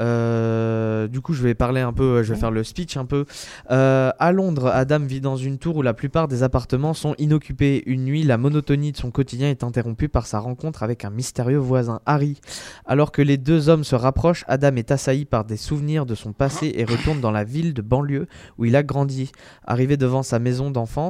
Euh, 0.00 1.06
du 1.06 1.20
coup, 1.20 1.32
je 1.32 1.42
vais 1.42 1.54
parler 1.54 1.80
un 1.80 1.92
peu, 1.92 2.24
je 2.24 2.34
vais 2.34 2.38
faire 2.40 2.50
le 2.50 2.64
speech 2.64 2.96
un 2.96 3.04
peu. 3.04 3.26
Euh, 3.70 4.10
à 4.18 4.32
Londres, 4.32 4.66
Adam 4.66 4.98
vit 5.00 5.20
dans 5.20 5.36
une 5.36 5.58
tour 5.58 5.76
où 5.76 5.82
la 5.82 5.94
plupart 5.94 6.26
des 6.26 6.42
appartements 6.42 6.94
sont 6.94 7.14
inoccupés. 7.18 7.84
Une 7.86 8.04
nuit, 8.04 8.24
la 8.24 8.36
monotonie 8.36 8.90
de 8.90 8.96
son 8.96 9.12
quotidien 9.12 9.48
est 9.50 9.62
interrompue 9.62 10.08
par 10.08 10.26
sa 10.26 10.40
rencontre 10.40 10.82
avec 10.82 11.04
un 11.04 11.10
mystérieux 11.10 11.58
voisin, 11.58 12.00
Harry. 12.06 12.40
Alors 12.86 13.12
que 13.12 13.22
les 13.22 13.36
deux 13.38 13.68
hommes 13.68 13.84
se 13.84 13.94
rapprochent, 13.94 14.44
Adam 14.48 14.74
est 14.76 14.90
assailli 14.90 15.26
par 15.26 15.44
des 15.44 15.56
souvenirs 15.56 16.06
de 16.06 16.16
son 16.16 16.32
passé 16.32 16.72
et 16.74 16.84
retourne 16.84 17.20
dans 17.20 17.30
la 17.30 17.44
ville 17.44 17.72
de 17.72 17.82
banlieue 17.82 18.26
où 18.58 18.64
il 18.64 18.74
a 18.74 18.82
grandi. 18.82 19.30
Arrivé 19.64 19.96
devant 19.96 20.24
sa 20.24 20.40
maison 20.40 20.72
d'enfance, 20.72 21.03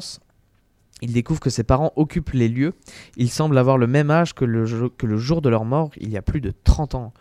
il 1.02 1.12
découvre 1.12 1.40
que 1.40 1.50
ses 1.50 1.64
parents 1.64 1.92
occupent 1.96 2.30
les 2.32 2.48
lieux. 2.48 2.72
Ils 3.16 3.28
semblent 3.30 3.58
avoir 3.58 3.78
le 3.78 3.86
même 3.86 4.10
âge 4.10 4.34
que 4.34 4.44
le, 4.44 4.64
jo- 4.64 4.90
que 4.96 5.06
le 5.06 5.16
jour 5.18 5.42
de 5.42 5.48
leur 5.48 5.64
mort, 5.64 5.90
il 5.98 6.08
y 6.10 6.16
a 6.16 6.22
plus 6.22 6.40
de 6.40 6.52
30 6.64 6.94
ans. 6.94 7.12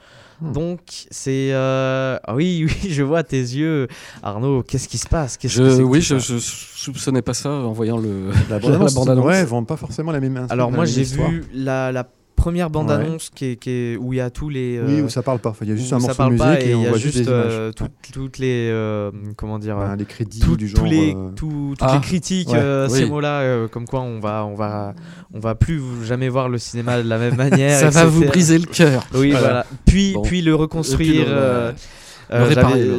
Hmm. 0.41 0.51
Donc, 0.51 0.79
c'est. 1.11 1.49
euh, 1.53 2.17
ah 2.23 2.35
Oui, 2.35 2.65
oui, 2.83 2.89
je 2.91 3.03
vois 3.03 3.23
tes 3.23 3.37
yeux. 3.39 3.87
Arnaud, 4.21 4.63
qu'est-ce 4.63 4.87
qui 4.87 4.97
se 4.97 5.07
passe? 5.07 5.37
Qu'est-ce 5.37 5.55
Je, 5.55 5.77
que 5.77 5.81
oui, 5.83 6.01
je, 6.01 6.17
je 6.19 6.37
soupçonnais 6.37 7.21
pas 7.21 7.33
ça 7.33 7.49
en 7.49 7.71
voyant 7.71 7.97
le, 7.97 8.29
La 8.49 8.59
bande-annonce, 8.59 8.93
bande-annonce. 8.95 9.25
ouais, 9.25 9.43
vend 9.45 9.63
pas 9.63 9.77
forcément 9.77 10.11
la 10.11 10.19
même. 10.19 10.47
Alors, 10.49 10.69
la 10.69 10.75
moi, 10.75 10.85
j'ai 10.85 11.03
vu 11.03 11.43
la, 11.53 11.91
la 11.91 12.07
première 12.43 12.69
bande-annonce 12.69 13.29
qui 13.29 13.45
est, 13.45 13.55
qui 13.55 13.69
est- 13.69 13.97
où 13.97 14.11
il 14.13 14.17
y 14.17 14.19
a 14.21 14.29
tous 14.29 14.49
les. 14.49 14.79
Oui, 14.85 14.99
euh, 14.99 15.03
où 15.03 15.09
ça 15.09 15.21
parle 15.23 15.39
pas. 15.39 15.49
Enfin, 15.51 15.63
Il 15.65 15.69
y 15.69 15.71
a 15.71 15.75
juste 15.77 15.93
un 15.93 15.99
morceau 15.99 16.25
de 16.25 16.29
musique 16.31 16.45
et 16.59 16.65
et 16.65 16.69
il 16.71 16.75
on 16.75 16.81
y 16.83 16.85
a 16.85 16.89
voit 16.89 16.97
juste 16.97 17.15
juste 17.15 17.29
des 17.29 17.31
images. 17.31 17.45
euh, 17.51 17.71
tout- 17.71 17.87
toutes 18.11 18.37
les. 18.37 18.69
euh, 18.71 19.11
comment 19.37 19.59
dire 19.59 19.77
Enfin, 19.77 19.95
les 19.95 20.05
crédits 20.05 20.39
tout- 20.41 20.57
du 20.57 20.67
genre. 20.67 20.79
tous 20.79 20.85
les, 20.89 21.13
tout- 21.35 21.73
toutes 21.77 21.77
Ah, 21.81 21.93
les 21.95 22.01
critiques, 22.01 22.49
ouais, 22.49 22.59
euh, 22.59 22.87
oui. 22.91 22.99
ces 22.99 23.05
mots-là, 23.05 23.39
euh, 23.41 23.67
comme 23.69 23.85
quoi 23.85 24.01
on 24.01 24.19
va, 24.19 24.45
on 24.45 24.55
va, 24.55 24.93
on 25.33 25.39
va 25.39 25.55
plus 25.55 25.81
jamais 26.05 26.27
voir 26.29 26.49
le 26.49 26.57
cinéma 26.57 27.01
de 27.01 27.07
la 27.07 27.17
même 27.17 27.35
manière. 27.37 27.79
Ça 27.79 27.89
va 27.89 28.05
vous 28.05 28.25
briser 28.25 28.57
le 28.59 28.65
cœur. 28.65 29.05
Oui, 29.13 29.31
Voilà. 29.31 29.39
voilà. 29.47 29.65
Puis, 29.85 30.13
Bon. 30.13 30.21
puis 30.23 30.41
le 30.41 30.53
reconstruire. 30.53 31.25
Euh, 31.29 31.71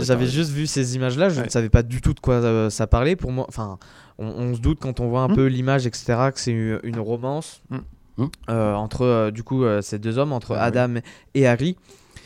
j'avais- 0.03 0.27
juste 0.27 0.51
vu 0.53 0.67
ces 0.67 0.97
images-là, 0.97 1.29
je 1.29 1.41
Ouais. 1.41 1.47
ne 1.47 1.51
savais 1.51 1.69
pas 1.71 1.83
du 1.83 2.01
tout 2.01 2.15
de 2.15 2.21
quoi 2.21 2.35
euh, 2.35 2.71
ça 2.71 2.87
parlait. 2.87 3.17
Pour 3.17 3.33
moi, 3.33 3.47
enfin, 3.49 3.79
on, 4.19 4.27
on 4.27 4.55
se 4.55 4.61
doute 4.61 4.79
quand 4.81 5.01
on 5.01 5.09
voit 5.09 5.23
un 5.23 5.29
Hmm. 5.29 5.35
peu 5.35 5.47
l'image, 5.47 5.87
etc., 5.87 6.05
que 6.33 6.41
c'est 6.41 6.53
une, 6.53 6.79
une 6.85 6.99
romance 7.01 7.61
Hmm. 7.71 7.79
Hmm. 8.17 8.27
euh, 8.49 8.75
entre, 8.75 9.03
euh, 9.03 9.31
du 9.31 9.43
coup, 9.43 9.65
euh, 9.65 9.83
ces 9.83 9.99
deux 9.99 10.19
hommes, 10.19 10.33
entre 10.33 10.53
Ah, 10.53 10.61
oui. 10.63 10.79
Adam 10.79 10.95
et 11.35 11.47
Harry. 11.47 11.77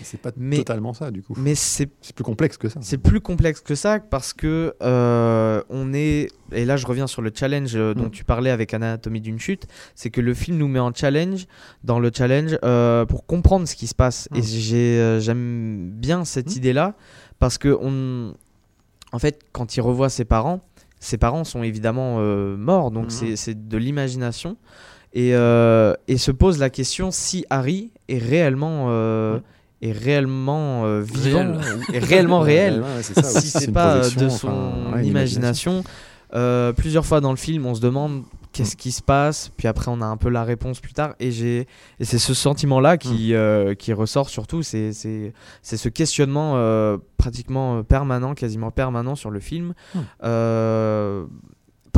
C'est 0.03 0.21
pas 0.21 0.31
Mais- 0.37 0.59
totalement 0.59 0.93
ça, 0.93 1.11
du 1.11 1.23
coup. 1.23 1.33
Mais 1.37 1.57
c'est 1.57 1.87
plus 2.15 2.23
complexe 2.23 2.57
que 2.57 2.69
ça. 2.69 2.79
c'est 2.83 2.99
plus 2.99 3.21
complexe 3.21 3.61
que 3.61 3.75
ça 3.75 3.99
parce 3.99 4.33
que 4.33 4.75
euh, 4.81 5.61
on 5.71 5.93
est 5.93 6.29
et 6.53 6.65
là 6.65 6.77
je 6.77 6.87
reviens 6.87 7.09
sur 7.09 7.21
le 7.21 7.33
challenge 7.35 7.75
euh, 7.75 7.95
dont 7.95 8.05
Mm. 8.05 8.11
tu 8.13 8.23
parlais 8.23 8.51
avec 8.51 8.73
Anatomie 8.75 9.21
d'une 9.21 9.41
chute, 9.41 9.67
c'est 9.97 10.11
que 10.11 10.21
le 10.21 10.35
film 10.35 10.57
nous 10.59 10.69
met 10.69 10.79
en 10.79 10.93
challenge 10.95 11.47
dans 11.83 11.99
le 11.99 12.13
challenge 12.15 12.57
euh, 12.65 13.07
pour 13.07 13.27
comprendre 13.27 13.67
ce 13.67 13.75
qui 13.75 13.89
se 13.89 13.95
passe 13.97 14.29
et 14.37 14.41
Mm. 14.41 14.75
euh, 14.75 15.19
j'aime 15.21 15.91
bien 15.91 16.25
cette 16.25 16.55
Mm. 16.55 16.59
idée 16.59 16.73
là 16.75 16.95
parce 17.41 17.59
que 17.59 17.77
on 17.81 18.35
en 19.11 19.19
fait 19.19 19.41
quand 19.51 19.77
il 19.77 19.81
revoit 19.81 20.11
ses 20.11 20.25
parents, 20.25 20.61
ses 21.01 21.19
parents 21.19 21.43
sont 21.43 21.65
évidemment 21.65 22.19
euh, 22.21 22.57
morts 22.57 22.93
donc 22.93 23.11
c'est 23.11 23.35
c'est 23.35 23.67
de 23.69 23.77
l'imagination 23.77 24.57
et, 25.19 25.35
euh, 25.35 25.95
et 26.07 26.17
se 26.17 26.31
pose 26.31 26.61
la 26.61 26.71
question 26.71 27.11
si 27.11 27.45
Harry 27.51 27.91
est 28.09 28.19
réellement 28.19 28.87
euh, 28.91 29.39
Mm. 29.39 29.43
est 29.83 29.93
réellement 29.93 30.85
euh, 30.85 31.01
vivant 31.03 31.41
Réel. 31.59 31.61
est 31.93 31.99
réellement 31.99 32.41
réel 32.53 32.83
Ouais, 32.83 32.97
ouais, 32.97 33.03
ça, 33.03 33.23
si 33.25 33.39
aussi, 33.39 33.51
c'est 33.51 33.73
pas 33.73 33.99
de 33.99 34.29
son 34.29 34.49
enfin, 34.49 34.93
ouais, 34.95 35.05
imagination. 35.07 35.83
Plusieurs 36.77 37.05
fois 37.05 37.21
dans 37.21 37.31
le 37.33 37.37
film, 37.37 37.67
on 37.67 37.75
se 37.75 37.81
demande 37.81 38.23
qu'est-ce 38.53 38.77
qui 38.77 38.93
se 38.93 39.03
passe, 39.03 39.51
puis 39.57 39.67
après 39.67 39.91
on 39.91 40.01
a 40.01 40.07
un 40.07 40.17
peu 40.17 40.29
la 40.29 40.45
réponse 40.45 40.79
plus 40.81 40.93
tard, 40.93 41.15
et 41.19 41.33
j'ai 41.33 41.67
et 42.01 42.05
c'est 42.05 42.19
ce 42.19 42.33
sentiment-là 42.33 42.97
qui 42.97 43.35
euh, 43.35 43.75
qui 43.75 43.93
ressort 43.93 44.29
surtout, 44.29 44.63
c'est 44.63 44.93
c'est 44.93 45.33
c'est 45.63 45.77
ce 45.77 45.89
questionnement 45.89 46.55
pratiquement 47.17 47.83
permanent, 47.83 48.35
quasiment 48.35 48.71
permanent 48.71 49.17
sur 49.17 49.31
le 49.31 49.41
film. 49.41 49.75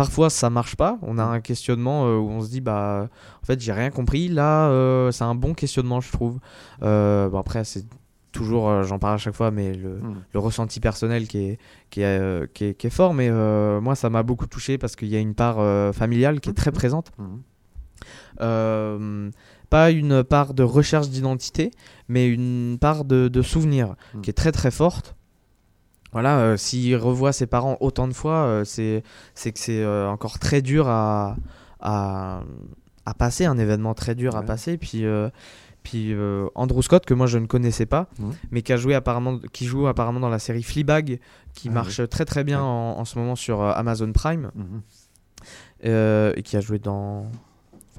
Mm. 0.00 0.04
Parfois 0.06 0.30
ça 0.30 0.50
marche 0.50 0.76
pas, 0.76 0.98
on 1.02 1.18
a 1.18 1.24
un 1.24 1.40
questionnement 1.40 2.06
euh, 2.06 2.16
où 2.16 2.28
on 2.30 2.40
se 2.40 2.48
dit 2.50 2.60
bah 2.60 3.08
en 3.42 3.46
fait 3.46 3.60
j'ai 3.60 3.72
rien 3.72 3.90
compris. 3.90 4.28
Là 4.28 4.68
euh, 4.70 5.10
c'est 5.12 5.24
un 5.24 5.34
bon 5.34 5.54
questionnement 5.54 6.00
je 6.00 6.10
trouve. 6.12 6.38
Euh, 6.82 7.28
bon 7.28 7.38
après 7.38 7.64
c'est 7.64 7.84
toujours 8.32 8.84
j'en 8.84 9.00
parle 9.00 9.14
à 9.14 9.18
chaque 9.18 9.34
fois 9.34 9.50
mais 9.50 9.74
le, 9.74 9.96
Mm. 9.96 10.22
le 10.32 10.38
ressenti 10.40 10.78
personnel 10.80 11.26
qui 11.26 11.38
est, 11.38 11.58
qui 11.90 12.02
est, 12.02 12.52
qui 12.54 12.64
est, 12.66 12.74
qui 12.74 12.86
est 12.86 12.90
fort, 12.90 13.12
mais 13.12 13.28
euh, 13.28 13.80
moi 13.80 13.94
ça 13.94 14.08
m'a 14.08 14.22
beaucoup 14.22 14.46
touché 14.46 14.78
parce 14.78 14.94
qu'il 14.96 15.08
y 15.08 15.16
a 15.16 15.18
une 15.18 15.34
part 15.34 15.56
euh, 15.58 15.92
familiale 15.92 16.40
qui 16.40 16.48
est 16.50 16.54
très 16.54 16.70
présente. 16.72 17.10
Euh, 18.40 19.30
pas 19.68 19.90
une 19.90 20.24
part 20.24 20.54
de 20.54 20.62
recherche 20.62 21.08
d'identité, 21.10 21.70
mais 22.08 22.26
une 22.28 22.78
part 22.80 23.04
de, 23.04 23.28
de 23.28 23.42
souvenir 23.42 23.94
Mm. 24.14 24.20
qui 24.22 24.30
est 24.30 24.34
très 24.34 24.52
très 24.52 24.70
forte. 24.70 25.14
Voilà, 26.12 26.38
euh, 26.40 26.56
s'il 26.56 26.96
revoit 26.96 27.32
ses 27.32 27.46
parents 27.46 27.76
autant 27.80 28.08
de 28.08 28.12
fois, 28.12 28.34
euh, 28.44 28.64
c'est 28.64 29.02
que 29.52 29.58
c'est 29.58 29.82
euh, 29.82 30.08
encore 30.08 30.38
très 30.38 30.60
dur 30.62 30.88
à, 30.88 31.36
à, 31.80 32.42
à 33.06 33.14
passer, 33.14 33.44
un 33.44 33.58
événement 33.58 33.94
très 33.94 34.14
dur 34.14 34.34
à 34.36 34.42
passer. 34.42 34.76
Puis, 34.76 35.04
puis 35.82 36.14
Andrew 36.54 36.82
Scott, 36.82 37.06
que 37.06 37.14
moi 37.14 37.26
je 37.26 37.38
ne 37.38 37.46
connaissais 37.46 37.86
pas, 37.86 38.08
mais 38.50 38.62
qui, 38.62 38.72
a 38.72 38.76
joué 38.76 38.94
apparemment, 38.94 39.38
qui 39.52 39.66
joue 39.66 39.86
apparemment 39.86 40.20
dans 40.20 40.28
la 40.28 40.38
série 40.40 40.62
Fleabag, 40.62 41.20
qui 41.54 41.68
Ah, 41.68 41.72
marche 41.72 42.08
très 42.08 42.24
très 42.24 42.44
bien 42.44 42.58
Ouais. 42.58 42.66
en, 42.66 42.98
en 42.98 43.04
ce 43.04 43.18
moment 43.18 43.36
sur 43.36 43.62
Amazon 43.62 44.12
Prime, 44.12 44.50
Mhm. 44.54 44.82
et 46.36 46.42
qui 46.42 46.56
a 46.56 46.60
joué 46.60 46.78
dans... 46.78 47.26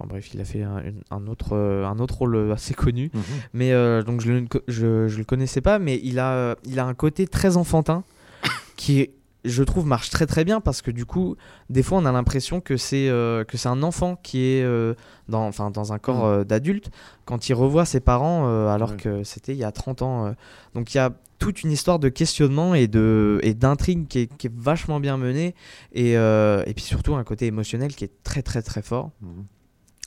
Enfin 0.01 0.07
bref, 0.09 0.33
il 0.33 0.41
a 0.41 0.45
fait 0.45 0.63
un, 0.63 1.27
autre, 1.27 1.53
euh, 1.53 1.85
un 1.85 1.99
autre 1.99 2.17
rôle 2.17 2.51
assez 2.51 2.73
connu. 2.73 3.11
Mhm. 3.13 3.21
Mais 3.53 3.71
euh, 3.71 4.01
donc 4.01 4.21
je, 4.21 4.31
le- 4.31 4.47
je, 4.67 5.07
je 5.07 5.17
le 5.19 5.23
connaissais 5.23 5.61
pas, 5.61 5.77
mais 5.77 5.99
il 6.03 6.17
a, 6.17 6.31
euh, 6.33 6.55
il 6.65 6.79
a 6.79 6.85
un 6.85 6.93
côté 6.95 7.27
très 7.27 7.55
enfantin 7.57 8.03
qui, 8.77 9.09
je 9.45 9.63
trouve, 9.63 9.85
marche 9.85 10.09
très 10.09 10.25
très 10.25 10.43
bien 10.43 10.59
parce 10.61 10.81
que 10.81 10.89
du 10.91 11.05
coup, 11.05 11.35
des 11.69 11.83
fois, 11.83 11.99
on 11.99 12.05
a 12.05 12.11
l'impression 12.11 12.61
que 12.61 12.77
c'est 12.77 13.09
euh, 13.09 13.43
que 13.43 13.57
c'est 13.57 13.69
un 13.69 13.83
enfant 13.83 14.15
qui 14.23 14.39
est 14.43 14.63
euh, 14.63 14.93
dans, 15.29 15.45
enfin, 15.47 15.69
dans 15.71 15.93
un 15.93 15.99
corps 15.99 16.25
euh, 16.25 16.43
d'adulte 16.43 16.89
quand 17.25 17.47
il 17.49 17.53
revoit 17.53 17.85
ses 17.85 17.99
parents 17.99 18.47
euh, 18.47 18.67
alors 18.69 18.91
Ouais. 18.91 18.97
que 18.97 19.23
c'était 19.23 19.53
il 19.53 19.57
y 19.59 19.63
a 19.63 19.71
30 19.71 20.01
ans. 20.01 20.25
euh. 20.27 20.31
Donc 20.75 20.93
il 20.93 20.97
y 20.97 20.99
a 20.99 21.11
toute 21.39 21.63
une 21.63 21.71
histoire 21.71 21.97
de 21.97 22.07
questionnement 22.07 22.75
et 22.75 22.87
de 22.87 23.39
et 23.41 23.55
d'intrigue 23.55 24.07
qui 24.07 24.19
est, 24.19 24.37
qui 24.37 24.45
est 24.45 24.53
vachement 24.55 24.99
bien 24.99 25.17
menée 25.17 25.55
et, 25.91 26.15
euh, 26.15 26.61
et 26.67 26.75
puis 26.75 26.83
surtout 26.83 27.15
un 27.15 27.23
côté 27.23 27.47
émotionnel 27.47 27.95
qui 27.95 28.03
est 28.03 28.11
très 28.23 28.43
très 28.43 28.61
très 28.61 28.83
fort. 28.83 29.09
Mhm. 29.23 29.45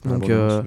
Donc, 0.05 0.29
euh, 0.29 0.63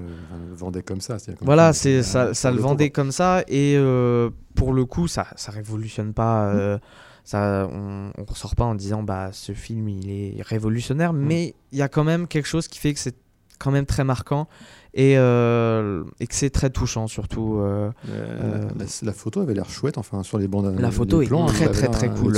vendait 0.54 0.82
comme 0.82 1.00
ça. 1.00 1.16
comme 1.18 1.36
Voilà, 1.46 1.72
ça, 1.72 1.80
c'est 1.80 2.02
ça, 2.02 2.34
ça 2.34 2.50
le 2.50 2.58
vendait 2.58 2.90
comme 2.90 3.12
ça 3.12 3.42
et 3.46 3.74
euh, 3.76 4.30
pour 4.54 4.72
le 4.72 4.84
coup, 4.84 5.06
ça, 5.08 5.28
ça 5.36 5.52
révolutionne 5.52 6.12
pas. 6.12 6.48
euh, 6.54 6.78
ça, 7.24 7.68
on, 7.70 8.10
on 8.16 8.24
ressort 8.24 8.56
pas 8.56 8.64
en 8.64 8.74
disant 8.74 9.02
bah 9.02 9.30
ce 9.32 9.52
film 9.52 9.88
il 9.88 10.10
est 10.10 10.42
révolutionnaire, 10.42 11.12
mais 11.12 11.54
il 11.72 11.78
y 11.78 11.82
a 11.82 11.88
quand 11.88 12.04
même 12.04 12.26
quelque 12.26 12.46
chose 12.48 12.68
qui 12.68 12.78
fait 12.78 12.94
que 12.94 12.98
c'est 13.00 13.14
quand 13.58 13.70
même 13.70 13.86
très 13.86 14.04
marquant 14.04 14.48
et, 14.94 15.18
euh, 15.18 16.04
et 16.20 16.26
que 16.26 16.34
c'est 16.34 16.50
très 16.50 16.70
touchant 16.70 17.06
surtout. 17.08 17.58
euh, 17.58 17.90
Euh, 18.08 18.68
la, 18.78 18.84
la 19.02 19.12
photo 19.12 19.40
avait 19.40 19.54
l'air 19.54 19.68
chouette, 19.68 19.98
enfin 19.98 20.22
sur 20.22 20.38
les 20.38 20.48
bandes. 20.48 20.74
La 20.78 20.90
photo 20.90 21.20
est 21.22 21.26
plans, 21.26 21.46
très, 21.46 21.68
très, 21.70 21.88
très 21.88 22.08
cool. 22.10 22.32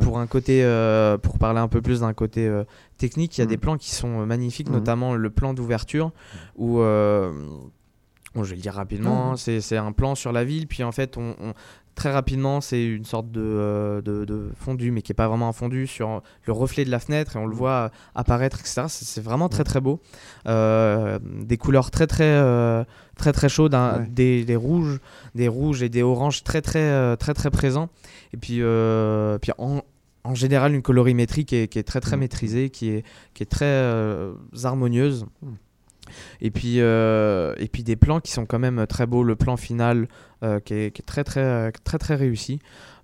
pour 0.00 0.18
un 0.18 0.26
côté, 0.26 0.62
pour 1.22 1.38
parler 1.38 1.60
un 1.60 1.68
peu 1.68 1.80
plus 1.80 2.00
d'un 2.00 2.12
côté 2.14 2.50
technique, 2.98 3.36
il 3.38 3.40
y 3.40 3.42
a 3.42 3.44
Mhm. 3.44 3.50
des 3.50 3.56
plans 3.58 3.76
qui 3.76 3.94
sont 3.94 4.26
magnifiques, 4.26 4.68
Mhm. 4.68 4.74
notamment 4.76 5.14
le 5.14 5.30
plan 5.30 5.54
d'ouverture 5.54 6.10
où, 6.56 6.78
bon, 8.34 8.44
je 8.44 8.50
vais 8.50 8.56
le 8.56 8.62
dire 8.62 8.74
rapidement, 8.74 9.32
hein, 9.32 9.36
c'est 9.36 9.60
c'est 9.60 9.76
un 9.76 9.92
plan 9.92 10.14
sur 10.14 10.32
la 10.32 10.44
ville, 10.44 10.66
puis 10.66 10.82
en 10.84 10.92
fait, 10.92 11.16
on, 11.18 11.34
on- 11.40 11.52
très 11.94 12.10
rapidement, 12.12 12.60
c'est 12.60 12.84
une 12.84 13.04
sorte 13.04 13.30
de, 13.30 13.40
euh, 13.42 14.00
de, 14.00 14.24
de 14.24 14.48
fondu, 14.58 14.90
mais 14.90 15.02
qui 15.02 15.12
est 15.12 15.14
pas 15.14 15.28
vraiment 15.28 15.48
un 15.48 15.52
fondu 15.52 15.86
sur 15.86 16.22
le 16.44 16.52
reflet 16.52 16.84
de 16.84 16.90
la 16.90 16.98
fenêtre 16.98 17.36
et 17.36 17.38
on 17.38 17.46
le 17.46 17.54
voit 17.54 17.90
apparaître, 18.14 18.60
etc. 18.60 18.84
C'est 18.88 19.22
vraiment 19.22 19.48
très 19.48 19.64
très 19.64 19.80
beau, 19.80 20.00
Euh, 20.46 21.18
des 21.22 21.56
couleurs 21.58 21.90
très 21.90 22.06
très 22.06 22.24
euh, 22.24 22.84
très 23.16 23.32
très 23.32 23.48
chaudes, 23.48 23.74
hein, 23.74 23.98
Ouais. 24.00 24.06
des, 24.10 24.44
des 24.44 24.56
rouges, 24.56 25.00
des 25.34 25.48
rouges 25.48 25.82
et 25.82 25.88
des 25.88 26.02
oranges 26.02 26.42
très 26.44 26.62
très 26.62 27.16
très 27.18 27.34
très 27.34 27.50
présents. 27.50 27.88
Et 28.32 28.36
puis, 28.38 28.62
puis 29.42 29.52
en, 29.58 29.82
en 30.24 30.34
général, 30.34 30.74
une 30.74 30.82
colorimétrie 30.82 31.44
qui 31.44 31.56
est, 31.56 31.68
qui 31.68 31.78
est 31.78 31.82
très 31.82 32.00
très 32.00 32.16
Mhm. 32.16 32.20
maîtrisée, 32.20 32.70
qui 32.70 32.88
est, 32.90 33.04
qui 33.34 33.42
est 33.42 33.46
très 33.46 33.82
harmonieuse. 34.64 35.26
Mhm. 35.42 35.56
Et 36.40 36.50
puis, 36.50 36.80
euh, 36.80 37.54
et 37.58 37.68
puis 37.68 37.84
des 37.84 37.96
plans 37.96 38.20
qui 38.20 38.32
sont 38.32 38.44
quand 38.44 38.58
même 38.58 38.86
très 38.86 39.06
beaux. 39.06 39.22
Le 39.22 39.36
plan 39.36 39.56
final 39.56 40.08
euh, 40.42 40.60
qui, 40.60 40.74
est, 40.74 40.90
qui 40.90 41.02
est 41.02 41.04
très 41.04 41.24
très 41.24 41.72
très 41.84 41.98
très 41.98 42.14
réussi. 42.14 42.58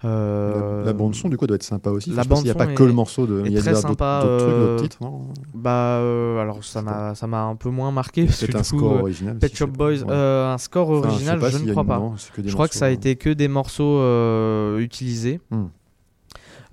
Euh, 0.05 0.81
La, 0.81 0.87
la 0.87 0.93
bande 0.93 1.15
son 1.15 1.29
du 1.29 1.37
coup 1.37 1.47
doit 1.47 1.57
être 1.57 1.63
sympa 1.65 1.91
aussi. 1.91 2.11
la 2.11 2.23
sais 2.23 2.29
pas 2.29 2.37
s'il 2.37 2.45
n'y 2.45 2.51
a 2.51 2.55
bande 2.55 2.67
pas 2.69 2.73
que 2.73 2.83
le 2.85 2.93
morceau 2.93 3.27
de. 3.27 3.43
Il 3.47 3.53
y 3.53 3.57
a 3.59 3.61
très 3.61 3.71
d'autres 3.73 3.89
sympa, 3.89 4.21
trucs, 4.23 4.31
euh, 4.33 4.69
d'autres 4.77 4.83
titres, 4.83 4.99
non 5.01 5.23
Bah 5.55 5.97
alors 6.41 6.63
ça 6.63 6.83
m'a 6.83 7.15
ça 7.15 7.27
m'a 7.27 7.43
un 7.43 7.57
peu 7.57 7.71
moins 7.71 7.91
marqué 7.91 8.25
parce 8.27 8.41
que 8.41 8.47
du 8.47 8.57
un 8.57 8.61
coup, 8.61 8.65
score 8.65 8.93
original. 9.01 9.39
Pet 9.39 9.55
Shop 9.57 9.67
Boys. 9.69 10.03
Ouais. 10.05 10.15
un 10.15 10.59
score 10.59 10.91
Enfin, 10.91 11.09
original, 11.09 11.41
je 11.51 11.59
ne 11.59 11.71
crois 11.73 11.85
pas. 11.85 12.03
Je 12.45 12.53
crois 12.53 12.69
que 12.69 12.75
ça 12.75 12.87
a 12.87 12.89
morceaux, 12.91 13.01
été 13.01 13.17
que 13.17 13.31
des 13.31 13.49
morceaux 13.49 14.79
utilisés. 14.79 15.41
Hmm. 15.51 15.67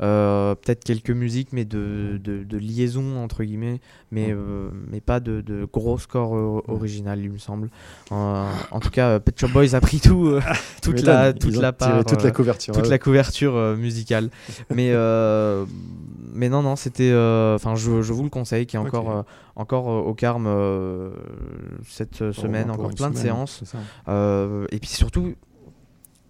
Euh, 0.02 0.56
Peut-être 0.56 0.84
quelques 0.84 1.12
musiques, 1.12 1.50
mais 1.54 1.64
de, 1.66 2.20
de, 2.24 2.44
de 2.44 2.58
liaison 2.58 3.18
entre 3.24 3.44
guillemets, 3.44 3.80
mais, 4.12 4.28
Hmm. 4.34 4.38
euh, 4.38 4.70
mais 4.92 5.00
pas 5.02 5.20
de, 5.20 5.42
de 5.42 5.66
gros 5.72 5.98
score 5.98 6.36
euh, 6.36 6.62
original, 6.68 7.20
il 7.20 7.32
me 7.32 7.38
semble. 7.38 7.70
En 8.12 8.80
tout 8.82 8.90
cas, 8.90 9.20
Pet 9.20 9.40
Shop 9.40 9.48
Boys 9.50 9.74
a 9.76 9.82
pris 9.82 10.00
tout, 10.00 10.38
toute 10.82 11.02
la, 11.04 11.34
toute 11.34 11.56
la 11.56 11.72
part, 11.74 12.04
toute 12.06 12.24
la 12.24 12.32
couverture. 12.32 12.74
toute 12.74 12.84
ouais. 12.84 12.90
la 12.90 13.00
couverture 13.00 13.54
musicale. 13.78 14.30
mais, 14.74 14.92
mais 16.34 16.50
non, 16.50 16.62
non, 16.62 16.76
c'était. 16.76 17.12
Enfin, 17.56 17.76
je, 17.76 18.02
je 18.02 18.14
vous 18.14 18.24
le 18.24 18.30
conseille, 18.30 18.66
qui 18.66 18.76
est 18.76 18.80
encore, 18.80 19.26
encore 19.56 19.88
au 19.88 20.14
Carme 20.14 20.50
cette 21.88 22.32
semaine, 22.32 22.70
Encore 22.72 22.94
plein 22.94 23.10
de 23.10 23.18
séances. 23.18 23.64
et 24.08 24.80
puis 24.80 24.90
surtout, 24.90 25.34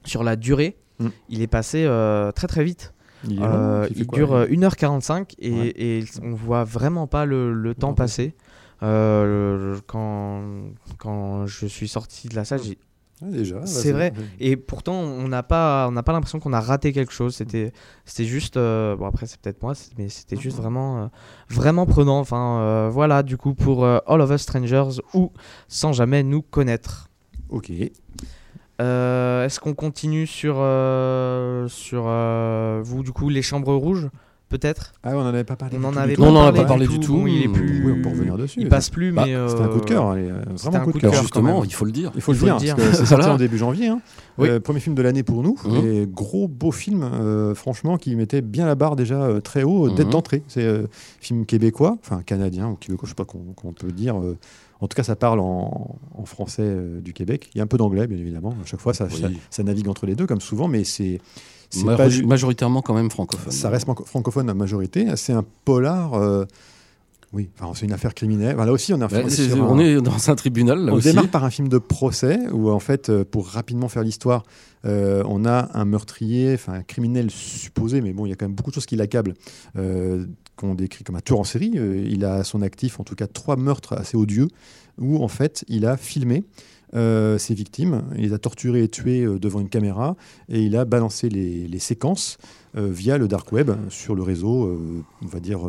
sur 0.04 0.24
la 0.24 0.36
durée, 0.36 0.78
Mm. 0.98 1.08
il 1.28 1.42
est 1.42 1.48
passé 1.48 1.86
très 2.36 2.48
très 2.48 2.64
vite. 2.64 2.94
Il, 3.30 3.40
long, 3.40 3.46
Euh, 3.46 3.88
il 3.90 3.96
fait 3.96 4.02
il 4.02 4.08
quoi, 4.08 4.18
dure 4.18 4.34
euh, 4.34 4.48
1h45 4.48 5.34
et, 5.40 5.52
Ouais. 5.52 5.74
et 5.76 6.04
on 6.24 6.34
voit 6.34 6.64
vraiment 6.64 7.08
pas 7.08 7.26
le, 7.26 7.54
le 7.54 7.74
temps 7.76 7.94
passer. 7.94 8.36
Euh, 8.84 9.76
quand, 9.88 10.42
quand 10.98 11.46
je 11.48 11.66
suis 11.66 11.88
sorti 11.88 12.28
de 12.28 12.36
la 12.36 12.46
salle, 12.46 12.62
j'ai 12.64 12.78
Ouais, 13.22 13.32
déjà. 13.32 13.66
c'est 13.66 13.94
vrai. 13.94 14.12
et 14.42 14.58
pourtant, 14.58 14.96
on 14.96 15.30
n'a 15.30 15.42
pas, 15.42 15.88
on 15.88 15.94
n'a 15.94 16.04
pas 16.04 16.12
l'impression 16.12 16.42
qu'on 16.42 16.52
a 16.52 16.60
raté 16.60 16.92
quelque 16.92 17.14
chose. 17.14 17.34
C'était, 17.34 17.72
c'était 18.04 18.26
juste, 18.28 18.58
euh, 18.58 18.98
bon 18.98 19.06
après 19.06 19.26
c'est 19.26 19.40
peut-être 19.40 19.62
moi, 19.64 19.72
mais 19.98 20.10
c'était 20.10 20.36
juste 20.36 20.58
vraiment, 20.58 21.04
euh, 21.04 21.08
vraiment 21.50 21.86
prenant. 21.86 22.20
Enfin, 22.20 22.60
euh, 22.60 22.90
voilà, 22.92 23.24
du 23.24 23.38
coup 23.38 23.54
pour 23.54 23.86
euh, 23.86 24.00
All 24.06 24.20
of 24.20 24.32
Us 24.32 24.42
Strangers 24.42 25.00
ou 25.14 25.32
sans 25.70 25.94
jamais 25.94 26.24
nous 26.24 26.42
connaître. 26.42 27.10
Ok. 27.50 27.72
Euh, 28.82 29.46
Est-ce 29.46 29.60
qu'on 29.60 29.74
continue 29.74 30.28
sur, 30.28 30.56
euh, 30.60 31.68
sur 31.68 32.04
euh, 32.08 32.82
vous 32.84 33.04
du 33.04 33.12
coup 33.12 33.30
les 33.30 33.42
chambres 33.42 33.74
rouges, 33.74 34.10
peut-être? 34.50 34.92
Ah, 35.04 35.12
on 35.14 35.22
n'en 35.24 35.28
avait 35.28 35.46
pas 35.46 35.56
parlé. 35.56 35.78
On 35.78 35.80
du 35.80 35.86
en 35.86 35.92
tout, 35.94 35.98
avait 36.00 36.16
pas 36.16 36.16
tout. 36.16 36.22
Non, 36.24 36.36
on 36.36 36.36
en 36.36 36.42
a 36.42 36.52
parlé 36.52 36.62
pas 36.62 36.68
parlé 36.68 36.88
du 36.88 37.00
tout. 37.00 37.06
tout. 37.06 37.14
Bon, 37.20 37.28
il 37.28 37.44
est 37.44 37.48
plus, 37.48 37.86
Oui, 37.86 37.94
on 37.98 38.02
peut 38.02 38.10
revenir 38.10 38.38
dessus. 38.38 38.60
il 38.60 38.68
passe 38.68 38.90
plus, 38.90 39.14
Bah, 39.14 39.24
mais 39.26 39.36
C'était 39.48 39.62
un 39.62 39.68
coup 39.70 39.80
de 39.80 39.86
cœur, 39.86 40.10
allez, 40.10 40.30
c'était 40.58 40.70
vraiment 40.70 40.78
un 40.78 40.82
un 40.82 40.92
coup 40.92 40.92
de 41.00 41.00
cœur. 41.00 41.14
Justement, 41.22 41.64
il 41.64 41.74
faut 41.74 41.86
le 41.86 41.92
dire. 41.94 42.12
Il 42.16 42.22
faut 42.22 42.34
le 42.34 42.38
Il 42.38 42.50
faut 42.50 42.58
dire, 42.60 42.76
le 42.78 42.84
c'est 42.94 43.06
sorti 43.06 43.28
en 43.30 43.38
début 43.38 43.58
janvier. 43.58 43.88
hein. 43.88 44.02
Oui. 44.38 44.50
Euh, 44.50 44.60
premier 44.60 44.82
film 44.82 44.94
de 44.96 45.02
l'année 45.02 45.24
pour 45.24 45.42
nous. 45.42 45.56
Et 45.86 46.06
gros 46.06 46.50
beau 46.50 46.72
film, 46.72 47.04
euh, 47.04 47.56
franchement, 47.56 47.96
qui 47.98 48.14
mettait 48.18 48.42
bien 48.42 48.66
la 48.66 48.76
barre 48.76 48.98
déjà 48.98 49.22
euh, 49.22 49.40
très 49.40 49.64
haut, 49.64 49.90
dès 49.90 50.04
Mhm. 50.04 50.10
d'entrée. 50.12 50.44
C'est 50.50 50.64
euh, 50.66 50.88
film 51.22 51.46
québécois, 51.46 51.96
enfin 52.02 52.22
canadien 52.26 52.68
ou 52.72 52.76
québécois, 52.76 53.06
je 53.08 53.12
sais 53.12 53.16
pas 53.16 53.24
qu'on 53.24 53.54
qu'on 53.56 53.72
peut 53.72 53.94
dire. 53.94 54.18
En 54.82 54.88
tout 54.88 54.96
cas, 54.96 55.04
ça 55.04 55.16
parle 55.16 55.40
en, 55.40 55.96
en 56.18 56.26
français 56.26 56.64
euh, 56.64 57.00
du 57.02 57.14
Québec. 57.14 57.50
Il 57.54 57.58
y 57.58 57.62
a 57.62 57.64
un 57.64 57.68
peu 57.68 57.78
d'anglais, 57.78 58.08
bien 58.08 58.18
évidemment. 58.18 58.56
À 58.62 58.66
chaque 58.66 58.82
fois, 58.82 58.94
ça, 58.94 59.08
Oui. 59.12 59.20
ça, 59.22 59.30
ça 59.50 59.64
navigue 59.64 59.88
entre 59.88 60.06
les 60.06 60.16
deux, 60.16 60.26
comme 60.28 60.42
souvent, 60.42 60.68
mais 60.68 60.84
c'est 60.84 61.20
pas 61.86 62.08
Majoritairement 62.26 62.82
quand 62.82 62.94
même 62.94 63.10
francophone. 63.10 63.52
ça 63.52 63.70
reste 63.70 63.86
franco- 63.86 64.06
francophone 64.06 64.50
à 64.50 64.54
majorité. 64.54 65.08
C'est 65.16 65.34
un 65.34 65.46
polar. 65.66 66.14
euh, 66.14 66.46
oui, 67.34 67.50
enfin, 67.60 67.74
c'est 67.76 67.86
une 67.86 67.92
affaire 67.92 68.14
criminelle. 68.14 68.56
Enfin, 68.56 68.66
là 68.66 68.72
aussi, 68.72 68.94
on 68.94 68.98
est, 69.00 69.04
Ouais, 69.14 69.24
on 69.26 69.28
est 69.28 69.52
un- 69.52 69.62
on 69.68 69.80
est 69.80 70.02
dans 70.02 70.30
un 70.30 70.36
tribunal 70.36 70.86
là 70.86 70.94
on 70.94 70.98
aussi. 70.98 71.10
démarre 71.10 71.28
par 71.28 71.44
un 71.44 71.50
film 71.50 71.68
de 71.68 71.80
procès 71.80 72.40
où, 72.54 72.70
en 72.70 72.80
fait, 72.80 73.10
euh, 73.10 73.26
pour 73.30 73.48
rapidement 73.48 73.90
faire 73.90 74.04
l'histoire, 74.04 74.44
euh, 74.86 75.22
on 75.28 75.44
a 75.44 75.70
un 75.74 75.84
meurtrier, 75.84 76.54
enfin 76.54 76.74
un 76.74 76.84
criminel 76.84 77.30
supposé, 77.32 78.00
mais 78.00 78.14
bon, 78.14 78.26
il 78.26 78.30
y 78.30 78.32
a 78.32 78.36
quand 78.36 78.46
même 78.46 78.56
beaucoup 78.56 78.70
de 78.70 78.76
choses 78.76 78.86
qui 78.86 78.96
l'accablent, 78.96 79.34
euh, 79.76 80.26
qu'on 80.56 80.76
décrit 80.76 81.04
comme 81.04 81.16
un 81.16 81.22
tueur 81.22 81.40
en 81.40 81.44
série. 81.44 81.74
Euh, 81.76 82.04
il 82.10 82.24
a 82.26 82.36
à 82.36 82.44
son 82.44 82.62
actif, 82.62 83.00
en 83.00 83.04
tout 83.04 83.16
cas, 83.16 83.28
trois 83.28 83.56
meurtres 83.58 83.94
assez 83.94 84.16
odieux 84.18 84.48
où, 84.98 85.22
en 85.24 85.28
fait, 85.28 85.64
il 85.68 85.86
a 85.86 85.98
filmé. 85.98 86.44
euh, 86.96 87.38
ses 87.38 87.54
victimes, 87.56 88.04
il 88.16 88.22
les 88.22 88.34
a 88.34 88.38
torturées 88.38 88.84
et 88.84 88.88
tuées 88.88 89.26
euh, 89.26 89.38
devant 89.38 89.60
une 89.60 89.68
caméra 89.70 90.16
et 90.48 90.62
il 90.62 90.78
a 90.78 90.86
balancé 90.86 91.28
les, 91.30 91.68
les 91.68 91.80
séquences 91.80 92.38
via 92.76 93.18
le 93.18 93.28
dark 93.30 93.52
web 93.54 93.72
sur 93.90 94.16
le 94.16 94.22
réseau, 94.22 94.78
on 95.22 95.26
va 95.28 95.40
dire, 95.40 95.62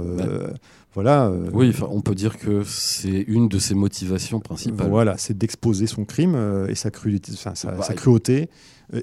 voilà. 0.93 1.31
Oui, 1.53 1.73
on 1.89 2.01
peut 2.01 2.17
dire 2.17 2.37
que 2.37 2.65
c'est 2.65 3.25
une 3.29 3.49
de 3.49 3.59
ses 3.61 3.75
motivations 3.75 4.41
principales. 4.41 4.89
voilà, 4.91 5.17
c'est 5.17 5.37
d'exposer 5.39 5.87
son 5.87 6.05
crime 6.05 6.37
et 6.69 6.75
sa 6.75 6.91
cruauté, 6.91 7.31
sa, 7.33 7.51
Bah, 7.51 7.83
sa 7.83 7.95
cruauté. 7.95 8.49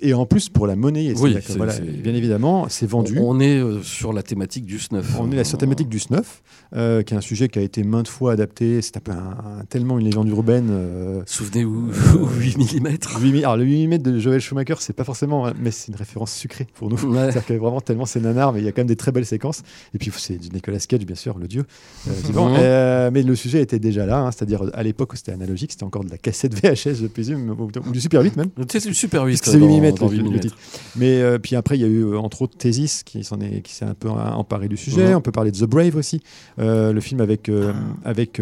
Et 0.02 0.14
en 0.14 0.26
plus, 0.26 0.50
pour 0.50 0.66
la 0.68 0.76
monnaie, 0.76 1.14
Oui, 1.18 1.36
voilà, 1.58 1.74
bien 1.80 2.14
évidemment, 2.14 2.68
c'est 2.70 2.86
vendu. 2.88 3.18
On, 3.20 3.40
est 3.40 3.58
euh, 3.58 3.82
sur 3.82 4.14
la 4.14 4.24
thématique 4.24 4.66
du 4.66 4.80
snuff. 4.80 5.20
On 5.20 5.30
est 5.32 5.44
sur 5.44 5.58
la 5.58 5.60
thématique 5.60 5.90
du 5.90 6.00
snuff, 6.00 6.42
euh, 6.76 7.02
qui 7.04 7.14
est 7.14 7.18
un 7.18 7.22
sujet 7.22 7.50
qui 7.50 7.60
a 7.60 7.62
été 7.62 7.84
maintes 7.84 8.08
fois 8.08 8.32
adapté. 8.32 8.82
C'est 8.82 8.98
un 9.10 9.64
tellement 9.70 10.00
une 10.00 10.06
légende 10.06 10.30
urbaine. 10.30 10.68
euh, 10.72 11.22
Souvenez-vous, 11.26 11.92
8 12.40 12.58
mm. 12.82 12.88
8 13.22 13.32
mi- 13.32 13.40
alors, 13.44 13.58
le 13.58 13.66
8 13.66 13.88
mm 13.88 13.98
de 13.98 14.20
Joel 14.20 14.40
Schumacher, 14.40 14.76
c'est 14.80 14.96
pas 14.96 15.04
forcément, 15.04 15.52
mais 15.60 15.72
c'est 15.72 15.90
une 15.90 15.98
référence 15.98 16.34
sucrée 16.34 16.68
pour 16.76 16.90
nous. 16.90 16.98
C'est-à-dire 16.98 17.46
que 17.46 17.54
vraiment 17.54 17.82
tellement 17.82 18.06
c'est 18.06 18.22
nanar, 18.22 18.54
mais 18.54 18.60
il 18.60 18.66
y 18.66 18.68
a 18.68 18.72
quand 18.72 18.82
même 18.82 18.88
des 18.88 18.96
très 18.96 19.12
belles 19.12 19.26
séquences. 19.26 19.64
Et 19.94 19.98
puis 19.98 20.12
c'est 20.18 20.38
du 20.38 20.50
Nicolas 20.50 20.80
Cage, 20.80 21.06
bien 21.06 21.16
sûr, 21.16 21.38
le 21.38 21.48
dieu 21.48 21.66
euh. 22.08 22.12
Euh, 22.58 23.12
mais 23.14 23.24
le 23.24 23.36
sujet 23.36 23.62
était 23.62 23.80
déjà 23.80 24.06
là, 24.06 24.20
hein, 24.20 24.32
c'est-à-dire 24.32 24.64
à 24.74 24.84
l'époque 24.84 25.14
où 25.14 25.16
c'était 25.16 25.32
analogique, 25.34 25.72
c'était 25.72 25.84
encore 25.84 26.04
de 26.04 26.10
la 26.10 26.18
cassette 26.18 26.54
VHS, 26.64 26.96
je 27.02 27.08
présume, 27.08 27.50
ou, 27.50 27.64
ou 27.86 27.92
du 27.92 28.00
Super 28.02 28.22
8 28.22 28.38
même. 28.38 28.48
C'est 28.70 28.86
le 28.86 28.94
Super 28.94 29.24
8. 29.26 29.34
Parce 29.82 29.94
que 29.94 29.98
c'est 29.98 30.00
8 30.00 30.00
dans- 30.00 30.06
dans 30.06 30.12
le, 30.12 30.18
8 30.30 30.34
le 30.34 30.40
titre. 30.40 30.58
Mais 30.96 31.22
euh, 31.22 31.40
puis 31.40 31.56
après, 31.56 31.78
il 31.78 31.82
y 31.82 31.86
a 31.86 31.88
eu 31.88 32.04
euh, 32.06 32.18
entre 32.20 32.42
autres 32.44 32.58
Thesis 32.58 33.04
qui 33.04 33.24
s'en 33.24 33.40
est, 33.42 33.62
qui 33.62 33.74
s'est 33.74 33.86
un 33.86 33.94
peu 33.94 34.10
emparé 34.10 34.68
du 34.68 34.78
sujet. 34.78 35.10
Mhm. 35.10 35.16
On 35.18 35.22
peut 35.22 35.32
parler 35.32 35.52
de 35.52 35.58
The 35.58 35.66
Brave 35.70 35.96
aussi, 35.96 36.22
Euh, 36.60 36.94
le 36.94 37.02
film 37.02 37.22
avec 37.22 37.50
euh, 37.50 37.74
avec 38.06 38.40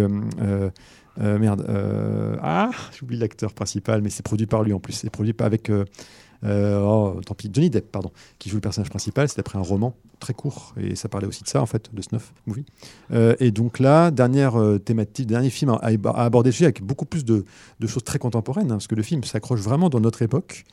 merde. 1.19 1.65
ah, 2.41 2.71
j'oublie 2.97 3.17
l'acteur 3.17 3.53
principal, 3.53 4.01
mais 4.01 4.09
c'est 4.09 4.23
produit 4.23 4.45
par 4.47 4.63
lui 4.63 4.73
en 4.73 4.79
plus. 4.79 4.93
C'est 4.93 5.09
produit 5.09 5.33
pas 5.33 5.45
avec. 5.45 5.69
Euh, 6.43 6.81
oh, 6.83 7.19
tant 7.25 7.33
pis, 7.35 7.49
Johnny 7.53 7.69
Depp, 7.69 7.91
pardon, 7.91 8.11
qui 8.39 8.49
joue 8.49 8.57
le 8.57 8.61
personnage 8.61 8.89
principal. 8.89 9.27
C'est 9.29 9.39
après 9.39 9.57
un 9.57 9.63
roman 9.63 9.93
très 10.19 10.33
court 10.35 10.75
et 10.79 10.95
ça 10.95 11.09
parlait 11.09 11.25
aussi 11.25 11.41
de 11.43 11.47
ça 11.47 11.61
en 11.63 11.65
fait, 11.65 11.89
de 11.93 12.01
Snuff 12.01 12.31
Movie. 12.45 12.63
Euh, 13.11 13.35
et 13.39 13.49
donc 13.49 13.79
là, 13.79 14.11
dernière 14.11 14.55
euh, 14.59 14.77
thématique, 14.77 15.25
dernier 15.25 15.49
film 15.49 15.71
à, 15.71 15.79
à 15.81 16.23
aborder 16.25 16.49
le 16.49 16.53
sujet 16.53 16.65
avec 16.65 16.83
beaucoup 16.83 17.05
plus 17.05 17.25
de, 17.25 17.43
de 17.79 17.87
choses 17.87 18.03
très 18.03 18.19
contemporaines, 18.19 18.67
hein, 18.71 18.75
parce 18.75 18.85
que 18.87 18.93
le 18.93 19.01
film 19.01 19.23
s'accroche 19.23 19.61
vraiment 19.61 19.89
dans 19.89 19.99
notre 19.99 20.21
époque. 20.21 20.63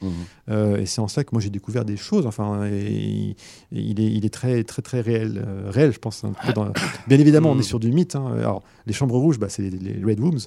Euh, 0.51 0.77
et 0.79 0.85
c'est 0.87 1.01
en 1.01 1.09
ça 1.09 1.25
que 1.25 1.31
moi 1.33 1.41
j'ai 1.41 1.49
découvert 1.51 1.85
des 1.87 1.97
choses. 1.97 2.27
Enfin, 2.27 2.67
et, 2.67 3.31
et 3.31 3.37
il, 3.73 3.99
est, 4.01 4.13
il 4.13 4.25
est 4.27 4.33
très, 4.35 4.65
très, 4.65 4.83
très 4.83 5.01
réel, 5.01 5.47
réel, 5.69 5.93
je 5.93 5.99
pense. 5.99 6.25
un 6.25 6.33
peu 6.47 6.53
dans- 6.53 6.71
Bien 7.07 7.19
évidemment, 7.19 7.51
on 7.53 7.59
est 7.59 7.63
sur 7.63 7.81
du 7.81 7.91
mythe. 7.91 8.17
hein. 8.17 8.27
Alors, 8.39 8.63
les 8.87 8.93
chambres 8.93 9.17
rouges, 9.17 9.39
bah, 9.39 9.49
c'est 9.49 9.63
les, 9.63 9.71
les 9.71 10.05
Red 10.05 10.21
Rooms. 10.21 10.41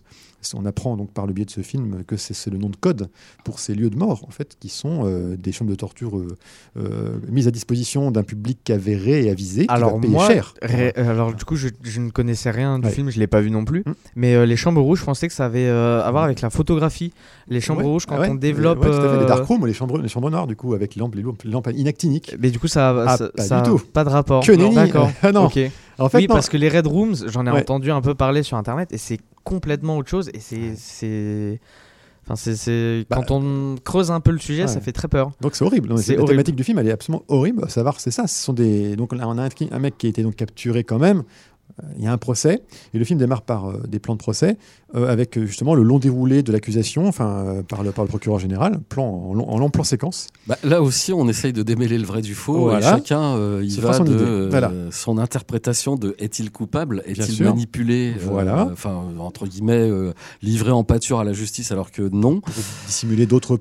On 0.56 0.66
apprend 0.66 0.98
donc 0.98 1.12
par 1.12 1.28
le 1.28 1.34
biais 1.34 1.46
de 1.46 1.52
ce 1.52 1.62
film 1.62 2.04
que 2.06 2.18
c'est 2.18 2.50
le 2.50 2.58
nom 2.58 2.70
de 2.70 2.76
code 2.76 3.10
pour 3.44 3.60
ces 3.60 3.74
lieux 3.76 3.90
de 3.90 3.96
mort, 3.98 4.24
en 4.28 4.32
fait, 4.32 4.58
qui 4.60 4.70
sont 4.70 5.02
euh, 5.06 5.36
des 5.38 5.52
chambres 5.52 5.72
de 5.72 5.76
torture 5.76 6.18
euh, 6.18 6.28
euh, 6.78 7.18
mises 7.30 7.48
à 7.48 7.52
disposition 7.52 8.12
d'un 8.12 8.24
public 8.24 8.70
avéré 8.70 9.26
et 9.26 9.30
avisé, 9.30 9.68
qui 9.68 9.74
Alors 9.74 9.96
va 9.96 10.00
payer 10.02 10.14
moi, 10.14 10.28
cher. 10.28 10.54
ré- 10.62 10.94
alors 10.96 11.34
du 11.34 11.44
coup, 11.46 11.56
je, 11.56 11.70
je 11.84 12.00
ne 12.02 12.10
connaissais 12.10 12.52
rien 12.52 12.80
du 12.80 12.88
Ouais. 12.88 12.92
film, 12.92 13.10
je 13.10 13.20
l'ai 13.20 13.28
pas 13.28 13.42
vu 13.42 13.52
non 13.52 13.64
plus. 13.66 13.84
Mm. 13.86 13.92
Mais 14.16 14.46
les 14.46 14.56
chambres 14.58 14.82
rouges, 14.82 15.00
je 15.00 15.06
pensais 15.06 15.28
que 15.28 15.34
ça 15.34 15.46
avait 15.46 15.68
à 15.70 16.10
voir 16.12 16.24
avec 16.24 16.42
la 16.42 16.50
photographie. 16.50 17.14
Les 17.48 17.62
chambres 17.62 17.82
Ouais. 17.82 17.88
rouges, 17.88 18.06
quand 18.06 18.16
Ah 18.16 18.22
ouais, 18.22 18.30
on 18.30 18.36
développe, 18.36 18.80
ouais, 18.84 18.90
tout 18.92 18.98
à 18.98 19.14
fait. 19.14 19.20
les 19.20 19.26
dark 19.26 19.46
rooms, 19.46 19.66
les 19.66 19.74
chambres, 19.74 19.98
les 19.98 20.08
chambres 20.10 20.30
noires, 20.32 20.48
du 20.48 20.56
coup, 20.56 20.74
avec 20.74 20.96
les 20.96 21.00
lampes, 21.00 21.16
les 21.16 21.22
lampes, 21.22 21.44
les 21.44 21.52
lampes 21.52 21.70
inactiniques. 21.76 22.36
mais 22.40 22.50
du 22.52 22.60
coup, 22.60 22.68
ça, 22.68 22.96
Ah, 23.08 23.18
ça, 23.18 23.30
pas 23.30 23.44
ça 23.44 23.62
du 23.62 23.70
tout. 23.70 23.80
pas 23.94 24.04
de 24.04 24.10
rapport. 24.10 24.44
Que 24.46 24.52
nenni. 24.54 24.76
D'accord. 24.76 25.10
Ah 25.24 25.32
non. 25.32 25.46
Ok. 25.46 25.60
En 26.00 26.10
fait, 26.10 26.18
oui, 26.18 26.28
non. 26.28 26.34
parce 26.34 26.50
que 26.50 26.58
les 26.58 26.68
Red 26.70 26.88
Rooms, 26.88 27.16
j'en 27.28 27.46
ai 27.46 27.52
Ouais. 27.52 27.60
entendu 27.60 27.92
un 27.92 28.02
peu 28.02 28.16
parler 28.16 28.42
sur 28.44 28.58
internet 28.58 28.92
et 28.92 28.98
c'est 28.98 29.20
complètement 29.44 29.98
autre 29.98 30.10
chose. 30.10 30.30
Et 30.34 30.40
c'est. 30.40 30.76
c'est... 30.76 31.60
Enfin, 32.24 32.36
c'est, 32.36 32.56
c'est... 32.56 33.06
Bah, 33.10 33.16
Quand 33.18 33.32
on 33.32 33.78
creuse 33.84 34.12
un 34.12 34.20
peu 34.20 34.30
le 34.32 34.38
sujet, 34.38 34.62
ouais. 34.64 34.68
ça 34.68 34.80
fait 34.80 34.92
très 34.92 35.08
peur. 35.08 35.32
Donc 35.42 35.56
c'est 35.56 35.66
horrible. 35.66 35.98
C'est 35.98 36.16
la 36.16 36.24
thématique 36.24 36.56
du 36.56 36.64
film, 36.64 36.78
elle 36.78 36.88
est 36.88 36.92
absolument 36.92 37.24
horrible. 37.28 37.64
À 37.66 37.70
savoir, 37.70 38.00
c'est 38.00 38.12
ça. 38.12 38.28
Ce 38.28 38.44
sont 38.44 38.54
des. 38.54 38.96
Donc 38.96 39.12
on 39.14 39.20
a 39.20 39.26
un, 39.26 39.50
un 39.72 39.80
mec 39.80 39.98
qui 39.98 40.06
a 40.06 40.10
été 40.10 40.22
donc 40.22 40.36
capturé 40.36 40.84
quand 40.84 41.00
même. 41.00 41.24
Euh, 41.80 41.86
Il 41.98 42.04
y 42.04 42.08
a 42.08 42.12
un 42.12 42.18
procès 42.18 42.62
et 42.94 42.98
le 43.00 43.06
film 43.06 43.20
démarre 43.20 43.42
par 43.44 43.70
euh, 43.70 43.82
des 43.88 44.00
plans 44.00 44.14
de 44.14 44.20
procès 44.20 44.58
euh, 44.96 45.08
avec 45.12 45.40
justement 45.40 45.74
le 45.76 45.84
long 45.84 46.00
déroulé 46.00 46.44
de 46.44 46.52
l'accusation, 46.52 47.08
enfin 47.08 47.30
euh, 47.46 47.64
par 47.64 47.84
le 47.84 47.92
par 47.92 48.04
le 48.04 48.10
procureur 48.10 48.40
général, 48.40 48.80
plan 48.90 49.06
en 49.06 49.34
long, 49.34 49.50
en 49.50 49.58
long 49.58 49.70
plan 49.70 49.84
séquence. 49.84 50.28
Bah, 50.48 50.58
là 50.64 50.82
aussi, 50.82 51.14
on 51.14 51.28
essaye 51.30 51.54
de 51.54 51.64
démêler 51.64 51.98
le 51.98 52.06
vrai 52.06 52.22
du 52.22 52.36
faux. 52.36 52.60
Voilà. 52.62 52.80
Et 52.80 52.90
chacun, 52.92 53.38
il 53.62 53.80
va 53.82 53.94
son 53.94 54.04
de 54.04 54.48
Voilà. 54.50 54.72
son 54.92 55.18
interprétation 55.18 55.96
de 55.96 56.16
est-il 56.20 56.52
coupable, 56.52 57.04
est-il 57.06 57.44
manipulé, 57.44 58.14
Voilà. 58.22 58.68
enfin 58.72 59.02
entre 59.20 59.46
guillemets 59.48 59.90
livré 60.42 60.72
en 60.72 60.84
pâture 60.84 61.20
à 61.20 61.24
la 61.24 61.34
justice, 61.34 61.72
alors 61.72 61.92
que 61.92 62.02
non. 62.12 62.42
Dissimuler 62.88 63.26
d'autres 63.26 63.60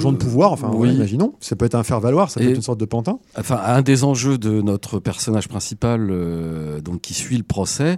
gens 0.00 0.12
de 0.12 0.16
pouvoir. 0.18 0.52
Enfin, 0.52 0.70
oui. 0.74 0.92
imaginons. 0.94 1.34
Ça 1.40 1.56
peut 1.56 1.64
être 1.64 1.74
un 1.74 1.82
faire 1.84 2.00
valoir, 2.00 2.30
ça 2.30 2.40
peut 2.40 2.46
Et- 2.46 2.50
être 2.50 2.56
une 2.56 2.62
sorte 2.62 2.80
de 2.80 2.84
pantin. 2.84 3.18
Enfin, 3.38 3.60
un 3.64 3.82
des 3.82 4.04
enjeux 4.04 4.38
de 4.38 4.60
notre 4.60 4.98
personnage 4.98 5.48
principal, 5.48 6.12
donc 6.84 7.00
qui 7.00 7.14
suit 7.14 7.36
le 7.36 7.42
procès, 7.46 7.96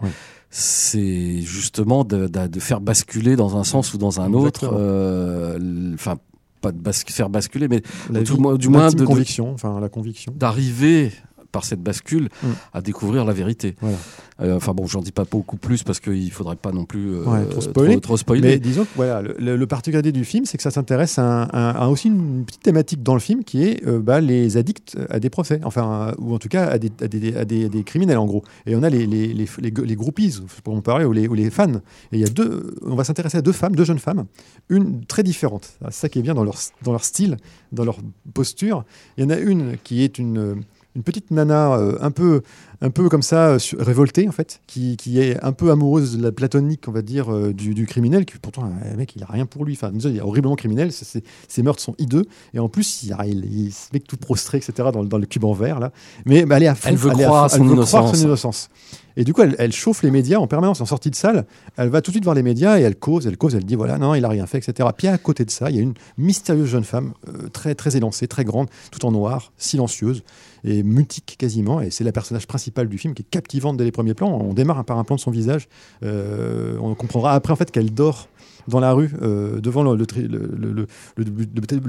c'est 0.51 1.41
justement 1.43 2.05
de, 2.05 2.27
de- 2.27 2.47
de 2.47 2.61
faire 2.61 2.81
basculer 2.81 3.37
dans 3.37 3.57
un 3.57 3.65
sens 3.65 3.93
ou 3.95 3.99
dans 3.99 4.21
un 4.21 4.33
autre. 4.33 4.65
Exactement. 4.65 4.79
euh, 4.81 5.95
Enfin, 5.95 6.17
pas 6.61 6.73
de 6.73 6.79
bas- 6.79 6.93
faire 6.93 7.29
basculer, 7.31 7.69
mais 7.69 7.83
La 8.11 8.23
du 8.23 8.33
vie, 8.33 8.41
moins- 8.41 8.57
du 8.57 8.69
de- 8.97 9.05
conviction, 9.05 9.53
enfin 9.53 9.79
la 9.81 9.89
conviction. 9.89 10.33
d'arriver 10.37 11.13
par 11.53 11.65
cette 11.65 11.83
bascule 11.83 12.29
Mm. 12.43 12.47
à 12.75 12.81
découvrir 12.81 13.25
la 13.25 13.33
vérité. 13.33 13.75
Voilà. 13.81 13.97
Euh, 14.41 14.57
Enfin 14.57 14.73
bon, 14.73 14.87
j'en 14.87 15.01
dis 15.01 15.11
pas 15.13 15.25
beaucoup 15.25 15.57
plus 15.57 15.83
parce 15.83 15.99
qu'il 16.01 16.31
faudrait 16.31 16.55
pas 16.57 16.71
non 16.73 16.85
plus 16.85 17.13
euh, 17.15 17.25
Ouais, 17.25 17.45
trop 17.47 17.61
spoiler. 17.61 18.01
trop 18.01 18.17
spoiler. 18.17 18.49
Mais 18.49 18.59
disons 18.59 18.85
que 18.85 18.91
voilà, 18.97 19.21
le, 19.23 19.57
le- 19.57 19.67
particulier 19.67 20.13
du 20.13 20.25
film, 20.25 20.45
c'est 20.45 20.57
que 20.57 20.63
ça 20.63 20.71
s'intéresse 20.71 21.19
à, 21.19 21.25
un- 21.25 21.49
à- 21.49 21.71
à 21.85 21.89
aussi 21.89 22.09
une 22.09 22.45
petite 22.45 22.63
thématique 22.63 23.03
dans 23.03 23.15
le 23.15 23.21
film 23.21 23.43
qui 23.45 23.65
est 23.65 23.85
euh, 23.87 23.99
bah, 24.01 24.21
les 24.21 24.57
addicts 24.57 24.97
à 25.11 25.19
des 25.21 25.29
procès, 25.31 25.61
enfin, 25.65 26.15
ou 26.19 26.35
en 26.35 26.39
tout 26.39 26.49
cas 26.49 26.67
à 26.69 26.79
des, 26.79 26.91
à 27.03 27.09
des, 27.09 27.37
à 27.37 27.45
des- 27.45 27.65
à 27.65 27.69
des 27.69 27.83
criminels 27.83 28.19
en 28.19 28.27
gros. 28.27 28.45
Et 28.67 28.77
on 28.77 28.83
a 28.83 28.91
les, 28.91 29.07
les, 29.07 29.29
les, 29.35 29.47
les, 29.59 29.71
les 29.71 29.97
groupies, 29.97 30.37
pour 30.63 30.75
en 30.75 30.81
parler, 30.83 31.05
ou 31.05 31.13
les, 31.13 31.27
ou 31.29 31.35
les 31.35 31.51
fans. 31.51 31.73
Et 31.73 31.81
il 32.13 32.21
y 32.21 32.25
a 32.25 32.29
deux, 32.29 32.75
on 32.83 32.95
va 32.95 33.05
s'intéresser 33.05 33.39
à 33.39 33.43
deux 33.43 33.53
femmes, 33.53 33.75
deux 33.75 33.85
jeunes 33.85 33.99
femmes, 33.99 34.27
une 34.69 35.05
très 35.05 35.23
différente. 35.23 35.77
C'est 35.87 35.93
ça 35.93 36.09
qui 36.09 36.19
est 36.21 36.23
bien 36.23 36.35
dans 36.35 36.45
leur, 36.45 36.57
dans 36.83 36.93
leur 36.93 37.05
style, 37.05 37.37
dans 37.73 37.85
leur 37.85 37.99
posture. 38.35 38.85
Il 39.17 39.25
y 39.25 39.27
en 39.27 39.31
a 39.31 39.37
une 39.39 39.77
qui 39.83 40.03
est 40.05 40.19
une, 40.19 40.63
une 40.99 41.05
petite 41.05 41.31
nana 41.31 41.75
euh, 41.75 41.97
un 42.01 42.11
peu 42.11 42.43
un 42.81 42.91
peu 42.91 43.09
comme 43.09 43.23
ça 43.23 43.49
euh, 43.49 43.59
révoltée 43.79 44.29
en 44.29 44.33
fait 44.33 44.61
qui, 44.69 44.97
qui 44.97 45.19
est 45.21 45.43
un 45.43 45.53
peu 45.53 45.71
amoureuse 45.73 46.17
de 46.17 46.23
la 46.23 46.31
platonique 46.31 46.85
on 46.87 46.93
va 46.93 47.03
dire 47.03 47.33
euh, 47.35 47.53
du, 47.53 47.75
du 47.75 47.87
criminel 47.87 48.25
qui 48.25 48.39
pourtant 48.39 48.65
euh, 48.67 48.91
le 48.93 48.97
mec 48.97 49.15
il 49.17 49.23
a 49.23 49.27
rien 49.27 49.47
pour 49.47 49.65
lui. 49.65 49.75
Enfin 49.75 49.91
il 49.95 50.17
est 50.17 50.21
horriblement 50.21 50.55
criminel 50.55 50.93
c'est- 50.93 51.25
ses 51.49 51.63
meurtres 51.63 51.83
sont 51.83 51.95
hideux. 51.99 52.25
Et 52.55 52.59
en 52.61 52.69
plus 52.69 53.03
il, 53.03 53.17
il, 53.27 53.45
il 53.67 53.73
se 53.73 53.89
met 53.93 53.99
tout 54.01 54.17
prostré 54.17 54.59
etc 54.59 54.91
dans, 54.93 55.03
le- 55.03 55.09
dans 55.09 55.19
le 55.19 55.27
cube 55.27 55.45
en 55.45 55.53
verre 55.55 55.81
là. 55.81 55.91
Mais 56.25 56.45
bah, 56.47 56.57
elle 56.59 56.63
est 56.65 56.69
à 56.69 56.75
fond 56.77 56.89
Elle 56.91 56.97
veut 56.97 57.11
croire 57.11 57.45
à 57.45 57.49
son 57.49 57.57
elle 57.57 57.63
veut 57.63 57.75
croire 57.85 58.03
innocence. 58.05 58.17
son 58.21 58.25
innocence. 58.27 58.69
Et 59.17 59.25
du 59.25 59.33
coup 59.33 59.43
elle, 59.43 59.57
elle 59.59 59.73
chauffe 59.73 60.05
les 60.05 60.13
médias 60.13 60.39
en 60.39 60.47
permanence. 60.47 60.81
En 60.81 60.87
sortie 60.87 61.11
de 61.11 61.17
salle 61.17 61.47
elle 61.77 61.89
va 61.89 62.01
tout 62.01 62.13
de 62.13 62.15
suite 62.15 62.25
voir 62.25 62.37
les 62.37 62.45
médias 62.45 62.79
et 62.79 62.83
elle 62.83 62.95
cause 62.97 63.27
elle 63.27 63.37
cause 63.37 63.57
elle 63.57 63.65
dit 63.65 63.75
voilà 63.75 63.99
non 63.99 64.15
il 64.15 64.25
a 64.25 64.29
rien 64.29 64.47
fait 64.47 64.59
etc 64.59 64.89
puis 64.97 65.09
à 65.09 65.19
côté 65.19 65.45
de 65.45 65.51
ça 65.51 65.69
il 65.71 65.77
y 65.77 65.79
a 65.81 65.83
une 65.83 65.95
mystérieuse 66.17 66.69
jeune 66.69 66.85
femme 66.85 67.13
euh, 67.27 67.49
très 67.49 67.75
très 67.75 67.97
élancée 67.97 68.29
très 68.29 68.45
grande 68.45 68.69
tout 68.93 69.05
en 69.05 69.11
noir 69.11 69.53
silencieuse 69.59 70.23
et 70.65 70.83
mutique 70.83 71.37
quasiment, 71.39 71.81
et 71.81 71.91
c'est 71.91 72.03
la 72.03 72.11
personnage 72.11 72.49
du 72.89 72.99
film 72.99 73.15
qui 73.15 73.23
est 73.23 73.31
captivante 73.31 73.77
dès 73.77 73.85
les 73.85 73.93
premiers 73.93 74.15
plans. 74.15 74.31
On 74.31 74.55
démarre 74.55 74.85
par 74.85 74.99
un 74.99 75.05
plan 75.05 75.17
de 75.17 75.21
son 75.21 75.31
visage, 75.31 75.69
Euh, 76.03 76.77
on 76.81 76.95
comprendra 76.95 77.35
après 77.35 77.53
en 77.53 77.57
fait 77.57 77.71
qu'elle 77.71 77.93
dort 77.93 78.29
dans 78.69 78.81
la 78.81 78.93
rue 78.93 79.11
euh, 79.23 79.61
devant 79.61 79.83
le, 79.83 79.97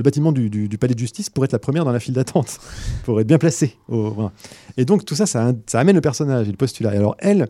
bâtiment 0.01 0.31
du, 0.31 0.69
palais 0.79 0.93
de 0.93 0.99
justice 0.99 1.29
pour 1.29 1.43
être 1.43 1.51
la 1.51 1.59
première 1.59 1.85
dans 1.85 1.91
la 1.91 1.99
file 1.99 2.13
d'attente, 2.13 2.59
pour 3.03 3.19
être 3.19 3.27
bien 3.27 3.37
placée. 3.37 3.77
Et 4.77 4.85
donc 4.85 5.05
tout 5.05 5.15
ça, 5.15 5.25
ça, 5.25 5.53
ça 5.67 5.79
amène 5.79 5.95
le 5.95 6.01
personnage 6.01 6.47
et 6.47 6.51
le 6.51 6.57
postulat. 6.57 6.93
Et 6.95 6.97
alors 6.97 7.15
elle, 7.19 7.49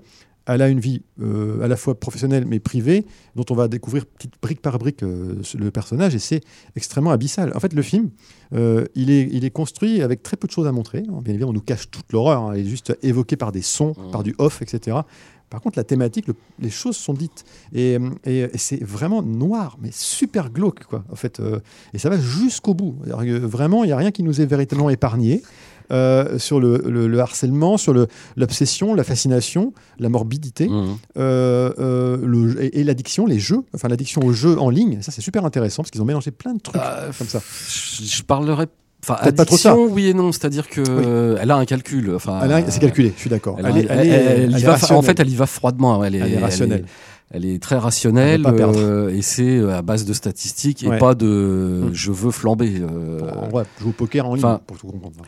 elle 0.56 0.62
a 0.62 0.70
une 0.70 0.80
vie 0.80 1.02
euh, 1.22 1.62
à 1.62 1.68
la 1.68 1.76
fois 1.76 2.00
professionnelle 2.00 2.46
mais 2.48 2.60
privée, 2.60 3.06
dont 3.36 3.46
on 3.50 3.56
va 3.56 3.68
découvrir 3.68 4.06
petite 4.06 4.34
brique 4.42 4.62
par 4.62 4.78
brique 4.80 5.04
euh, 5.04 5.36
le 5.58 5.72
personnage, 5.72 6.16
et 6.16 6.20
c'est 6.20 6.42
extrêmement 6.76 7.12
abyssal. 7.12 7.52
En 7.56 7.60
fait, 7.60 7.74
le 7.74 7.82
film, 7.82 8.10
euh, 8.54 8.86
il, 8.96 9.12
est, 9.12 9.30
il 9.32 9.46
est 9.46 9.50
construit 9.52 10.02
avec 10.02 10.24
très 10.24 10.38
peu 10.38 10.48
de 10.48 10.52
choses 10.52 10.68
à 10.68 10.72
montrer. 10.72 11.02
Bien 11.02 11.22
évidemment, 11.34 11.52
on 11.52 11.54
nous 11.54 11.62
cache 11.62 11.90
toute 11.92 12.12
l'horreur, 12.14 12.42
hein. 12.44 12.54
elle 12.54 12.62
est 12.62 12.70
juste 12.70 12.98
évoquée 13.04 13.36
par 13.38 13.52
des 13.52 13.62
sons, 13.62 13.96
Mhm. 13.98 14.12
par 14.12 14.24
du 14.24 14.36
off, 14.38 14.62
etc. 14.62 14.98
Par 15.50 15.62
contre, 15.62 15.80
la 15.80 15.84
thématique, 15.84 16.28
le- 16.28 16.36
les 16.60 16.70
choses 16.70 16.96
sont 16.96 17.14
dites. 17.14 17.44
Et, 17.74 17.98
et- 18.26 18.42
et 18.54 18.58
c'est 18.58 18.84
vraiment 18.84 19.24
noir, 19.24 19.78
mais 19.82 19.90
super 19.92 20.52
glauque, 20.52 20.84
quoi. 20.86 21.04
En 21.12 21.16
fait, 21.16 21.42
et 21.94 21.98
ça 21.98 22.10
va 22.10 22.18
jusqu'au 22.20 22.74
bout. 22.76 22.96
Vraiment, 23.04 23.84
il 23.84 23.88
n'y 23.88 23.94
a 23.94 23.98
rien 23.98 24.12
qui 24.12 24.22
nous 24.24 24.42
est 24.42 24.46
véritablement 24.46 24.90
épargné. 24.92 25.42
Euh, 25.92 26.38
sur 26.40 26.60
le, 26.60 26.84
le- 26.88 27.08
le 27.08 27.20
harcèlement, 27.20 27.78
sur 27.78 27.94
l'obsession, 28.36 28.94
la 28.94 29.04
fascination, 29.04 29.74
la 30.00 30.10
morbidité 30.10 30.68
Mhm. 30.68 30.98
euh, 31.18 31.72
euh, 31.80 32.18
le- 32.24 32.64
et, 32.64 32.80
et 32.80 32.84
l'addiction, 32.84 33.26
les 33.26 33.40
jeux, 33.40 33.62
enfin 33.74 33.88
l'addiction 33.88 34.22
aux 34.24 34.34
jeux 34.34 34.58
en 34.60 34.70
ligne. 34.70 35.02
Ça, 35.02 35.12
c'est 35.12 35.22
super 35.22 35.46
intéressant 35.46 35.84
parce 35.84 35.92
qu'ils 35.92 36.02
ont 36.02 36.06
mélangé 36.06 36.32
plein 36.32 36.54
de 36.54 36.60
trucs 36.62 36.82
Euh, 36.82 37.12
comme 37.18 37.28
ça. 37.28 37.40
Je, 37.70 38.04
je 38.04 38.24
parlerai. 38.24 38.68
Enfin, 39.02 39.16
Peut-être 39.24 39.38
pas 39.38 39.46
trop 39.46 39.56
ça. 39.56 39.72
addiction, 39.72 39.94
oui 39.94 40.08
et 40.08 40.14
non. 40.14 40.32
C'est-à-dire 40.34 40.68
que 40.68 40.82
euh, 40.88 41.38
elle 41.40 41.52
a 41.52 41.56
un 41.56 41.64
calcul. 41.66 42.14
Enfin, 42.16 42.42
C'est 42.68 42.82
calculé, 42.82 43.14
je 43.16 43.22
suis 43.22 43.30
d'accord. 43.30 43.58
En 44.92 45.02
fait, 45.02 45.20
elle 45.20 45.30
y 45.30 45.36
va 45.36 45.46
froidement. 45.46 46.04
Elle 46.04 46.16
est, 46.16 46.20
Elle 46.20 46.34
est 46.34 46.38
rationnelle. 46.40 46.86
Elle 47.32 47.46
est, 47.46 47.50
elle 47.50 47.56
est 47.56 47.62
très 47.62 47.78
rationnelle 47.78 48.44
euh, 48.46 49.10
et 49.16 49.22
c'est 49.22 49.60
à 49.72 49.82
base 49.84 50.04
de 50.04 50.14
statistiques 50.14 50.84
et 50.84 50.88
Ouais. 50.90 50.98
pas 50.98 51.14
de 51.16 51.84
Mm. 51.86 51.90
je 51.94 52.12
veux 52.12 52.32
flamber. 52.32 52.74
euh. 52.82 53.20
En 53.38 53.48
vrai, 53.50 53.66
jouer 53.80 53.90
au 53.90 53.94
poker 53.94 54.28
en 54.28 54.34
ligne, 54.36 54.58
pour 54.68 54.78
tout 54.78 54.88
comprendre. 54.88 55.16
Bon. 55.18 55.24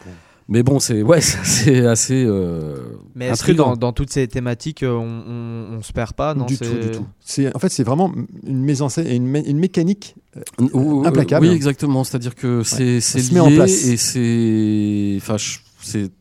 Mais 0.54 0.64
bon, 0.64 0.80
c'est 0.80 1.02
ouais, 1.02 1.22
c'est 1.22 1.86
assez, 1.86 2.26
euh, 2.28 2.76
Mais 3.16 3.28
est-ce 3.28 3.43
que 3.45 3.54
dans, 3.54 3.78
dans 3.78 3.93
toutes 3.93 4.12
ces 4.12 4.28
thématiques, 4.28 4.84
euh, 4.84 4.91
on, 4.91 5.08
on, 5.74 5.78
on 5.78 5.82
se 5.82 5.93
perd 5.93 6.12
pas 6.12 6.34
dans 6.34 6.45
du 6.45 6.58
tout, 6.58 6.66
du 6.66 6.91
tout. 6.91 7.06
C'est, 7.22 7.56
en 7.56 7.60
fait, 7.60 7.70
c'est 7.70 7.84
vraiment 7.86 8.12
une 8.45 8.60
mise 8.62 8.82
en 8.82 8.89
scène 8.89 9.08
et 9.08 9.16
une, 9.16 9.32
mé- 9.32 9.45
une 9.47 9.60
mécanique. 9.60 10.16
Ou- 10.74 11.04
Implacable. 11.06 11.45
Oui, 11.47 11.54
exactement. 11.54 12.04
C'est-à-dire 12.04 12.36
que 12.36 12.64
c'est 12.64 12.99
c'est 12.99 13.22
se 13.22 13.34
met 13.34 13.39
en 13.39 13.47
lié 13.47 13.56
place. 13.56 13.86
et 13.86 13.95
c'est, 13.97 15.16
enfin, 15.22 15.38
c'est 15.82 16.12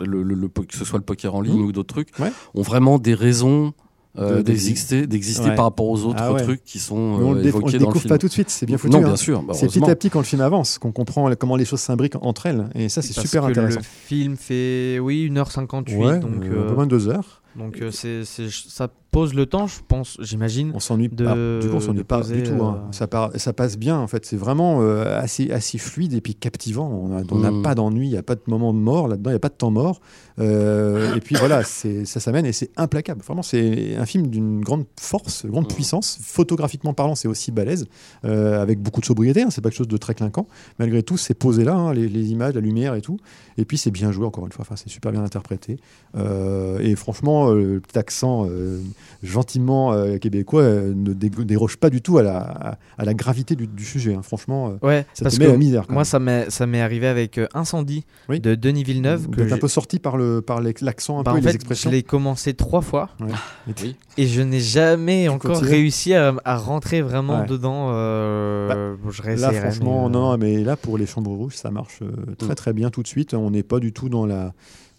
le, 0.00 0.22
le- 0.22 0.48
que 0.48 0.74
ce 0.76 0.84
soit 0.86 0.98
le 0.98 1.04
poker 1.04 1.34
en 1.34 1.42
ligne 1.42 1.58
Mhm. 1.60 1.66
ou 1.66 1.72
d'autres 1.72 1.94
trucs, 1.94 2.18
Ouais. 2.18 2.32
ont 2.54 2.62
vraiment 2.62 2.98
des 2.98 3.14
raisons 3.14 3.74
euh, 4.18 4.36
De- 4.38 4.42
d'exister, 4.42 5.06
d'exister 5.06 5.48
Ouais. 5.50 5.54
par 5.56 5.64
rapport 5.64 5.86
aux 5.88 6.04
autres 6.04 6.16
Ah 6.20 6.32
ouais. 6.32 6.42
trucs 6.42 6.64
qui 6.64 6.78
sont 6.78 6.94
on 6.96 7.32
euh, 7.32 7.34
le, 7.34 7.40
on 7.40 7.44
évoqués 7.44 7.72
le 7.72 7.72
dans 7.72 7.72
le 7.72 7.78
découvre 7.78 8.00
film. 8.00 8.08
pas 8.10 8.18
tout 8.18 8.28
de 8.28 8.32
suite, 8.32 8.50
c'est 8.50 8.66
bien 8.66 8.78
foutu. 8.78 8.92
non, 8.92 9.00
hein. 9.02 9.06
bien 9.06 9.16
sûr. 9.16 9.42
bah, 9.42 9.54
C'est 9.54 9.66
petit 9.66 9.82
à 9.90 9.94
petit 9.96 10.10
quand 10.10 10.20
le 10.20 10.24
film 10.24 10.40
avance 10.42 10.78
qu'on 10.78 10.92
comprend 10.92 11.28
comment 11.34 11.56
les 11.56 11.64
choses 11.64 11.80
s'imbriquent 11.80 12.16
entre 12.22 12.46
elles. 12.46 12.68
Et 12.74 12.88
ça, 12.88 13.02
c'est 13.02 13.12
super 13.12 13.42
que 13.42 13.48
intéressant. 13.50 13.80
Le 13.80 13.84
film 13.84 14.36
fait 14.36 14.98
oui 15.00 15.30
1h58, 15.32 15.96
Ouais, 15.96 16.18
donc, 16.20 16.30
euh, 16.44 16.46
un 16.46 16.62
euh, 16.64 16.68
peu 16.68 16.74
moins 16.74 16.86
de 16.86 16.90
deux 16.90 17.08
heures. 17.08 17.42
Donc 17.56 17.80
euh, 17.80 17.90
c'est, 17.90 18.24
c'est- 18.24 18.50
ça 18.50 18.88
pose 19.10 19.32
le 19.32 19.46
temps, 19.46 19.68
je 19.68 19.78
pense, 19.86 20.16
j'imagine. 20.20 20.72
On 20.74 20.80
s'ennuie 20.80 21.08
de- 21.08 21.24
pas. 21.24 21.34
Du 21.60 21.68
coup, 21.70 21.76
on 21.76 21.80
s'ennuie 21.80 22.02
pas 22.02 22.20
du 22.22 22.42
tout. 22.42 22.60
hein. 22.64 22.80
euh, 22.88 22.92
Ça, 22.92 23.06
part- 23.06 23.30
ça 23.36 23.52
passe 23.52 23.78
bien, 23.78 23.96
en 23.96 24.08
fait. 24.08 24.26
C'est 24.26 24.36
vraiment 24.36 24.82
euh, 24.82 25.20
assez, 25.20 25.52
assez 25.52 25.78
fluide 25.78 26.14
et 26.14 26.20
puis 26.20 26.34
captivant. 26.34 26.88
On 26.88 27.38
n'a 27.38 27.50
Mm. 27.52 27.62
pas 27.62 27.76
d'ennui, 27.76 28.06
il 28.08 28.10
n'y 28.10 28.16
a 28.16 28.24
pas 28.24 28.34
de 28.34 28.40
moment 28.48 28.72
de 28.74 28.78
mort 28.80 29.06
là-dedans, 29.06 29.30
il 29.30 29.34
n'y 29.34 29.36
a 29.36 29.40
pas 29.40 29.50
de 29.50 29.54
temps 29.54 29.70
mort. 29.70 30.00
Euh, 30.40 31.14
et 31.14 31.20
puis 31.20 31.36
voilà, 31.36 31.62
c'est- 31.62 32.04
ça 32.06 32.18
s'amène 32.18 32.44
et 32.44 32.52
c'est 32.52 32.70
implacable. 32.76 33.22
Vraiment, 33.22 33.42
c'est 33.42 33.94
un 33.96 34.04
film 34.04 34.26
d'une 34.26 34.60
grande 34.60 34.84
force, 34.98 35.46
grande 35.46 35.66
Mm. 35.66 35.74
puissance. 35.74 36.18
Photographiquement 36.20 36.92
parlant, 36.92 37.14
c'est 37.14 37.28
aussi 37.28 37.52
balèze, 37.52 37.86
euh, 38.24 38.60
avec 38.60 38.80
beaucoup 38.80 39.00
de 39.00 39.06
sobriété. 39.06 39.42
hein. 39.42 39.48
C'est 39.50 39.60
pas 39.60 39.68
quelque 39.70 39.78
chose 39.78 39.86
de 39.88 39.96
très 39.96 40.14
clinquant. 40.14 40.48
Malgré 40.80 41.04
tout, 41.04 41.16
c'est 41.16 41.34
posé 41.34 41.62
là, 41.62 41.74
hein, 41.76 41.92
les, 41.94 42.08
les 42.08 42.32
images, 42.32 42.54
la 42.54 42.60
lumière 42.60 42.96
et 42.96 43.00
tout. 43.00 43.18
Et 43.58 43.64
puis, 43.64 43.78
c'est 43.78 43.92
bien 43.92 44.10
joué, 44.10 44.26
encore 44.26 44.44
une 44.44 44.50
fois. 44.52 44.62
Enfin, 44.68 44.74
c'est 44.74 44.88
super 44.90 45.12
bien 45.12 45.22
interprété. 45.22 45.78
Euh, 46.16 46.80
et 46.80 46.96
franchement, 46.96 47.43
euh, 47.50 47.74
le 47.74 47.80
petit 47.80 47.98
accent 47.98 48.46
euh, 48.48 48.80
gentiment 49.22 49.92
euh, 49.92 50.18
québécois 50.18 50.62
euh, 50.62 50.92
ne 50.94 51.12
dé- 51.12 51.30
déroge 51.30 51.76
pas 51.76 51.90
du 51.90 52.02
tout 52.02 52.18
à 52.18 52.22
la, 52.22 52.38
à, 52.38 52.78
à 52.98 53.04
la 53.04 53.14
gravité 53.14 53.54
du, 53.56 53.66
du 53.66 53.84
sujet. 53.84 54.14
hein. 54.14 54.22
Franchement, 54.22 54.70
euh, 54.82 54.86
Ouais, 54.86 55.06
ça 55.14 55.24
parce 55.24 55.36
te 55.36 55.40
met 55.40 55.46
que 55.46 55.50
la 55.52 55.56
misère. 55.58 55.86
quand 55.86 55.92
moi 55.94 56.04
même. 56.18 56.46
ça 56.50 56.66
m'est, 56.66 56.80
arrivé 56.80 57.06
avec 57.06 57.38
euh, 57.38 57.46
Incendie 57.54 58.04
Oui. 58.28 58.40
de 58.40 58.54
Denis 58.54 58.84
Villeneuve. 58.84 59.22
Vous 59.22 59.30
Que 59.30 59.40
êtes 59.42 59.52
un 59.52 59.58
peu 59.58 59.68
sorti 59.68 59.98
par 59.98 60.16
le 60.16 60.40
par 60.42 60.60
l'ex- 60.60 60.82
l'accent 60.82 61.18
un 61.20 61.22
bah, 61.22 61.32
peu 61.32 61.38
en 61.38 61.40
et 61.40 61.42
fait, 61.42 61.68
les 61.68 61.74
je 61.74 61.88
l'ai 61.88 62.02
commencé 62.02 62.54
trois 62.54 62.80
fois 62.82 63.10
Oui. 63.82 63.96
et 64.18 64.26
je 64.26 64.42
n'ai 64.42 64.60
jamais 64.60 65.28
encore 65.28 65.52
continues 65.52 65.70
réussi 65.70 66.14
à, 66.14 66.34
à 66.44 66.56
rentrer 66.56 67.00
vraiment 67.02 67.40
Ouais. 67.40 67.46
dedans. 67.46 67.88
euh, 67.90 68.94
je 69.10 69.22
Là, 69.34 69.52
franchement, 69.52 70.02
mais, 70.02 70.16
euh, 70.16 70.20
non, 70.20 70.38
mais 70.38 70.64
là, 70.64 70.76
pour 70.76 70.98
les 70.98 71.06
chambres 71.06 71.30
rouges, 71.32 71.54
ça 71.56 71.70
marche 71.70 72.00
euh, 72.02 72.34
très 72.38 72.54
très 72.54 72.72
bien 72.72 72.90
tout 72.90 73.02
de 73.02 73.08
suite. 73.08 73.32
On 73.34 73.50
n'est 73.50 73.62
pas 73.62 73.80
du 73.80 73.92
tout 73.92 74.08
dans 74.08 74.26
la. 74.26 74.52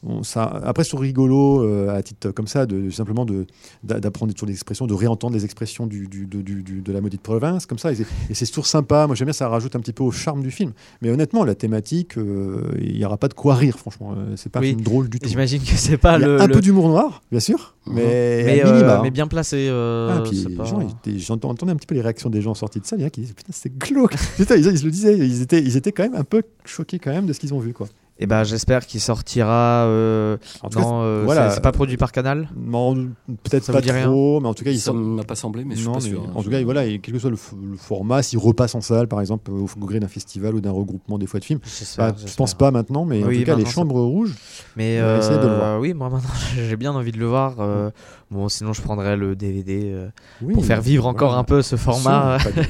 On- 0.06 0.24
ça, 0.24 0.44
après, 0.64 0.84
c'est 0.84 0.96
rigolo, 0.98 1.64
euh, 1.64 1.96
à 1.96 2.02
titre 2.04 2.32
comme 2.32 2.48
ça, 2.48 2.66
de, 2.66 2.90
simplement 2.90 3.26
de, 3.26 3.46
d'apprendre 3.84 4.34
sur 4.36 4.46
des 4.46 4.54
expressions, 4.54 4.88
de 4.88 4.94
réentendre 4.94 5.34
les 5.36 5.44
expressions 5.46 5.88
du, 5.88 6.08
du- 6.08 6.26
de, 6.28 6.42
du- 6.42 6.64
du- 6.64 6.82
de 6.82 6.92
la 6.92 7.02
maudite 7.02 7.22
province, 7.22 7.66
comme 7.66 7.80
ça. 7.80 7.92
Et 7.92 7.96
c'est, 7.96 8.06
et 8.30 8.34
c'est 8.34 8.46
toujours 8.46 8.68
sympa. 8.68 9.08
Moi, 9.08 9.16
j'aime 9.16 9.26
bien, 9.26 9.34
ça 9.34 9.48
rajoute 9.50 9.76
un 9.76 9.80
petit 9.80 9.94
peu 9.94 10.04
au 10.04 10.12
charme 10.12 10.42
du 10.42 10.52
film. 10.52 10.72
Mais 11.02 11.10
honnêtement, 11.10 11.44
la 11.44 11.56
thématique, 11.56 12.18
euh, 12.18 12.62
il 12.80 12.96
n'y 12.98 13.06
aura 13.06 13.18
pas 13.18 13.28
de 13.28 13.34
quoi 13.34 13.56
rire, 13.56 13.78
franchement. 13.78 14.14
Euh, 14.18 14.34
c'est 14.36 14.52
pas 14.52 14.60
Oui. 14.60 14.68
un 14.68 14.70
film 14.72 14.82
drôle 14.82 15.10
du 15.10 15.20
tout. 15.20 15.28
J'imagine 15.28 15.62
que 15.62 15.76
c'est 15.76 15.98
pas 15.98 16.18
le. 16.18 16.40
un 16.42 16.48
le- 16.48 16.54
peu 16.54 16.62
d'humour 16.62 16.88
noir, 16.90 17.22
bien 17.32 17.40
sûr, 17.40 17.76
Mhm. 17.88 17.94
mais, 17.96 18.62
euh, 18.64 18.72
minima, 18.72 18.98
hein. 18.98 19.00
mais 19.04 19.12
bien 19.12 19.28
placé. 19.28 19.68
ah, 19.70 20.24
pas- 20.58 20.64
gens, 20.66 20.82
ils 20.82 21.12
étaient- 21.12 21.20
j'entends- 21.20 21.50
entendais 21.50 21.72
un 21.72 21.76
petit 21.76 21.88
peu 21.88 21.96
les 21.96 22.02
réactions 22.02 22.30
des 22.30 22.42
gens 22.42 22.54
sortis 22.54 22.80
de 22.80 22.86
salle. 22.86 23.00
Il 23.00 23.02
y 23.02 23.06
en 23.06 23.08
a 23.08 23.12
qui 23.12 23.22
disaient 23.22 23.34
Putain, 23.34 23.52
c'est 23.54 23.76
glauque. 23.78 24.16
Ils, 24.40 24.46
ils 24.66 24.84
le 24.86 24.92
disaient. 24.92 25.18
Ils 25.18 25.42
étaient, 25.42 25.62
ils 25.62 25.78
étaient 25.78 25.92
quand 25.92 26.04
même 26.04 26.16
un 26.16 26.24
peu 26.24 26.44
choqués 26.66 27.00
quand 27.00 27.12
même 27.12 27.26
de 27.26 27.34
ce 27.34 27.40
qu'ils 27.40 27.54
ont 27.54 27.60
vu. 27.60 27.74
Quoi. 27.74 27.88
Et 28.18 28.28
ben 28.28 28.44
j'espère 28.46 28.86
qu'il 28.86 29.02
sortira. 29.02 29.84
euh, 29.88 30.38
En 30.64 30.70
tout 30.70 30.78
cas, 30.78 30.84
dans, 30.86 31.02
euh, 31.04 31.24
voilà. 31.26 31.50
c'est, 31.50 31.60
pas 31.60 31.74
produit 31.74 31.98
par 31.98 32.14
Canal. 32.14 32.48
non, 32.56 32.96
peut-être 33.44 33.66
Ça 33.66 33.74
pas 33.74 33.82
dit 33.82 33.92
rien 33.92 34.06
trop, 34.06 34.40
mais 34.40 34.48
en 34.48 34.54
tout 34.54 34.64
cas, 34.64 34.72
ils 34.72 34.80
Ça 34.80 34.86
sortent. 34.86 35.00
m'a 35.00 35.24
pas 35.26 35.36
semblé, 35.36 35.66
mais 35.66 35.76
je 35.76 35.80
suis 35.82 35.88
Non, 35.90 35.96
pas 35.96 36.00
mais 36.02 36.10
sûr. 36.10 36.22
hein. 36.22 36.32
en 36.34 36.42
tout 36.42 36.50
Je- 36.50 36.56
cas, 36.58 36.64
voilà, 36.64 36.86
et 36.86 37.00
quel 37.00 37.14
que 37.14 37.20
soit 37.20 37.30
le, 37.30 37.36
format, 37.78 38.24
s'ils 38.24 38.40
repassent 38.40 38.76
en 38.76 38.80
salle, 38.80 39.10
par 39.10 39.20
exemple, 39.20 39.52
au 39.52 39.68
gré 39.86 40.00
d'un 40.00 40.08
festival 40.08 40.56
ou 40.56 40.62
d'un 40.62 40.72
regroupement 40.72 41.18
des 41.18 41.28
fois 41.28 41.42
de 41.42 41.46
films, 41.46 41.60
bah, 41.98 42.16
je 42.26 42.34
pense 42.36 42.54
pas 42.54 42.72
maintenant, 42.72 43.04
mais 43.04 43.22
en 43.22 43.28
Oui, 43.28 43.40
tout 43.40 43.46
cas, 43.48 43.52
les 43.52 43.58
maintenant, 43.58 43.66
ça- 43.66 43.72
chambres 43.74 44.02
rouges, 44.02 44.34
Mais 44.78 45.00
On 45.02 45.06
va 45.06 45.18
essayer 45.18 45.38
de 45.38 45.44
le 45.44 45.50
euh, 45.52 45.58
voir. 45.58 45.80
oui, 45.82 45.94
moi 45.94 46.10
maintenant 46.10 46.30
j'ai 46.56 46.78
bien 46.78 46.94
envie 46.94 47.12
de 47.12 47.18
le 47.20 47.26
voir. 47.28 47.56
euh, 47.60 47.90
bon, 48.36 48.50
sinon 48.50 48.74
je 48.74 48.82
prendrai 48.82 49.16
le 49.16 49.36
DVD 49.36 49.92
euh, 49.94 50.08
oui, 50.42 50.54
pour 50.54 50.66
faire 50.66 50.82
vivre 50.82 51.04
voilà. 51.04 51.16
encore 51.16 51.38
un 51.38 51.44
peu 51.44 51.62
ce 51.62 51.76
format. 51.76 52.40
Sûr, 52.40 52.52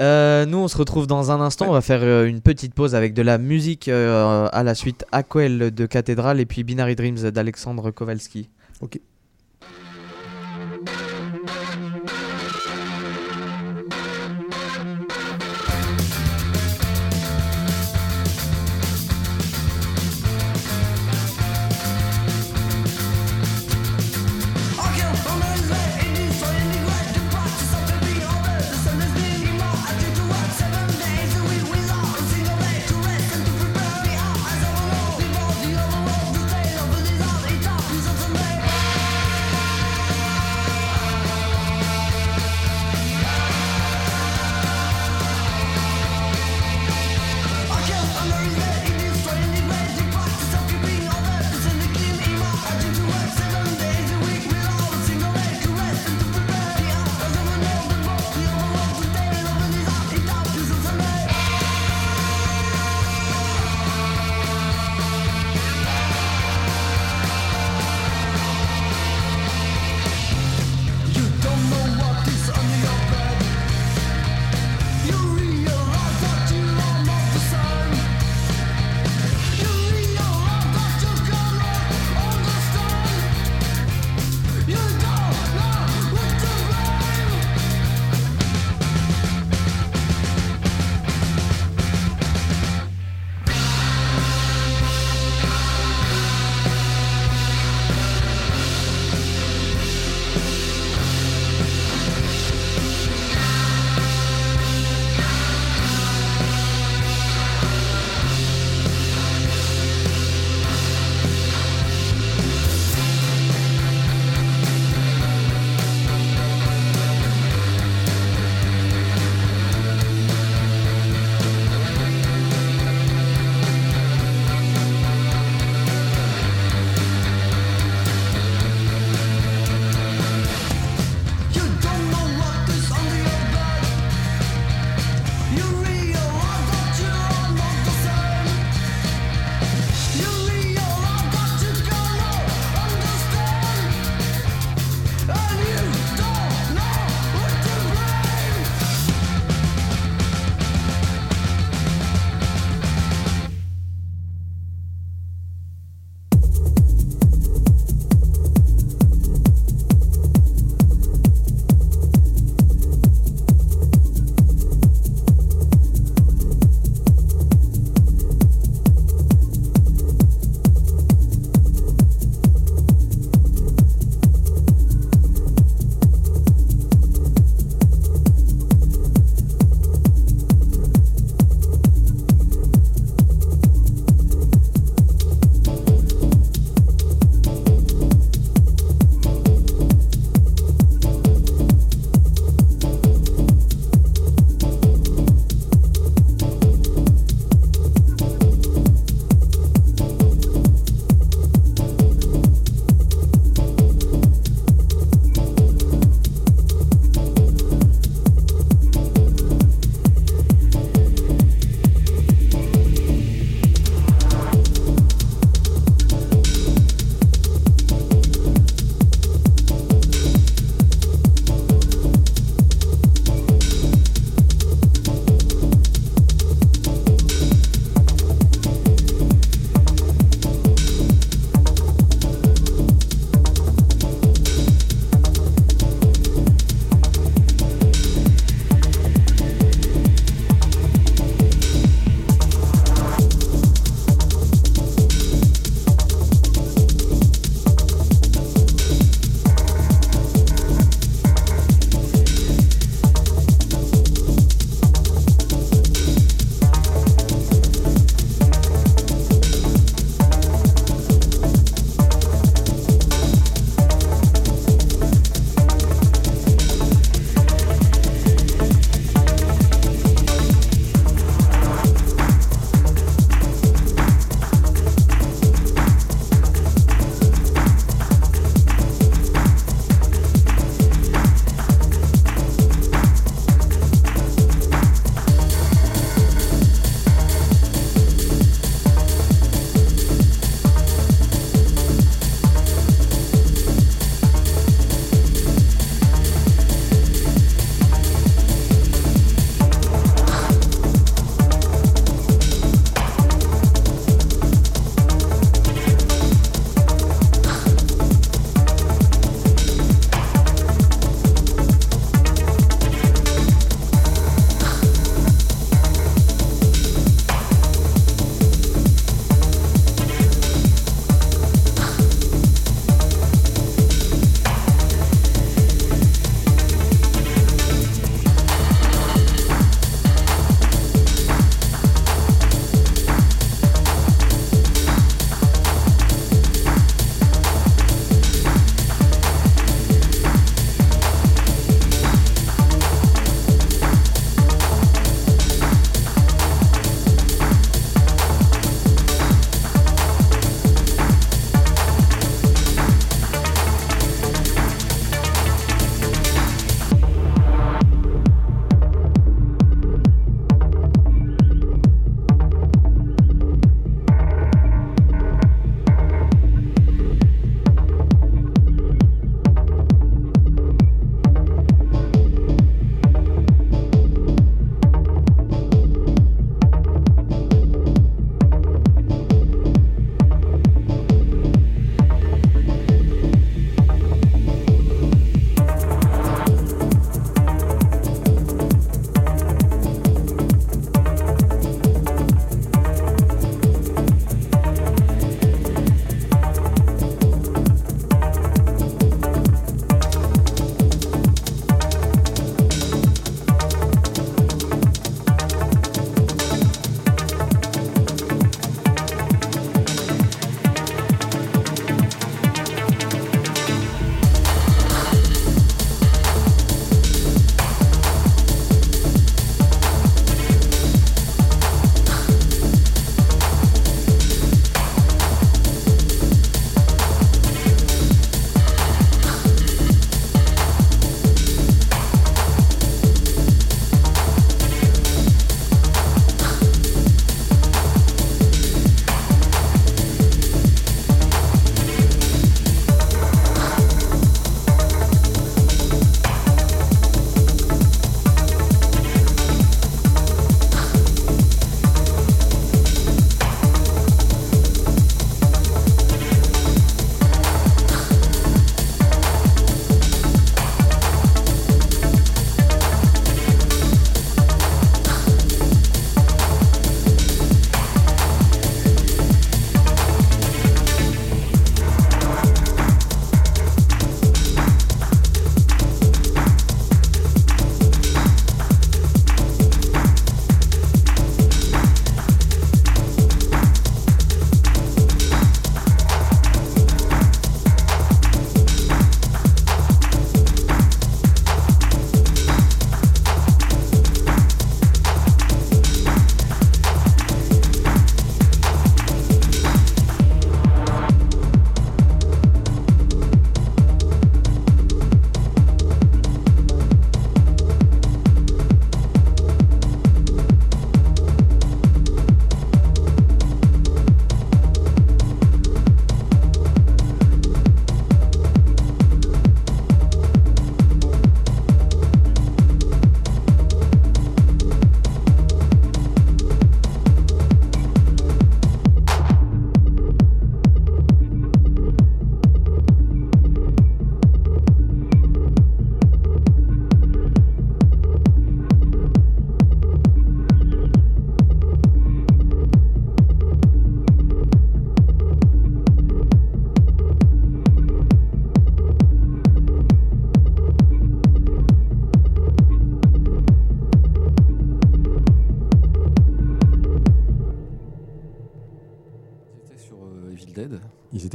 Euh, 0.00 0.44
nous, 0.44 0.58
on 0.58 0.66
se 0.66 0.76
retrouve 0.76 1.06
dans 1.06 1.30
un 1.30 1.40
instant. 1.40 1.66
On 1.68 1.72
va 1.72 1.80
faire 1.80 2.00
euh, 2.02 2.26
une 2.26 2.40
petite 2.40 2.74
pause 2.74 2.96
avec 2.96 3.14
de 3.14 3.22
la 3.22 3.38
musique 3.38 3.86
à 3.86 4.62
la 4.64 4.74
suite. 4.74 5.04
Aquel 5.12 5.72
de 5.72 5.86
Cathédrale 5.86 6.40
et 6.40 6.46
puis 6.46 6.64
Binary 6.64 6.96
Dreams 6.96 7.30
d'Alexandre 7.30 7.92
Kowalski. 7.92 8.50
Ok. 8.80 8.98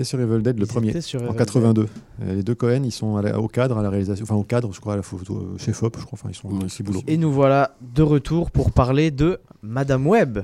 Sur 0.09 0.19
Evil 0.19 0.41
Dead, 0.41 0.57
le 0.57 0.65
Ils 0.65 0.67
premier. 0.67 1.01
sur 1.01 1.21
En 1.21 1.27
Evil 1.27 1.37
82. 1.37 1.87
Euh, 2.21 2.35
Les 2.35 2.43
deux 2.43 2.55
Cohen, 2.55 2.81
ils 2.83 2.91
sont 2.91 3.17
la- 3.17 3.39
au 3.39 3.47
cadre, 3.47 3.77
à 3.77 3.83
la 3.83 3.89
réalisation, 3.89 4.23
enfin 4.23 4.35
au 4.35 4.43
cadre, 4.43 4.71
je 4.73 4.79
crois, 4.81 4.93
à 4.93 4.97
la 4.97 5.01
photo, 5.03 5.35
euh, 5.37 5.57
chez 5.57 5.71
FOP, 5.73 5.97
je 5.99 6.05
crois. 6.05 6.17
Enfin, 6.21 6.29
ils 6.31 6.35
sont 6.35 6.49
aussi 6.65 6.83
boulot. 6.83 7.01
Et 7.07 7.17
nous 7.17 7.31
voilà 7.31 7.75
de 7.95 8.01
retour 8.01 8.51
pour 8.51 8.71
parler 8.71 9.11
de 9.11 9.39
Madame 9.61 10.05
Web. 10.07 10.39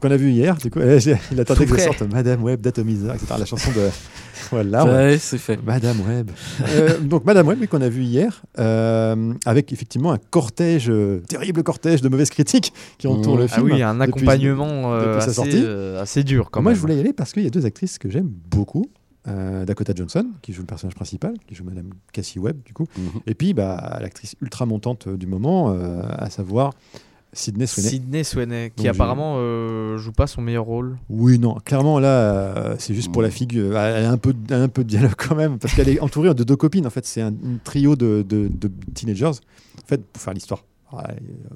Qu'on 0.00 0.10
a 0.10 0.16
vu 0.16 0.30
hier, 0.30 0.56
du 0.56 0.70
coup, 0.70 0.78
il 0.80 1.40
attendait 1.40 1.66
que 1.66 1.76
je 1.76 1.82
sorte 1.82 2.02
Madame 2.02 2.42
Web 2.42 2.60
d'Atomizer, 2.62 3.14
etc. 3.14 3.34
La 3.38 3.44
chanson 3.44 3.70
de. 3.72 3.88
voilà. 4.50 4.84
ouais, 4.86 5.18
c'est 5.18 5.36
fait. 5.38 5.58
Madame 5.62 6.00
Web. 6.00 6.30
Euh, 6.68 6.98
donc 7.00 7.24
Madame 7.26 7.46
Web, 7.48 7.66
qu'on 7.66 7.82
a 7.82 7.88
vu 7.90 8.02
hier, 8.02 8.42
euh, 8.58 9.34
avec 9.44 9.72
effectivement 9.72 10.12
un 10.12 10.18
cortège, 10.18 10.88
euh, 10.88 11.20
terrible 11.28 11.62
cortège 11.62 12.00
de 12.00 12.08
mauvaises 12.08 12.30
critiques 12.30 12.72
qui 12.98 13.06
entourent 13.06 13.36
Mmh. 13.36 13.38
le 13.40 13.44
Ah 13.44 13.54
film. 13.54 13.66
oui, 13.66 13.82
un 13.82 13.94
depuis- 13.94 14.08
accompagnement 14.08 14.92
euh, 14.94 15.00
depuis 15.00 15.20
sa 15.20 15.26
assez, 15.26 15.34
sortie. 15.34 15.66
assez 16.00 16.24
dur 16.24 16.50
quand 16.50 16.62
Moi, 16.62 16.70
même. 16.72 16.76
je 16.76 16.80
voulais 16.80 16.96
y 16.96 17.00
aller 17.00 17.12
parce 17.12 17.32
qu'il 17.32 17.42
y 17.44 17.46
a 17.46 17.50
deux 17.50 17.66
actrices 17.66 17.98
que 17.98 18.08
j'aime 18.08 18.30
beaucoup. 18.50 18.86
Euh, 19.28 19.66
Dakota 19.66 19.92
Johnson, 19.94 20.24
qui 20.40 20.54
joue 20.54 20.62
le 20.62 20.66
personnage 20.66 20.94
principal, 20.94 21.34
qui 21.46 21.54
joue 21.54 21.64
Madame 21.64 21.90
Cassie 22.10 22.38
Webb, 22.38 22.56
du 22.64 22.72
coup. 22.72 22.86
Mhm. 22.96 23.20
Et 23.26 23.34
puis, 23.34 23.52
bah, 23.52 23.98
l'actrice 24.00 24.34
ultra 24.40 24.64
montante 24.64 25.10
du 25.10 25.26
moment, 25.26 25.74
euh, 25.74 26.00
à 26.16 26.30
savoir 26.30 26.72
Sydney 27.32 27.66
Sweeney. 27.66 27.88
Sidney 27.90 28.24
Sweeney, 28.24 28.72
qui 28.74 28.84
Donc, 28.84 28.94
apparemment 28.94 29.34
euh, 29.38 29.96
joue 29.98 30.12
pas 30.12 30.26
son 30.26 30.40
meilleur 30.42 30.64
rôle. 30.64 30.96
Oui, 31.08 31.38
non, 31.38 31.54
clairement, 31.64 31.98
là, 32.00 32.08
euh, 32.08 32.74
c'est 32.78 32.94
juste 32.94 33.12
pour 33.12 33.22
la 33.22 33.30
figure. 33.30 33.76
Elle 33.78 34.04
a 34.04 34.10
un 34.10 34.16
peu, 34.16 34.34
a 34.50 34.56
un 34.56 34.68
peu 34.68 34.82
de 34.82 34.88
dialogue 34.88 35.14
quand 35.16 35.36
même, 35.36 35.58
parce 35.58 35.74
qu'elle 35.74 35.88
est 35.88 36.00
entourée 36.00 36.34
de 36.34 36.42
deux 36.44 36.56
copines. 36.56 36.86
En 36.86 36.90
fait, 36.90 37.06
c'est 37.06 37.20
un, 37.22 37.32
trio 37.62 37.94
de, 37.96 38.24
de, 38.28 38.48
de 38.48 38.70
teenagers. 38.94 39.26
En 39.26 39.86
fait, 39.86 40.04
pour 40.04 40.22
faire 40.22 40.34
l'histoire. 40.34 40.64
Ouais, 40.92 41.02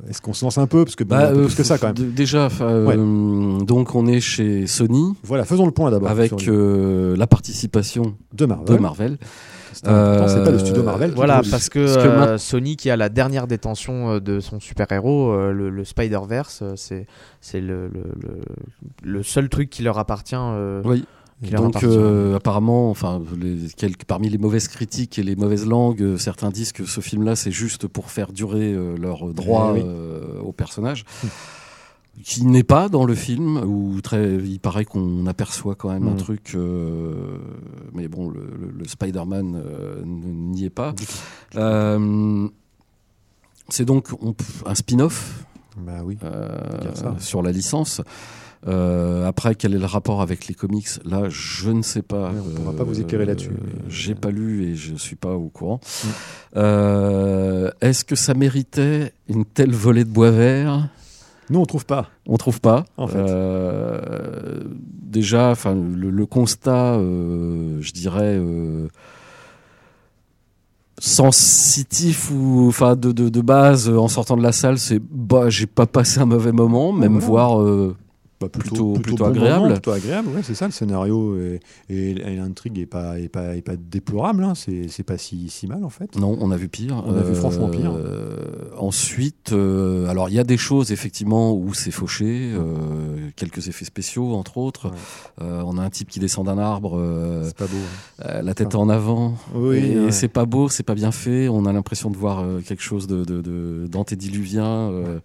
Est-ce 0.09 0.23
qu'on 0.23 0.33
se 0.33 0.45
lance 0.45 0.59
un 0.59 0.69
peu? 0.69 0.85
Parce 0.85 0.95
que, 0.95 1.03
Bah, 1.03 1.31
un 1.31 1.33
peu 1.33 1.39
euh, 1.41 1.45
plus 1.47 1.57
que 1.57 1.65
ça, 1.65 1.77
quand 1.77 1.89
même. 1.99 2.13
Déjà, 2.13 2.49
euh, 2.61 3.59
donc 3.63 3.97
on 3.97 4.07
est 4.07 4.21
chez 4.21 4.69
Sony 4.69 5.15
Voilà, 5.25 5.45
faisons 5.45 5.67
le 5.67 5.73
point 5.73 5.91
d'abord. 5.91 6.09
avec 6.09 6.33
euh, 6.47 7.17
la 7.17 7.27
participation 7.27 8.15
de 8.33 8.47
Marvel. 8.47 8.77
de 8.77 8.81
Marvel. 8.81 9.19
C'est 9.75 9.89
important, 9.89 10.29
c'est 10.29 10.43
pas 10.45 10.51
le 10.51 10.59
studio 10.59 10.83
Euh, 10.83 10.85
Marvel. 10.87 11.11
qui 11.11 11.17
Voilà, 11.17 11.43
parce 11.51 11.69
que, 11.69 11.85
Parce 11.85 11.97
que 12.05 12.09
euh, 12.09 12.39
Sony 12.39 12.77
qui 12.77 12.91
a 12.91 12.97
la 12.97 13.09
dernière 13.09 13.47
détention 13.47 14.13
euh, 14.13 14.21
de 14.21 14.41
son 14.41 14.61
super-héros, 14.61 15.33
euh, 15.33 15.53
le, 15.53 15.71
le 15.71 15.85
Spider-Verse, 15.85 16.61
euh, 16.63 16.73
c'est 16.77 17.07
c'est 17.41 17.61
le, 17.61 17.89
le, 17.89 18.05
le, 18.21 18.41
le 19.03 19.23
seul 19.23 19.49
truc 19.49 19.71
qui 19.71 19.83
leur 19.83 19.99
appartient. 19.99 20.35
euh, 20.39 20.81
Oui. 20.85 21.05
Donc 21.51 21.83
euh, 21.83 22.37
apparemment, 22.37 22.89
enfin, 22.89 23.21
les, 23.39 23.69
quelques, 23.77 24.05
parmi 24.05 24.31
les 24.31 24.39
mauvaises 24.39 24.69
critiques 24.69 25.19
et 25.19 25.23
les 25.23 25.37
mauvaises 25.37 25.67
langues, 25.67 26.01
euh, 26.01 26.17
certains 26.17 26.49
disent 26.49 26.73
que 26.73 26.87
ce 26.87 27.01
film-là, 27.03 27.37
c'est 27.37 27.51
juste 27.51 27.87
pour 27.87 28.11
faire 28.11 28.33
durer 28.33 28.73
euh, 28.73 28.97
leur 28.97 29.27
droit 29.35 29.73
Eh 29.77 29.81
oui. 29.81 29.85
euh, 29.87 30.41
au 30.43 30.53
personnage, 30.53 31.05
qui 32.23 32.45
n'est 32.45 32.63
pas 32.63 32.89
dans 32.89 33.05
le 33.05 33.15
film. 33.15 33.57
Où 33.67 34.01
très, 34.01 34.37
il 34.37 34.61
paraît 34.61 34.85
qu'on 34.85 35.27
aperçoit 35.27 35.75
quand 35.75 35.91
même 35.91 36.09
un 36.09 36.15
Mm. 36.15 36.19
truc, 36.19 36.53
euh, 36.55 37.39
mais 37.93 38.09
bon, 38.09 38.31
le, 38.31 38.41
le- 38.41 38.73
le 38.79 38.85
Spider-Man 38.87 39.63
euh, 39.65 40.03
n'y 40.05 40.65
est 40.65 40.71
pas. 40.71 40.95
Euh, 41.57 42.49
c'est 43.69 43.85
donc 43.85 44.09
on- 44.23 44.35
un 44.67 44.75
spin-off 44.75 45.45
Bah 45.79 46.03
oui. 46.05 46.17
sur 47.19 47.43
la 47.43 47.51
licence. 47.53 48.01
Euh, 48.67 49.27
après, 49.27 49.55
quel 49.57 49.75
est 49.75 49.79
le 49.79 49.85
rapport 49.85 50.23
avec 50.23 50.47
les 50.47 50.55
comics? 50.55 50.89
Là, 51.05 51.29
je 51.29 51.69
ne 51.71 51.83
sais 51.83 52.01
pas. 52.01 52.31
Ouais, 52.31 52.39
on 52.47 52.55
pourra 52.55 52.73
pas 52.73 52.85
vous 52.85 52.99
éclairer 52.99 53.27
là-dessus, 53.27 53.51
Euh, 53.51 53.81
J'ai 53.91 54.15
pas 54.15 54.31
lu 54.31 54.65
et 54.65 54.75
je 54.75 54.95
suis 54.95 55.17
pas 55.17 55.35
au 55.35 55.51
courant. 55.51 55.81
Mm. 56.55 56.59
Est-ce 57.83 58.05
que 58.05 58.15
ça 58.17 58.33
méritait 58.33 59.13
une 59.29 59.45
telle 59.45 59.73
volée 59.73 60.05
de 60.05 60.11
bois 60.11 60.31
vert? 60.31 60.89
Nous, 61.51 61.61
on 61.61 61.67
trouve 61.67 61.85
pas. 61.87 62.09
On 62.27 62.37
trouve 62.37 62.61
pas. 62.61 62.85
En 62.97 63.07
fait. 63.07 63.19
Euh, 63.19 64.63
déjà, 65.03 65.51
enfin, 65.51 65.75
le, 65.75 66.11
le 66.11 66.27
constat, 66.27 66.95
euh, 66.95 67.79
je 67.81 67.93
dirais. 67.93 68.37
euh, 68.39 68.89
sensitif 71.01 72.31
ou 72.31 72.67
enfin 72.69 72.95
de, 72.97 73.13
de, 73.13 73.29
de 73.29 73.41
base 73.41 73.89
en 73.89 74.07
sortant 74.09 74.37
de 74.37 74.43
la 74.43 74.53
salle 74.53 74.79
c'est 74.79 75.01
bah 75.11 75.51
j'ai 75.51 75.67
pas 75.67 75.87
passé 75.87 76.21
un 76.21 76.25
mauvais 76.25 76.53
moment 76.53 76.93
même 76.93 77.19
voilà. 77.19 77.27
voir 77.27 77.61
euh, 77.61 77.97
Bah, 78.45 78.59
Plutôt- 78.59 78.93
plutôt 78.95 79.25
bon 79.25 79.31
agréable. 79.31 79.61
moment, 79.63 79.73
plutôt 79.75 79.91
agréable, 79.93 80.29
ouais, 80.29 80.43
c'est 80.43 80.55
ça. 80.55 80.67
Le 80.67 80.73
scénario 80.73 81.37
et, 81.39 81.61
et, 81.89 82.11
et 82.11 82.37
l'intrigue 82.37 82.79
est 82.79 82.87
pas, 82.87 83.19
est 83.19 83.29
pas, 83.29 83.57
est 83.57 83.63
pas 83.63 83.77
déplorable. 83.77 84.45
Hein. 84.45 84.55
C'est 84.55 85.03
pas 85.03 85.19
si, 85.19 85.49
si 85.49 85.67
mal 85.67 85.85
en 85.85 85.89
fait. 85.91 86.17
Non, 86.19 86.37
on 86.41 86.51
a 86.51 86.57
vu 86.57 86.69
pire. 86.69 87.03
On 87.07 87.17
a 87.17 87.23
vu 87.23 87.35
franchement 87.35 87.69
pire. 87.69 87.93
Euh, 87.97 88.37
ensuite, 88.79 89.53
euh, 89.53 90.09
alors 90.09 90.29
il 90.29 90.35
y 90.35 90.39
a 90.39 90.45
des 90.45 90.57
choses 90.57 90.93
effectivement 90.93 91.53
où 91.55 91.75
c'est 91.75 91.91
fauché, 91.91 92.53
euh, 92.55 93.31
quelques 93.37 93.69
effets 93.69 93.85
spéciaux 93.85 94.35
entre 94.35 94.59
autres. 94.59 94.89
Ouais. 94.89 94.95
Euh, 95.43 95.63
on 95.67 95.79
a 95.79 95.83
un 95.83 95.91
type 95.91 96.09
qui 96.09 96.21
descend 96.21 96.47
d'un 96.47 96.59
arbre, 96.59 96.99
euh, 96.99 97.45
C'est 97.47 97.57
pas 97.57 97.67
beau. 97.67 97.77
hein. 97.77 98.25
euh, 98.27 98.43
la 98.43 98.55
tête 98.55 98.75
en 98.75 98.89
avant. 98.89 99.35
Oui, 99.55 99.77
et 99.79 99.99
ouais. 100.07 100.13
c'est 100.13 100.29
pas 100.29 100.45
beau, 100.47 100.69
c'est 100.69 100.83
pas 100.83 100.95
bien 100.95 101.13
fait. 101.13 101.49
On 101.49 101.67
a 101.67 101.73
l'impression 101.73 102.11
de 102.11 102.17
voir 102.17 102.41
euh, 102.41 102.61
quelque 102.61 102.83
chose 102.83 103.07
de, 103.07 103.25
de, 103.25 103.41
de- 103.41 103.87
d'antédiluvien, 103.89 104.65
euh, 104.67 105.19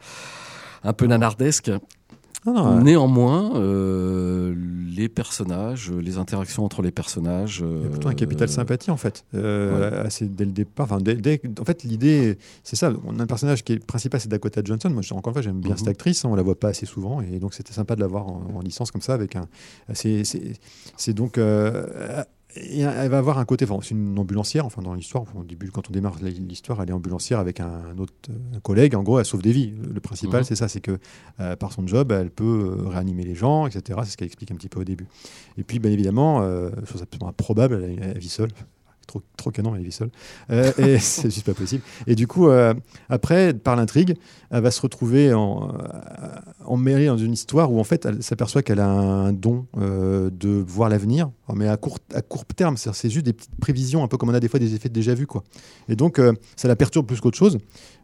un 0.83 0.93
peu 0.93 1.05
nanardesque. 1.07 1.71
Non, 2.45 2.77
ouais. 2.77 2.83
Néanmoins, 2.83 3.51
euh, 3.55 4.55
les 4.95 5.09
personnages, 5.09 5.91
les 5.91 6.17
interactions 6.17 6.63
entre 6.63 6.81
les 6.81 6.91
personnages. 6.91 7.63
Il 7.65 7.83
y 7.83 7.85
a 7.85 7.89
plutôt 7.89 8.07
un 8.07 8.13
capital 8.13 8.47
euh, 8.47 8.51
sympathie 8.51 8.91
en 8.91 8.97
fait. 8.97 9.25
Euh, 9.35 10.05
assez 10.05 10.25
dès 10.25 10.45
le 10.45 10.51
départ. 10.51 10.85
Enfin, 10.85 10.99
dès- 11.01 11.15
dès- 11.15 11.41
en 11.59 11.65
fait, 11.65 11.83
l'idée, 11.83 12.37
c'est 12.63 12.75
ça. 12.75 12.91
On 13.05 13.19
a 13.19 13.23
un 13.23 13.27
personnage 13.27 13.63
qui 13.63 13.73
est 13.73 13.85
principal, 13.85 14.19
c'est 14.21 14.29
Dakota 14.29 14.61
Johnson. 14.63 14.89
Moi, 14.89 15.01
je- 15.01 15.13
encore 15.13 15.31
une 15.31 15.33
fois, 15.35 15.41
j'aime 15.41 15.59
bien 15.59 15.71
Mhm. 15.71 15.77
cette 15.79 15.87
actrice. 15.89 16.23
hein, 16.25 16.29
on 16.31 16.35
la 16.35 16.43
voit 16.43 16.59
pas 16.59 16.69
assez 16.69 16.85
souvent, 16.85 17.21
et 17.21 17.39
donc 17.39 17.53
c'était 17.53 17.73
sympa 17.73 17.95
de 17.95 18.01
la 18.01 18.07
voir 18.07 18.27
en, 18.27 18.41
en 18.55 18.59
licence 18.61 18.91
comme 18.91 19.01
ça 19.01 19.13
avec 19.13 19.35
un. 19.35 19.47
C'est 19.93 21.13
donc. 21.13 21.37
Et 22.55 22.79
elle 22.79 23.09
va 23.09 23.19
avoir 23.19 23.37
un 23.37 23.45
côté, 23.45 23.65
enfin, 23.65 23.79
c'est 23.83 23.93
une 23.93 24.17
ambulancière, 24.17 24.65
enfin 24.65 24.81
dans 24.81 24.95
l'histoire, 24.95 25.23
au 25.35 25.43
début 25.43 25.69
quand 25.69 25.87
on 25.89 25.93
démarre 25.93 26.15
l'histoire, 26.21 26.81
elle 26.81 26.89
est 26.89 26.93
ambulancière 26.93 27.37
avec 27.37 27.59
un 27.59 27.95
autre 27.99 28.13
euh, 28.29 28.57
un 28.57 28.59
collègue, 28.59 28.95
en 28.95 29.03
gros 29.03 29.19
elle 29.19 29.25
sauve 29.25 29.43
des 29.43 29.51
vies. 29.51 29.73
Le 29.93 29.99
principal 29.99 30.41
Mhm. 30.41 30.45
c'est 30.45 30.55
ça, 30.55 30.67
c'est 30.67 30.81
que 30.81 30.97
euh, 31.39 31.55
par 31.55 31.71
son 31.71 31.85
job 31.85 32.11
elle 32.11 32.31
peut 32.31 32.75
euh, 32.79 32.87
réanimer 32.87 33.23
les 33.23 33.35
gens, 33.35 33.67
etc. 33.67 33.99
C'est 34.03 34.11
ce 34.11 34.17
qu'elle 34.17 34.25
explique 34.27 34.51
un 34.51 34.55
petit 34.55 34.69
peu 34.69 34.79
au 34.79 34.83
début. 34.83 35.07
Et 35.57 35.63
puis 35.63 35.77
bien 35.77 35.91
évidemment, 35.91 36.41
euh, 36.41 36.69
chose 36.85 37.03
absolument 37.03 37.29
improbable, 37.29 37.83
elle, 37.83 37.99
elle 38.01 38.17
vit 38.17 38.29
seule. 38.29 38.49
Trop, 39.09 39.23
trop 39.37 39.49
canon, 39.49 39.71
vit 39.71 39.91
seule. 39.91 40.11
Euh, 40.51 40.71
et 40.77 40.99
c'est 40.99 41.31
juste 41.31 41.43
pas 41.43 41.55
possible. 41.55 41.81
Et 42.05 42.13
du 42.13 42.27
coup, 42.27 42.47
euh, 42.47 42.75
après, 43.09 43.55
par 43.55 43.75
l'intrigue, 43.75 44.13
elle 44.51 44.61
va 44.61 44.69
se 44.69 44.79
retrouver 44.79 45.33
en, 45.33 45.73
euh, 45.73 45.87
emmêlée 46.63 47.07
dans 47.07 47.17
une 47.17 47.33
histoire 47.33 47.71
où 47.71 47.79
en 47.79 47.83
fait, 47.83 48.05
elle 48.05 48.21
s'aperçoit 48.21 48.61
qu'elle 48.61 48.79
a 48.79 48.87
un 48.87 49.33
don 49.33 49.65
euh, 49.79 50.29
de 50.29 50.49
voir 50.49 50.89
l'avenir, 50.89 51.31
mais 51.55 51.67
à 51.67 51.75
court, 51.75 51.97
à 52.13 52.21
court 52.21 52.45
terme. 52.45 52.77
C'est 52.77 53.09
juste 53.09 53.25
des 53.25 53.33
petites 53.33 53.55
prévisions, 53.59 54.03
un 54.03 54.07
peu 54.07 54.17
comme 54.17 54.29
on 54.29 54.33
a 54.35 54.39
des 54.39 54.47
fois 54.47 54.59
des 54.59 54.75
effets 54.75 54.89
déjà 54.89 55.15
vu. 55.15 55.25
Quoi. 55.25 55.43
Et 55.87 55.95
donc, 55.95 56.21
ça 56.55 56.67
la 56.67 56.75
perturbe 56.75 57.07
plus 57.07 57.19
qu'autre 57.19 57.37
chose. 57.37 57.57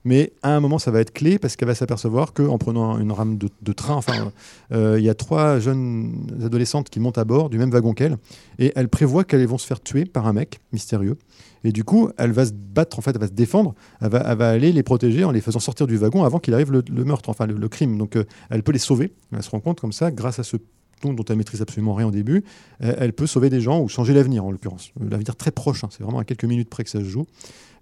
Mais 0.05 0.31
à 0.43 0.55
un 0.55 0.59
moment, 0.59 0.79
ça 0.79 0.91
va 0.91 1.01
être 1.01 1.11
clé 1.11 1.39
parce 1.39 1.55
qu'elle 1.55 1.67
va 1.67 1.75
s'apercevoir 1.75 2.33
qu'en 2.33 2.57
prenant 2.57 2.99
une 2.99 3.11
rame 3.11 3.37
de, 3.37 3.73
train, 3.73 3.95
enfin, 3.95 4.31
euh, 4.71 4.95
il 4.99 5.03
y 5.03 5.09
a 5.09 5.15
trois 5.15 5.59
jeunes 5.59 6.27
adolescentes 6.43 6.89
qui 6.89 6.99
montent 6.99 7.17
à 7.17 7.25
bord 7.25 7.49
du 7.49 7.57
même 7.57 7.71
wagon 7.71 7.93
qu'elle 7.93 8.17
et 8.59 8.71
elle 8.75 8.87
prévoit 8.87 9.23
qu'elles 9.23 9.45
vont 9.47 9.57
se 9.57 9.65
faire 9.65 9.81
tuer 9.81 10.05
par 10.05 10.27
un 10.27 10.33
mec 10.33 10.59
mystérieux. 10.71 11.17
Et 11.63 11.71
du 11.71 11.83
coup, 11.83 12.09
elle 12.17 12.31
va 12.31 12.45
se 12.45 12.53
battre, 12.53 12.99
en 12.99 13.01
fait, 13.01 13.11
elle 13.15 13.19
va 13.19 13.27
se 13.27 13.33
défendre, 13.33 13.73
elle 13.99 14.09
va, 14.09 14.49
aller 14.49 14.71
les 14.71 14.83
protéger 14.83 15.23
en 15.23 15.31
les 15.31 15.41
faisant 15.41 15.59
sortir 15.59 15.87
du 15.87 15.97
wagon 15.97 16.23
avant 16.23 16.37
qu'il 16.37 16.53
arrive 16.53 16.71
le, 16.71 17.03
meurtre, 17.03 17.29
enfin 17.29 17.47
le, 17.47 17.67
crime. 17.67 17.97
Donc 17.97 18.15
euh, 18.15 18.23
elle 18.51 18.61
peut 18.61 18.71
les 18.71 18.79
sauver. 18.79 19.11
Elle 19.33 19.41
se 19.41 19.49
rend 19.49 19.59
compte 19.59 19.81
comme 19.81 19.91
ça, 19.91 20.11
grâce 20.11 20.37
à 20.37 20.43
ce 20.43 20.57
don 21.01 21.13
dont 21.13 21.23
elle 21.27 21.37
maîtrise 21.37 21.61
absolument 21.61 21.93
rien 21.93 22.07
au 22.07 22.11
début, 22.11 22.43
euh, 22.83 22.93
elle 22.97 23.13
peut 23.13 23.27
sauver 23.27 23.49
des 23.49 23.61
gens 23.61 23.81
ou 23.81 23.87
changer 23.87 24.13
l'avenir 24.13 24.45
en 24.45 24.51
l'occurrence. 24.51 24.91
L'avenir 24.99 25.35
très 25.35 25.51
proche, 25.51 25.83
hein. 25.83 25.89
c'est 25.91 26.03
vraiment 26.03 26.19
à 26.19 26.23
quelques 26.23 26.45
minutes 26.45 26.69
près 26.69 26.83
que 26.83 26.89
ça 26.89 26.99
se 26.99 27.05
joue. 27.05 27.25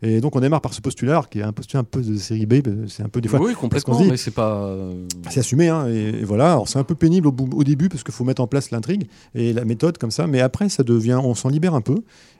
Et 0.03 0.19
donc 0.19 0.35
on 0.35 0.41
démarre 0.41 0.59
par 0.59 0.73
ce 0.73 0.81
postulat, 0.81 1.23
qui 1.29 1.39
est 1.39 1.43
un 1.43 1.53
postulat 1.53 1.79
un 1.79 1.85
peu 1.85 2.01
de 2.01 2.17
série 2.17 2.45
B, 2.45 2.55
euh, 2.67 2.85
c'est 2.87 3.03
un 3.03 3.09
peu 3.09 3.21
des 3.21 3.29
fois 3.29 3.39
oui, 3.39 3.53
complètement, 3.53 3.97
dit- 3.97 4.09
mais 4.09 4.17
c'est 4.17 4.31
pas. 4.31 4.65
euh, 4.65 5.07
c'est 5.29 5.39
assumé, 5.39 5.69
hein, 5.69 5.87
et, 5.87 6.19
et 6.19 6.23
voilà. 6.25 6.51
Alors 6.51 6.67
c'est 6.67 6.77
un 6.77 6.83
peu 6.83 6.93
pénible 6.95 7.29
au, 7.29 7.63
début 7.63 7.87
parce 7.87 8.03
qu'il 8.03 8.13
faut 8.13 8.25
mettre 8.25 8.41
en 8.41 8.47
place 8.47 8.69
l'intrigue 8.71 9.07
et 9.33 9.53
la 9.53 9.63
méthode 9.63 9.97
comme 9.97 10.11
ça, 10.11 10.27
mais 10.27 10.41
après 10.41 10.67
ça 10.67 10.83
devient, 10.83 11.19
on 11.23 11.35
s'en 11.35 11.47
libère 11.47 11.73
un 11.73 11.81
peu. 11.81 11.95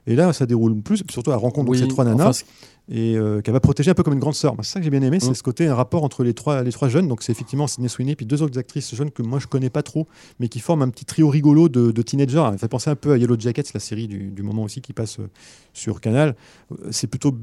Et 0.05 0.15
là, 0.15 0.33
ça 0.33 0.45
déroule 0.45 0.81
plus. 0.81 1.01
Surtout, 1.09 1.31
elle 1.31 1.37
rencontre 1.37 1.67
donc 1.67 1.75
oui, 1.75 1.79
ces 1.79 1.87
trois 1.87 2.03
nanas 2.03 2.27
enfin, 2.27 2.45
et 2.89 3.15
euh, 3.15 3.41
qu'elle 3.41 3.53
va 3.53 3.59
protéger 3.61 3.91
un 3.91 3.93
peu 3.93 4.03
comme 4.03 4.13
une 4.13 4.19
grande 4.19 4.33
sœur. 4.35 4.55
C'est 4.61 4.71
ça 4.73 4.79
que 4.79 4.83
j'ai 4.83 4.89
bien 4.89 5.01
aimé, 5.01 5.19
c'est 5.21 5.29
Mm. 5.29 5.35
ce 5.35 5.43
côté 5.43 5.67
un 5.67 5.75
rapport 5.75 6.03
entre 6.03 6.23
les 6.23 6.33
trois, 6.33 6.63
les 6.63 6.71
trois 6.71 6.89
jeunes. 6.89 7.07
Donc 7.07 7.23
c'est 7.23 7.31
effectivement 7.31 7.65
Sydney 7.67 7.87
Sweeney 7.87 8.15
puis 8.15 8.25
deux 8.25 8.41
autres 8.41 8.59
actrices 8.59 8.93
jeunes 8.93 9.09
que 9.11 9.21
moi 9.21 9.39
je 9.39 9.47
connais 9.47 9.69
pas 9.69 9.83
trop, 9.83 10.07
mais 10.39 10.49
qui 10.49 10.59
forment 10.59 10.81
un 10.83 10.89
petit 10.89 11.05
trio 11.05 11.29
rigolo 11.29 11.69
de, 11.69 11.91
de 11.91 12.01
teenagers. 12.01 12.49
Ça 12.53 12.57
fait 12.57 12.67
penser 12.67 12.89
un 12.89 12.95
peu 12.95 13.13
à 13.13 13.17
Yellow 13.17 13.35
Jackets, 13.39 13.63
la 13.73 13.79
série 13.79 14.07
du, 14.07 14.31
du 14.31 14.43
moment 14.43 14.63
aussi 14.63 14.81
qui 14.81 14.91
passe 14.93 15.19
euh, 15.19 15.29
sur 15.73 16.01
Canal. 16.01 16.35
Euh, 16.71 16.75
C'est 16.91 17.07
plutôt 17.07 17.37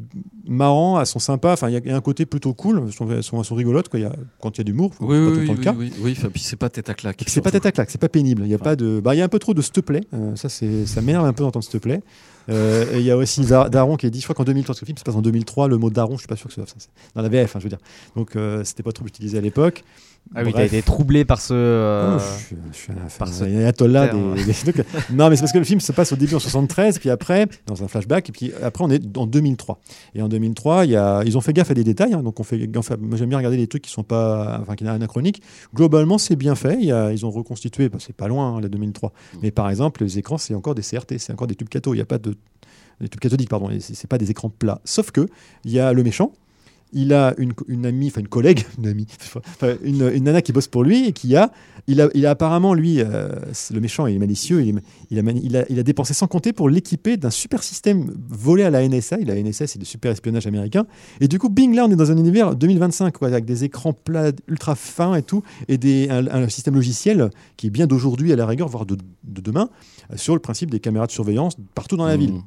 marrant, 0.47 1.01
elles 1.01 1.07
sont 1.07 1.19
sympas. 1.19 1.53
Enfin, 1.55 1.69
il 1.69 1.73
y, 1.73 1.77
a- 1.77 1.81
il 1.85 1.89
y 1.89 1.93
a 1.93 1.97
un 1.97 2.01
côté 2.01 2.27
plutôt 2.27 2.53
cool. 2.55 2.83
Elles 2.87 2.93
sont, 2.93 3.11
elles 3.11 3.23
sont, 3.23 3.39
elles 3.39 3.45
sont 3.45 3.55
rigolotes 3.55 3.89
quoi. 3.89 3.99
Il 3.99 4.03
y 4.03 4.07
a, 4.07 4.13
quand 4.41 4.57
il 4.57 4.59
y 4.59 4.63
a 4.63 4.65
d'humour, 4.65 4.91
oui, 5.01 5.07
pas 5.07 5.15
oui, 5.15 5.19
tout 5.19 5.31
le 5.31 5.41
oui, 5.41 5.47
le 5.47 5.53
oui, 5.55 5.61
cas. 5.65 5.75
oui, 5.77 5.93
oui, 6.03 6.15
enfin, 6.19 6.29
puis 6.29 6.43
c'est 6.43 6.57
pas 6.57 6.69
tête 6.69 6.89
à 6.89 6.95
claque. 6.95 7.25
C'est 7.27 7.41
pas 7.41 7.51
tête 7.51 7.67
à 7.67 7.73
claque, 7.73 7.91
c'est 7.91 8.01
pas 8.01 8.09
pénible. 8.09 8.43
Il 8.45 8.51
y 8.51 8.55
a 8.55 8.59
pas 8.59 8.77
de, 8.77 9.01
bah 9.01 9.15
il 9.15 9.19
y 9.19 9.23
a 9.23 9.25
un 9.25 9.29
peu 9.29 9.39
trop 9.39 9.55
de 9.55 9.63
s'il 9.63 9.73
te 9.73 9.81
plaît. 9.81 10.03
Euh, 10.15 10.37
ça 10.37 10.49
c'est, 10.49 10.87
ça 10.87 11.01
m'énerve 11.01 11.25
un 11.25 11.33
peu 11.33 11.45
d'entendre 11.45 11.65
s'il 11.65 11.73
te 11.73 11.79
plaît. 11.79 12.03
Euh, 12.49 12.87
et 12.95 12.99
il 12.99 13.05
y 13.05 13.11
a 13.11 13.17
aussi 13.17 13.43
Dar- 13.43 13.71
Daron 13.71 13.97
qui 13.97 14.11
dit, 14.11 14.21
je 14.21 14.25
crois 14.25 14.35
qu'en 14.35 14.45
2003, 14.45 14.73
parce 14.73 14.81
que 14.81 14.85
le 14.85 14.87
film 14.87 14.99
se 14.99 15.05
passe 15.05 15.15
en 15.15 15.23
2003, 15.23 15.69
le 15.69 15.79
mot 15.79 15.91
daron, 15.91 16.15
je 16.15 16.21
suis 16.21 16.29
pas 16.29 16.37
sûr 16.37 16.49
que 16.49 16.55
ce 16.55 16.63
soit 16.65 16.81
Dans 17.15 17.23
la 17.23 17.29
VF, 17.29 17.55
hein, 17.55 17.59
je 17.59 17.65
veux 17.65 17.69
dire. 17.69 17.79
Donc, 18.17 18.35
euh, 18.37 18.65
c'était 18.65 18.83
pas 18.83 18.93
trop 18.93 19.07
utilisé 19.07 19.39
à 19.39 19.41
l'époque. 19.41 19.85
Ah 20.33 20.43
oui, 20.45 20.53
t'as 20.53 20.65
été 20.65 20.81
troublé 20.83 21.25
par 21.25 21.41
ce. 21.41 21.53
euh, 21.55 22.17
Oh, 22.17 22.23
je, 22.39 22.45
suis- 22.47 22.57
je 22.73 22.77
suis 22.77 22.93
un 22.93 23.09
par 23.19 23.27
ce 23.35 23.43
ayatollah 23.43 24.09
des, 24.37 24.45
des 24.45 24.53
trucs. 24.53 24.77
Non, 25.13 25.29
mais 25.29 25.35
c'est 25.35 25.43
parce 25.43 25.53
que 25.53 25.59
le 25.59 25.65
film 25.65 25.81
se 25.81 25.91
passe 25.91 26.13
au 26.13 26.17
début 26.17 26.37
en 26.37 26.39
73, 26.39 27.01
puis 27.01 27.11
après, 27.11 27.49
dans 27.67 27.83
un 27.83 27.89
flashback, 27.89 28.29
et 28.29 28.33
puis 28.33 28.53
après, 28.63 28.85
on 28.85 28.91
est 28.91 29.03
en 29.19 29.27
2003. 29.27 29.81
Et 30.15 30.23
en 30.23 30.29
2003, 30.29 30.85
il 30.85 30.93
y 30.93 30.97
a, 30.97 31.25
ils 31.25 31.37
ont 31.37 31.41
fait 31.41 31.53
gaffe 31.53 31.73
à 31.73 31.75
des 31.75 31.83
détails. 31.83 32.15
hein, 32.15 32.23
donc, 32.23 32.39
on 32.39 32.45
fait 32.45 32.65
gaffe 32.69 32.93
à- 32.93 32.97
moi, 32.97 33.17
j'aime 33.19 33.29
bien 33.29 33.39
regarder 33.39 33.57
des 33.57 33.67
trucs 33.67 33.83
qui 33.83 33.91
sont 33.91 34.05
pas, 34.05 34.59
enfin, 34.63 34.77
qui 34.77 34.85
sont 34.85 34.91
anachroniques. 34.91 35.43
Globalement, 35.75 36.17
c'est 36.17 36.37
bien 36.37 36.55
fait. 36.55 36.77
Il 36.79 36.85
y 36.87 36.93
a- 36.93 37.13
ils 37.13 37.27
ont 37.27 37.31
reconstitué, 37.31 37.89
bah, 37.89 37.99
c'est 38.01 38.15
pas 38.15 38.29
loin, 38.29 38.55
hein, 38.57 38.61
la 38.61 38.69
2003. 38.69 39.13
Mais 39.43 39.51
par 39.51 39.69
exemple, 39.69 40.05
les 40.05 40.17
écrans, 40.19 40.39
c'est 40.39 40.55
encore 40.55 40.77
des 40.77 40.83
CRT, 40.83 41.19
c'est 41.19 41.33
encore 41.33 41.49
des 41.49 41.57
tubes 41.57 41.69
cathodiques. 41.69 41.97
Il 41.97 41.99
n'y 41.99 42.03
a 42.03 42.07
pas 42.07 42.19
de. 42.19 42.37
Des 43.01 43.09
tubes 43.09 43.19
cathodiques, 43.21 43.49
pardon. 43.49 43.69
c'est 43.81 44.07
pas 44.09 44.19
des 44.19 44.31
écrans 44.31 44.51
plats. 44.51 44.81
Sauf 44.85 45.11
que, 45.11 45.27
il 45.65 45.73
y 45.73 45.81
a 45.81 45.93
le 45.93 46.05
méchant. 46.05 46.31
Il 46.93 47.13
a 47.13 47.35
une, 47.39 47.53
une 47.69 47.87
amie, 47.87 48.09
enfin 48.09 48.21
une 48.21 48.29
collègue, 48.29 48.65
une 48.79 48.89
amie, 48.89 49.07
une, 49.85 50.11
une 50.13 50.25
nana 50.25 50.43
qui 50.43 50.53
bosse 50.53 50.67
pour 50.69 50.83
lui 50.83 51.07
et 51.07 51.13
qui 51.13 51.37
a, 51.37 51.53
il 51.87 52.01
a, 52.01 52.09
il 52.15 52.27
a 52.27 52.31
apparemment 52.31 52.75
lui, 52.75 53.01
euh, 53.01 53.31
le 53.73 53.81
méchant, 53.81 54.07
il 54.07 54.17
est 54.17 54.19
malicieux, 54.19 54.63
il, 54.63 55.19
a, 55.19 55.23
mani- 55.23 55.41
il, 55.43 55.57
a, 55.57 55.65
il 55.71 55.79
a 55.79 55.83
dépensé 55.83 56.15
sans 56.15 56.27
compter 56.27 56.53
pour 56.53 56.69
l'équiper 56.69 57.17
d'un 57.17 57.31
super 57.31 57.63
système 57.63 58.13
volé 58.29 58.65
à 58.65 58.71
la 58.71 58.87
NSA. 58.87 59.19
La 59.19 59.41
NSA, 59.41 59.67
c'est 59.67 59.79
du 59.79 59.85
super 59.85 60.11
espionnage 60.13 60.47
américain. 60.47 60.85
Et 61.21 61.29
du 61.29 61.39
coup, 61.39 61.49
bing, 61.49 61.75
là, 61.75 61.85
on 61.87 61.91
est 61.91 61.97
dans 61.97 62.11
un 62.13 62.17
univers 62.17 62.55
2025, 62.57 63.17
quoi, 63.19 63.29
avec 63.29 63.45
des 63.45 63.65
écrans 63.65 63.93
plats, 63.93 64.33
ultra 64.49 64.75
fins 64.75 65.15
et 65.15 65.23
tout, 65.23 65.43
et 65.69 65.79
des, 65.79 66.09
un, 66.11 66.27
un 66.27 66.49
système 66.49 66.75
logiciel 66.75 67.31
qui 67.57 67.69
est 67.69 67.71
bien 67.71 67.87
d'aujourd'hui 67.87 68.33
à 68.33 68.37
la 68.37 68.47
rigueur, 68.47 68.69
voire 68.69 68.87
de, 68.87 68.97
de 69.25 69.41
demain, 69.41 69.69
euh, 70.13 70.17
sur 70.17 70.35
le 70.35 70.41
principe 70.41 70.71
des 70.71 70.81
caméras 70.81 71.07
de 71.07 71.13
surveillance 71.13 71.55
partout 71.75 71.97
dans 71.97 72.07
la 72.07 72.17
ville. 72.17 72.33
Mm. 72.35 72.43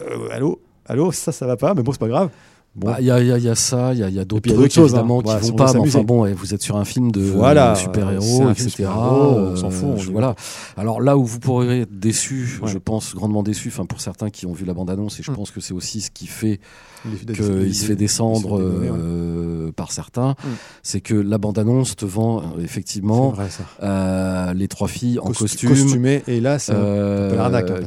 Euh, 0.00 0.28
allô, 0.32 0.60
allô, 0.86 1.12
ça, 1.12 1.32
ça 1.32 1.46
va 1.46 1.56
pas, 1.56 1.74
mais 1.74 1.82
bon, 1.82 1.92
c'est 1.92 1.98
pas 2.00 2.08
grave. 2.08 2.30
Bon, 2.78 2.86
Bah, 2.92 2.96
Il 3.00 3.06
y, 3.06 3.10
a, 3.10 3.20
il 3.20 3.26
y 3.26 3.32
a- 3.32 3.38
il 3.38 3.44
y 3.44 3.48
a 3.48 3.54
ça, 3.54 3.92
il 3.92 3.98
y 3.98 4.02
a, 4.04 4.08
il 4.08 4.14
y 4.14 4.18
a 4.20 4.24
d'autres 4.24 4.48
il 4.48 4.54
trucs 4.54 4.72
choses, 4.72 4.92
évidemment 4.92 5.18
hein. 5.18 5.22
qui 5.22 5.24
Voilà, 5.26 5.40
vont 5.40 5.52
pas. 5.56 5.72
Mais 5.72 5.80
enfin 5.80 6.02
bon, 6.04 6.22
ouais, 6.22 6.32
vous 6.32 6.54
êtes 6.54 6.62
sur 6.62 6.76
un 6.76 6.84
film 6.84 7.10
de 7.10 7.20
Voilà, 7.20 7.72
euh, 7.72 7.74
super-héros, 7.74 8.50
etc. 8.50 8.84
on 8.88 9.56
s'en 9.56 9.70
fout, 9.70 9.88
on 10.08 10.12
voilà. 10.12 10.34
Alors 10.76 11.00
là 11.00 11.16
où 11.18 11.24
vous 11.24 11.40
pourrez 11.40 11.80
être 11.80 11.98
déçu, 11.98 12.60
Ouais. 12.62 12.70
je 12.70 12.78
pense 12.78 13.14
grandement 13.14 13.42
déçu, 13.42 13.68
enfin 13.68 13.84
pour 13.84 14.00
certains 14.00 14.30
qui 14.30 14.46
ont 14.46 14.52
vu 14.52 14.64
la 14.64 14.74
bande-annonce, 14.74 15.18
et 15.18 15.22
je 15.22 15.30
Mm. 15.30 15.34
pense 15.34 15.50
que 15.50 15.60
c'est 15.60 15.74
aussi 15.74 16.00
ce 16.00 16.10
qui 16.10 16.26
fait 16.26 16.60
il 17.04 17.26
qu'il 17.32 17.74
se 17.74 17.84
fait 17.84 17.94
descendre 17.96 18.58
il 18.60 18.64
ouais. 18.90 18.90
euh, 18.92 19.72
par 19.72 19.92
certains, 19.92 20.30
Mm. 20.30 20.48
c'est 20.82 21.00
que 21.00 21.14
la 21.14 21.38
bande-annonce 21.38 21.94
te 21.96 22.04
vend 22.04 22.40
euh, 22.40 22.42
effectivement 22.62 23.30
vrai, 23.30 23.46
euh, 23.82 24.52
les 24.54 24.66
trois 24.68 24.88
filles 24.88 25.18
en 25.20 25.30
Costu- 25.30 25.38
costume. 25.42 25.68
Costumé, 25.70 26.22
et 26.26 26.40
là, 26.40 26.58
c'est 26.58 26.72
un- 26.72 26.76
euh, 26.76 27.30
peu 27.30 27.36
l'arnaque, 27.36 27.70
hein, 27.70 27.80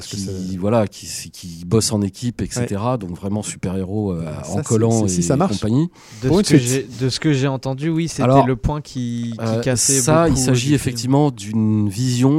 voilà, 0.60 0.88
qui, 0.88 1.08
qui 1.32 1.64
bossent 1.66 1.92
en 1.92 2.02
équipe, 2.02 2.42
etc. 2.42 2.68
Donc 3.00 3.12
vraiment 3.18 3.42
super-héros 3.44 4.14
euh, 4.14 4.24
en 4.50 4.58
c'est- 4.58 4.64
et 4.90 5.08
si 5.10 5.24
ça 5.24 5.36
marche. 5.38 5.54
compagnie. 5.54 5.90
De 6.24 6.28
Pour 6.28 6.38
ce, 6.46 6.52
que 6.54 6.58
j'ai, 6.58 6.88
de 7.00 7.10
ce 7.10 7.20
que 7.20 7.34
j'ai 7.34 7.48
entendu, 7.48 7.90
oui, 7.90 8.08
c'était 8.08 8.44
le 8.46 8.56
point 8.56 8.82
qui, 8.82 9.34
qui 9.34 9.38
Euh, 9.40 9.60
cassait 9.62 10.00
ça, 10.00 10.26
beaucoup 10.28 10.40
il 10.40 10.42
s'agit 10.44 10.74
effectivement 10.74 11.32
d'une 11.32 11.90
vision 11.90 12.32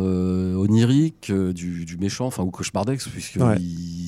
euh, 0.00 0.54
onirique 0.56 1.28
euh, 1.30 1.52
du, 1.52 1.84
du 1.84 1.96
méchant, 1.96 2.26
enfin 2.26 2.42
ou 2.42 2.50
cauchemardesque, 2.50 3.08
puisqu'il 3.10 3.42
Ouais. 3.42 3.56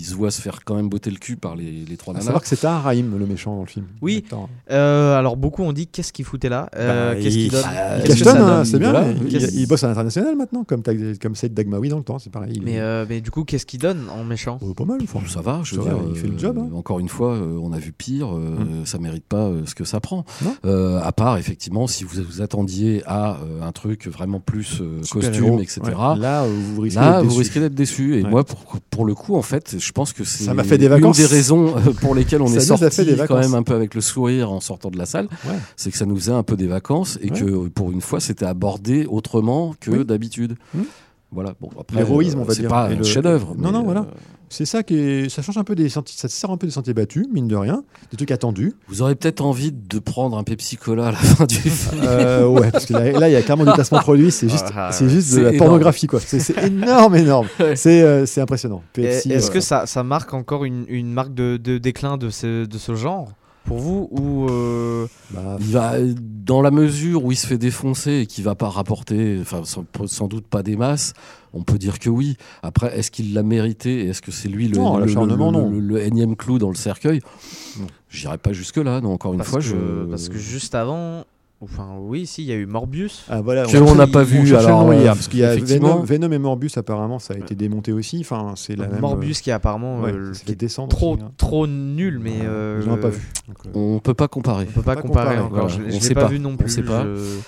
se 0.03 0.14
voit 0.14 0.30
se 0.30 0.41
faire 0.41 0.61
quand 0.64 0.74
même 0.74 0.89
botter 0.89 1.11
le 1.11 1.16
cul 1.18 1.36
par 1.36 1.55
les, 1.57 1.84
les 1.89 1.97
trois 1.97 2.12
À 2.12 2.16
nanas. 2.16 2.24
savoir 2.26 2.43
que 2.43 2.49
c'était 2.49 2.66
un 2.66 2.78
Raïm, 2.78 3.16
le 3.18 3.26
méchant 3.26 3.55
dans 3.55 3.62
le 3.62 3.66
film. 3.68 3.86
Oui. 4.03 4.24
Attends. 4.26 4.49
Euh, 4.70 5.16
alors 5.18 5.36
beaucoup 5.36 5.62
ont 5.62 5.72
dit 5.72 5.86
qu'est-ce 5.86 6.12
qu'il 6.12 6.24
foutait 6.24 6.49
là 6.49 6.68
Euh, 6.76 7.14
Bah, 7.14 7.20
Qu'est-ce 7.20 7.36
il- 7.36 7.43
qu'il 7.45 7.53
donne 7.53 7.62
Bah, 7.62 7.70
hein, 7.70 8.57
donne 8.57 8.64
c'est 8.64 8.78
bien. 8.78 8.91
Voilà. 8.91 9.09
il, 9.55 9.66
bosse 9.68 9.84
à 9.84 9.89
l'international 9.89 10.36
maintenant, 10.36 10.64
comme, 10.64 10.82
comme 11.20 11.34
Saïd 11.34 11.55
Dagmaoui 11.55 11.89
dans 11.89 11.99
le 11.99 12.05
temps, 12.05 12.18
c'est 12.18 12.30
pareil. 12.30 12.61
mais, 12.64 12.80
mais 13.09 13.20
du 13.20 13.30
coup, 13.30 13.45
qu'est-ce 13.45 13.66
qu'il 13.66 13.80
donne 13.80 14.07
en 14.11 14.24
méchant? 14.24 14.59
Oh, 14.62 14.74
pas 14.74 14.84
mal. 14.84 14.99
Ça 15.28 15.41
va, 15.43 15.61
je 15.62 15.74
Ça 15.74 15.80
veux 15.82 15.89
va, 15.89 15.95
dire, 15.95 16.03
il 16.11 16.16
fait 16.16 16.28
le 16.28 16.39
job, 16.39 16.59
hein. 16.59 16.68
Encore 16.74 16.99
une 17.01 17.09
fois, 17.09 17.34
euh, 17.34 17.59
on 17.69 17.73
a 17.73 17.79
vu 17.79 17.93
pire, 17.93 18.35
euh, 18.35 18.85
ça 18.85 18.99
mérite 18.99 19.25
pas 19.25 19.47
euh, 19.47 19.62
ce 19.66 19.75
que 19.75 19.85
ça 19.85 20.01
prend. 20.01 20.25
Euh, 20.64 21.01
à 21.03 21.12
part, 21.12 21.37
effectivement, 21.39 21.87
si 21.87 22.05
vous 22.05 22.23
vous 22.23 22.41
attendiez 22.41 23.03
à 23.07 23.37
euh, 23.37 23.62
un 23.62 23.73
truc 23.73 24.07
vraiment 24.09 24.41
plus 24.41 24.83
costume, 25.11 25.59
etc. 25.61 25.81
ouais. 25.85 25.93
Là, 26.19 26.45
vous 26.47 26.81
risquez 26.81 27.01
Là, 27.01 27.12
d'être 27.12 27.23
vous 27.25 27.29
déçu. 27.29 27.39
risquez 27.41 27.61
d'être 27.61 27.75
déçu. 27.75 28.19
Et 28.19 28.23
Ouais. 28.25 28.31
moi, 28.31 28.45
pour, 28.45 28.79
pour 28.91 29.05
le 29.05 29.14
coup, 29.14 29.37
en 29.37 29.43
fait, 29.43 29.77
je 29.79 29.93
pense 29.93 30.12
que 30.12 30.25
c'est 30.25 30.45
Ça 30.45 30.55
m'a 30.55 30.64
fait 30.64 30.79
des 30.79 30.87
une 30.87 30.93
vacances. 30.93 31.16
des 31.19 31.27
raisons 31.27 31.75
pour 32.01 32.14
lesquelles 32.14 32.43
on 32.43 32.47
Ça 32.49 32.57
est 32.57 32.61
sorti 32.61 33.07
quand 33.29 33.39
même 33.39 33.55
un 33.55 33.62
peu 33.62 33.75
avec 33.75 33.95
le 33.95 34.01
sourire 34.01 34.51
en 34.51 34.61
sortant 34.61 34.91
de 34.91 34.99
la 34.99 35.07
salle. 35.07 35.29
Ouais. 35.47 35.55
C'est 35.77 35.91
que 35.91 35.97
ça 35.99 36.07
nous 36.07 36.16
faisait 36.16 36.33
un 36.33 36.43
peu 36.43 36.57
des 36.57 36.66
vacances 36.66 37.19
et 37.23 37.31
que 37.31 37.69
pour 37.69 37.93
une 37.93 38.01
fois, 38.01 38.21
c'était 38.21 38.47
abordé 38.47 39.07
autrement 39.07 39.75
que 39.81 39.91
Oui. 39.91 40.05
d'habitude. 40.05 40.57
Hmm. 40.75 40.83
Voilà. 41.31 41.53
Bon, 41.61 41.68
L'héroïsme, 41.95 42.39
euh, 42.39 42.43
on 42.43 42.45
va 42.45 42.55
c'est 42.55 42.61
dire. 42.62 42.70
pas 42.70 42.91
Et 42.91 42.95
un 42.95 42.99
le- 42.99 43.05
chef-d'œuvre. 43.05 43.55
Non, 43.59 43.70
non, 43.70 43.83
voilà. 43.83 44.01
euh, 44.01 44.05
C'est 44.49 44.64
ça 44.64 44.83
qui 44.83 44.95
est... 44.99 45.29
ça 45.29 45.43
change 45.43 45.59
un 45.59 45.64
peu 45.64 45.74
des 45.74 45.91
sentiers, 45.91 46.16
ça 46.18 46.26
sert 46.29 46.49
un 46.51 46.57
peu 46.57 46.66
des 46.66 46.72
sentiers 46.72 46.95
battus, 46.95 47.26
mine 47.31 47.47
de 47.49 47.55
rien, 47.55 47.85
des 48.11 48.16
trucs 48.16 48.31
attendus. 48.31 48.72
Vous 48.89 49.03
aurez 49.03 49.14
peut-être 49.14 49.43
envie 49.43 49.70
de 49.70 49.99
prendre 49.99 50.39
un 50.39 50.43
Pepsi 50.43 50.76
Cola 50.79 51.09
à 51.09 51.12
la 51.12 51.18
fin 51.18 51.45
du 51.45 51.57
film. 51.57 52.03
Euh, 52.03 52.47
ouais, 52.47 52.70
parce 52.70 52.87
que 52.87 52.95
là, 52.95 53.29
il 53.29 53.33
y 53.33 53.37
a 53.37 53.43
carrément 53.43 53.70
du 53.70 53.74
placement 53.74 53.99
produit, 53.99 54.31
c'est 54.31 54.49
juste, 54.49 54.68
Ah, 54.74 54.91
c'est 54.91 55.09
juste 55.11 55.29
de 55.33 55.35
c'est 55.37 55.43
la 55.43 55.49
énorme. 55.51 55.59
pornographie, 55.68 56.07
quoi. 56.07 56.18
C'est 56.20 56.41
c'est 56.41 56.57
énorme, 56.66 57.14
énorme. 57.16 57.47
C'est 57.74 58.01
euh, 58.01 58.24
c'est 58.24 58.41
impressionnant. 58.41 58.83
Est-ce 58.97 59.51
euh, 59.51 59.53
que 59.53 59.61
ça, 59.61 59.85
ça 59.85 60.03
marque 60.03 60.33
encore 60.33 60.64
une, 60.64 60.87
une 60.89 61.12
marque 61.12 61.35
de, 61.35 61.59
de 61.59 61.76
déclin 61.76 62.16
de 62.16 62.31
ce, 62.31 62.64
de 62.64 62.79
ce 62.79 62.95
genre? 62.95 63.33
Pour 63.69 63.79
vous 63.79 64.09
ou 64.11 64.49
euh, 64.51 65.07
bah, 65.31 65.57
Il 65.61 65.66
va, 65.66 65.93
dans 66.45 66.62
la 66.62 66.71
mesure 66.71 67.25
où 67.25 67.31
il 67.33 67.37
se 67.37 67.47
fait 67.47 67.59
défoncer 67.59 68.21
et 68.23 68.27
qu'il 68.27 68.43
va 68.45 68.55
pas 68.55 68.69
rapporter, 68.69 69.39
enfin 69.41 69.61
sans, 69.64 69.85
sans 70.07 70.27
doute 70.27 70.47
pas 70.47 70.62
des 70.62 70.77
masses, 70.77 71.12
on 71.53 71.62
peut 71.62 71.79
dire 71.79 71.99
que 71.99 72.09
oui. 72.11 72.37
Après, 72.62 72.99
est-ce 72.99 73.11
qu'il 73.11 73.35
l'a 73.35 73.43
mérité 73.43 74.05
et 74.05 74.09
Est-ce 74.09 74.23
que 74.23 74.31
c'est 74.33 74.49
lui 74.49 74.69
le, 74.69 74.77
Non, 74.79 74.97
le, 74.97 75.05
l'acharnement, 75.07 75.51
le- 75.53 75.59
non. 75.59 75.71
le- 75.71 75.81
le 75.81 76.01
énième 76.03 76.35
clou 76.37 76.59
dans 76.59 76.71
le 76.71 76.75
cercueil? 76.75 77.21
J'irai 78.11 78.39
pas 78.39 78.53
jusque 78.53 78.79
là. 78.79 79.01
Non, 79.01 79.12
encore 79.12 79.33
une 79.35 79.39
parce, 79.39 79.51
fois, 79.51 79.61
que, 79.61 79.66
je 79.66 80.07
parce 80.09 80.29
que 80.31 80.39
juste 80.39 80.75
avant, 80.75 81.25
enfin 81.61 81.97
oui, 82.01 82.27
si, 82.27 82.43
il 82.43 82.49
y 82.49 82.53
a 82.53 82.57
eu 82.57 82.67
Morbius. 82.67 83.25
ah, 83.29 83.41
voilà, 83.41 83.65
que 83.67 83.77
on- 83.79 83.89
on 83.89 83.95
n'a 83.95 84.07
pas 84.07 84.21
on 84.21 84.25
vu. 84.25 84.55
Alors, 84.55 84.85
nom 84.85 84.91
euh, 84.93 85.01
hier, 85.01 85.15
parce 85.15 85.29
qu'il 85.29 85.41
y 85.41 85.45
a 85.45 85.55
effectivement, 85.55 85.97
Venom, 86.01 86.05
Venom 86.29 86.33
et 86.33 86.39
Morbus, 86.39 86.71
apparemment, 86.77 87.19
ça 87.19 87.35
a 87.35 87.37
été 87.39 87.55
démonté 87.55 87.93
aussi. 87.93 88.19
Enfin, 88.21 88.55
c'est 88.57 88.77
la 88.77 88.87
même. 88.89 89.01
Morbius 89.01 89.41
qui 89.41 89.51
est 89.51 89.55
apparemment 89.55 90.01
ouais, 90.01 90.13
euh, 90.13 90.33
ça 90.35 90.41
qui 90.41 90.47
fait 90.47 90.53
est 90.53 90.57
descendre. 90.57 90.89
trop, 90.89 91.15
aussi, 91.15 91.23
hein. 91.23 91.33
trop 91.37 91.67
nul, 91.67 92.19
mais 92.23 92.41
euh, 92.43 92.81
Je 92.83 92.91
l'ai 92.91 92.97
pas 92.97 93.09
vu. 93.09 93.29
Donc, 93.49 93.57
euh, 93.67 93.71
on 93.75 93.99
peut 94.01 94.15
pas 94.15 94.29
comparer. 94.29 94.67
On 94.69 94.73
peut 94.73 94.83
pas 94.83 94.95
pas 94.97 95.03
comparer, 95.03 95.37
comparer, 95.37 95.39
encore. 95.41 95.69
voilà. 95.69 95.91
Je, 95.91 95.97
On 95.97 96.01
je 96.01 96.09
l'ai 96.09 96.15
pas, 96.15 96.23
pas. 96.23 96.29
vu 96.29 96.39
non 96.41 96.51
On 96.51 96.57
plus. 96.57 96.69
sait 96.71 96.83
pas. 96.83 97.05
Je, 97.05 97.39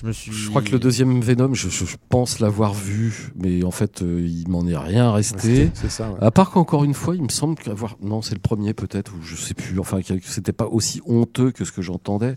je 0.00 0.06
me 0.06 0.12
suis. 0.12 0.32
Je 0.32 0.50
crois 0.50 0.60
que 0.60 0.72
le 0.72 0.78
deuxième 0.80 1.20
Venom, 1.20 1.54
je, 1.54 1.68
je- 1.68 1.84
je 1.84 1.96
pense 2.08 2.40
l'avoir 2.40 2.74
vu, 2.74 3.32
mais 3.36 3.62
en 3.64 3.70
fait, 3.70 4.02
euh, 4.02 4.20
il 4.26 4.48
m'en 4.48 4.66
est 4.66 4.76
rien 4.76 5.12
resté. 5.12 5.70
C'est 5.74 5.88
ça. 5.90 6.10
ouais. 6.10 6.18
À 6.20 6.30
part 6.32 6.50
qu'encore 6.50 6.82
une 6.84 6.94
fois, 6.94 7.14
il 7.14 7.22
me 7.22 7.28
semble 7.28 7.54
qu'avoir. 7.54 7.96
Non, 8.02 8.20
c'est 8.20 8.34
le 8.34 8.40
premier 8.40 8.74
peut-être, 8.74 9.12
ou 9.14 9.22
je 9.22 9.36
sais 9.36 9.54
plus. 9.54 9.78
Enfin, 9.78 10.02
que 10.02 10.14
c'était 10.22 10.52
pas 10.52 10.66
aussi 10.66 11.00
honteux 11.06 11.50
que 11.52 11.64
ce 11.64 11.70
que 11.72 11.80
j'entendais. 11.80 12.36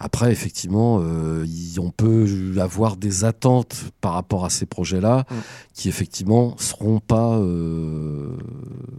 Après, 0.00 0.30
effectivement, 0.30 1.00
euh, 1.02 1.44
il- 1.46 1.80
on 1.80 1.90
peut 1.90 2.26
avoir 2.60 2.96
des 2.96 3.24
attentes 3.24 3.74
par 4.00 4.12
rapport 4.12 4.44
à 4.44 4.50
ces 4.50 4.64
projets-là 4.64 5.24
Mm. 5.30 5.34
qui, 5.74 5.88
effectivement, 5.88 6.54
seront 6.58 7.00
pas. 7.00 7.36
euh, 7.38 8.36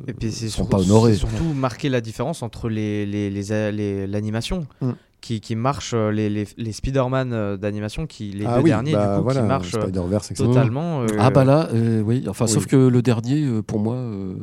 Et 0.07 0.13
puis 0.13 0.31
sur- 0.31 0.67
pas 0.67 0.79
honorés. 0.79 1.15
surtout 1.15 1.53
marquer 1.55 1.87
la 1.89 2.01
différence 2.01 2.43
entre 2.43 2.67
les, 2.69 3.05
les, 3.05 3.29
les, 3.29 3.71
les- 3.71 4.07
l'animation 4.07 4.67
Mm. 4.81 4.89
qui, 5.21 5.39
qui 5.41 5.55
marche, 5.55 5.91
euh, 5.93 6.11
les, 6.11 6.29
les, 6.29 6.47
les 6.57 6.71
Spider-Man 6.73 7.31
euh, 7.33 7.55
d'animation, 7.57 8.05
qui, 8.05 8.31
les 8.31 8.45
ah 8.45 8.57
deux 8.57 8.63
oui, 8.63 8.69
derniers, 8.69 8.91
bah, 8.93 9.11
du 9.13 9.17
coup, 9.19 9.23
voilà, 9.23 9.41
qui 9.41 9.47
marchent 9.47 9.75
euh, 9.75 10.33
totalement. 10.35 11.01
euh, 11.03 11.07
Ah 11.19 11.29
bah 11.29 11.45
là, 11.45 11.69
euh, 11.73 12.01
oui. 12.01 12.25
Enfin, 12.27 12.45
Oui. 12.45 12.51
sauf 12.51 12.65
que 12.65 12.75
le 12.75 13.01
dernier, 13.01 13.61
pour 13.65 13.79
moi. 13.79 13.95
euh, 13.95 14.33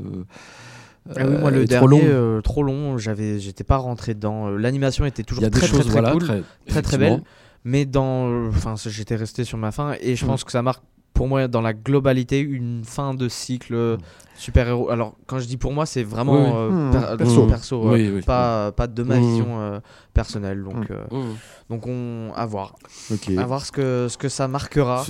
Ah 1.14 1.26
oui, 1.26 1.36
moi 1.40 1.50
euh, 1.50 1.54
le 1.54 1.62
est 1.62 1.66
trop 1.76 1.86
long. 1.86 1.98
dernier 1.98 2.12
euh, 2.12 2.40
trop 2.40 2.62
long, 2.62 2.98
j'avais 2.98 3.38
j'étais 3.38 3.64
pas 3.64 3.76
rentré 3.76 4.14
dedans. 4.14 4.48
Euh, 4.48 4.56
L'animation 4.56 5.04
était 5.04 5.22
toujours 5.22 5.48
très, 5.50 5.60
choses, 5.66 5.80
très, 5.80 5.88
très 5.88 5.92
voilà, 5.92 6.12
cool, 6.12 6.42
très, 6.68 6.82
très 6.82 6.98
belle, 6.98 7.22
mais 7.64 7.84
dans 7.84 8.28
euh, 8.28 8.48
enfin 8.48 8.74
j'étais 8.86 9.16
resté 9.16 9.44
sur 9.44 9.58
ma 9.58 9.70
fin 9.72 9.94
et 10.00 10.16
je 10.16 10.24
Mm. 10.24 10.28
pense 10.28 10.44
que 10.44 10.50
ça 10.52 10.62
marque 10.62 10.82
pour 11.14 11.28
moi 11.28 11.48
dans 11.48 11.62
la 11.62 11.72
globalité 11.72 12.40
une 12.40 12.82
fin 12.84 13.14
de 13.14 13.28
cycle 13.28 13.74
euh, 13.74 13.96
super-héros. 14.34 14.90
Alors 14.90 15.16
quand 15.26 15.38
je 15.38 15.46
dis 15.46 15.56
pour 15.56 15.72
moi, 15.72 15.86
c'est 15.86 16.02
vraiment 16.02 16.34
Oui, 16.34 16.40
oui. 16.44 16.52
euh, 16.54 16.70
Mm, 16.70 16.90
per- 16.92 17.16
perso. 17.16 17.46
perso 17.46 17.88
euh, 17.88 17.92
Oui, 17.94 18.10
oui. 18.16 18.20
pas 18.22 18.72
pas 18.72 18.86
de 18.86 19.02
ma 19.02 19.16
Mm. 19.16 19.20
vision 19.22 19.60
euh, 19.60 19.80
personnelle 20.12 20.62
donc 20.62 20.90
Mm. 20.90 20.92
euh, 20.92 21.04
Mmh. 21.10 21.34
donc 21.70 21.86
on 21.86 22.32
à 22.34 22.44
voir 22.46 22.74
Ok. 23.10 23.30
à 23.38 23.46
voir 23.46 23.64
ce 23.64 23.72
que 23.72 24.08
ce 24.10 24.18
que 24.18 24.28
ça 24.28 24.46
marquera. 24.48 25.04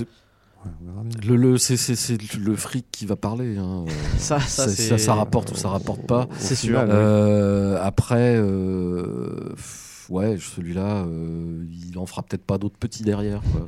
C'est- 0.67 0.85
Ouais, 0.85 0.89
on 0.89 0.91
verra 0.91 1.03
bien. 1.03 1.29
Le, 1.29 1.35
le, 1.35 1.57
c'est, 1.57 1.77
c'est, 1.77 1.95
c'est 1.95 2.35
le 2.37 2.55
fric 2.55 2.85
qui 2.91 3.05
va 3.05 3.15
parler. 3.15 3.57
hein. 3.57 3.85
Ça 4.17 4.39
ça 4.39 4.65
ça, 4.65 4.69
c'est 4.69 4.87
ça, 4.89 4.97
ça 4.97 5.13
rapporte 5.15 5.51
ou 5.51 5.55
ça 5.55 5.69
rapporte 5.69 6.05
pas. 6.07 6.27
C'est 6.37 6.55
sûr. 6.55 6.79
Euh, 6.79 7.77
après, 7.81 8.35
euh, 8.37 9.49
pff, 9.55 10.05
ouais, 10.09 10.37
celui-là, 10.39 11.05
euh, 11.05 11.63
il 11.89 11.97
en 11.97 12.05
fera 12.05 12.23
peut-être 12.23 12.45
pas 12.45 12.57
d'autres 12.57 12.77
petits 12.77 13.03
derrière. 13.03 13.41
Quoi. 13.51 13.67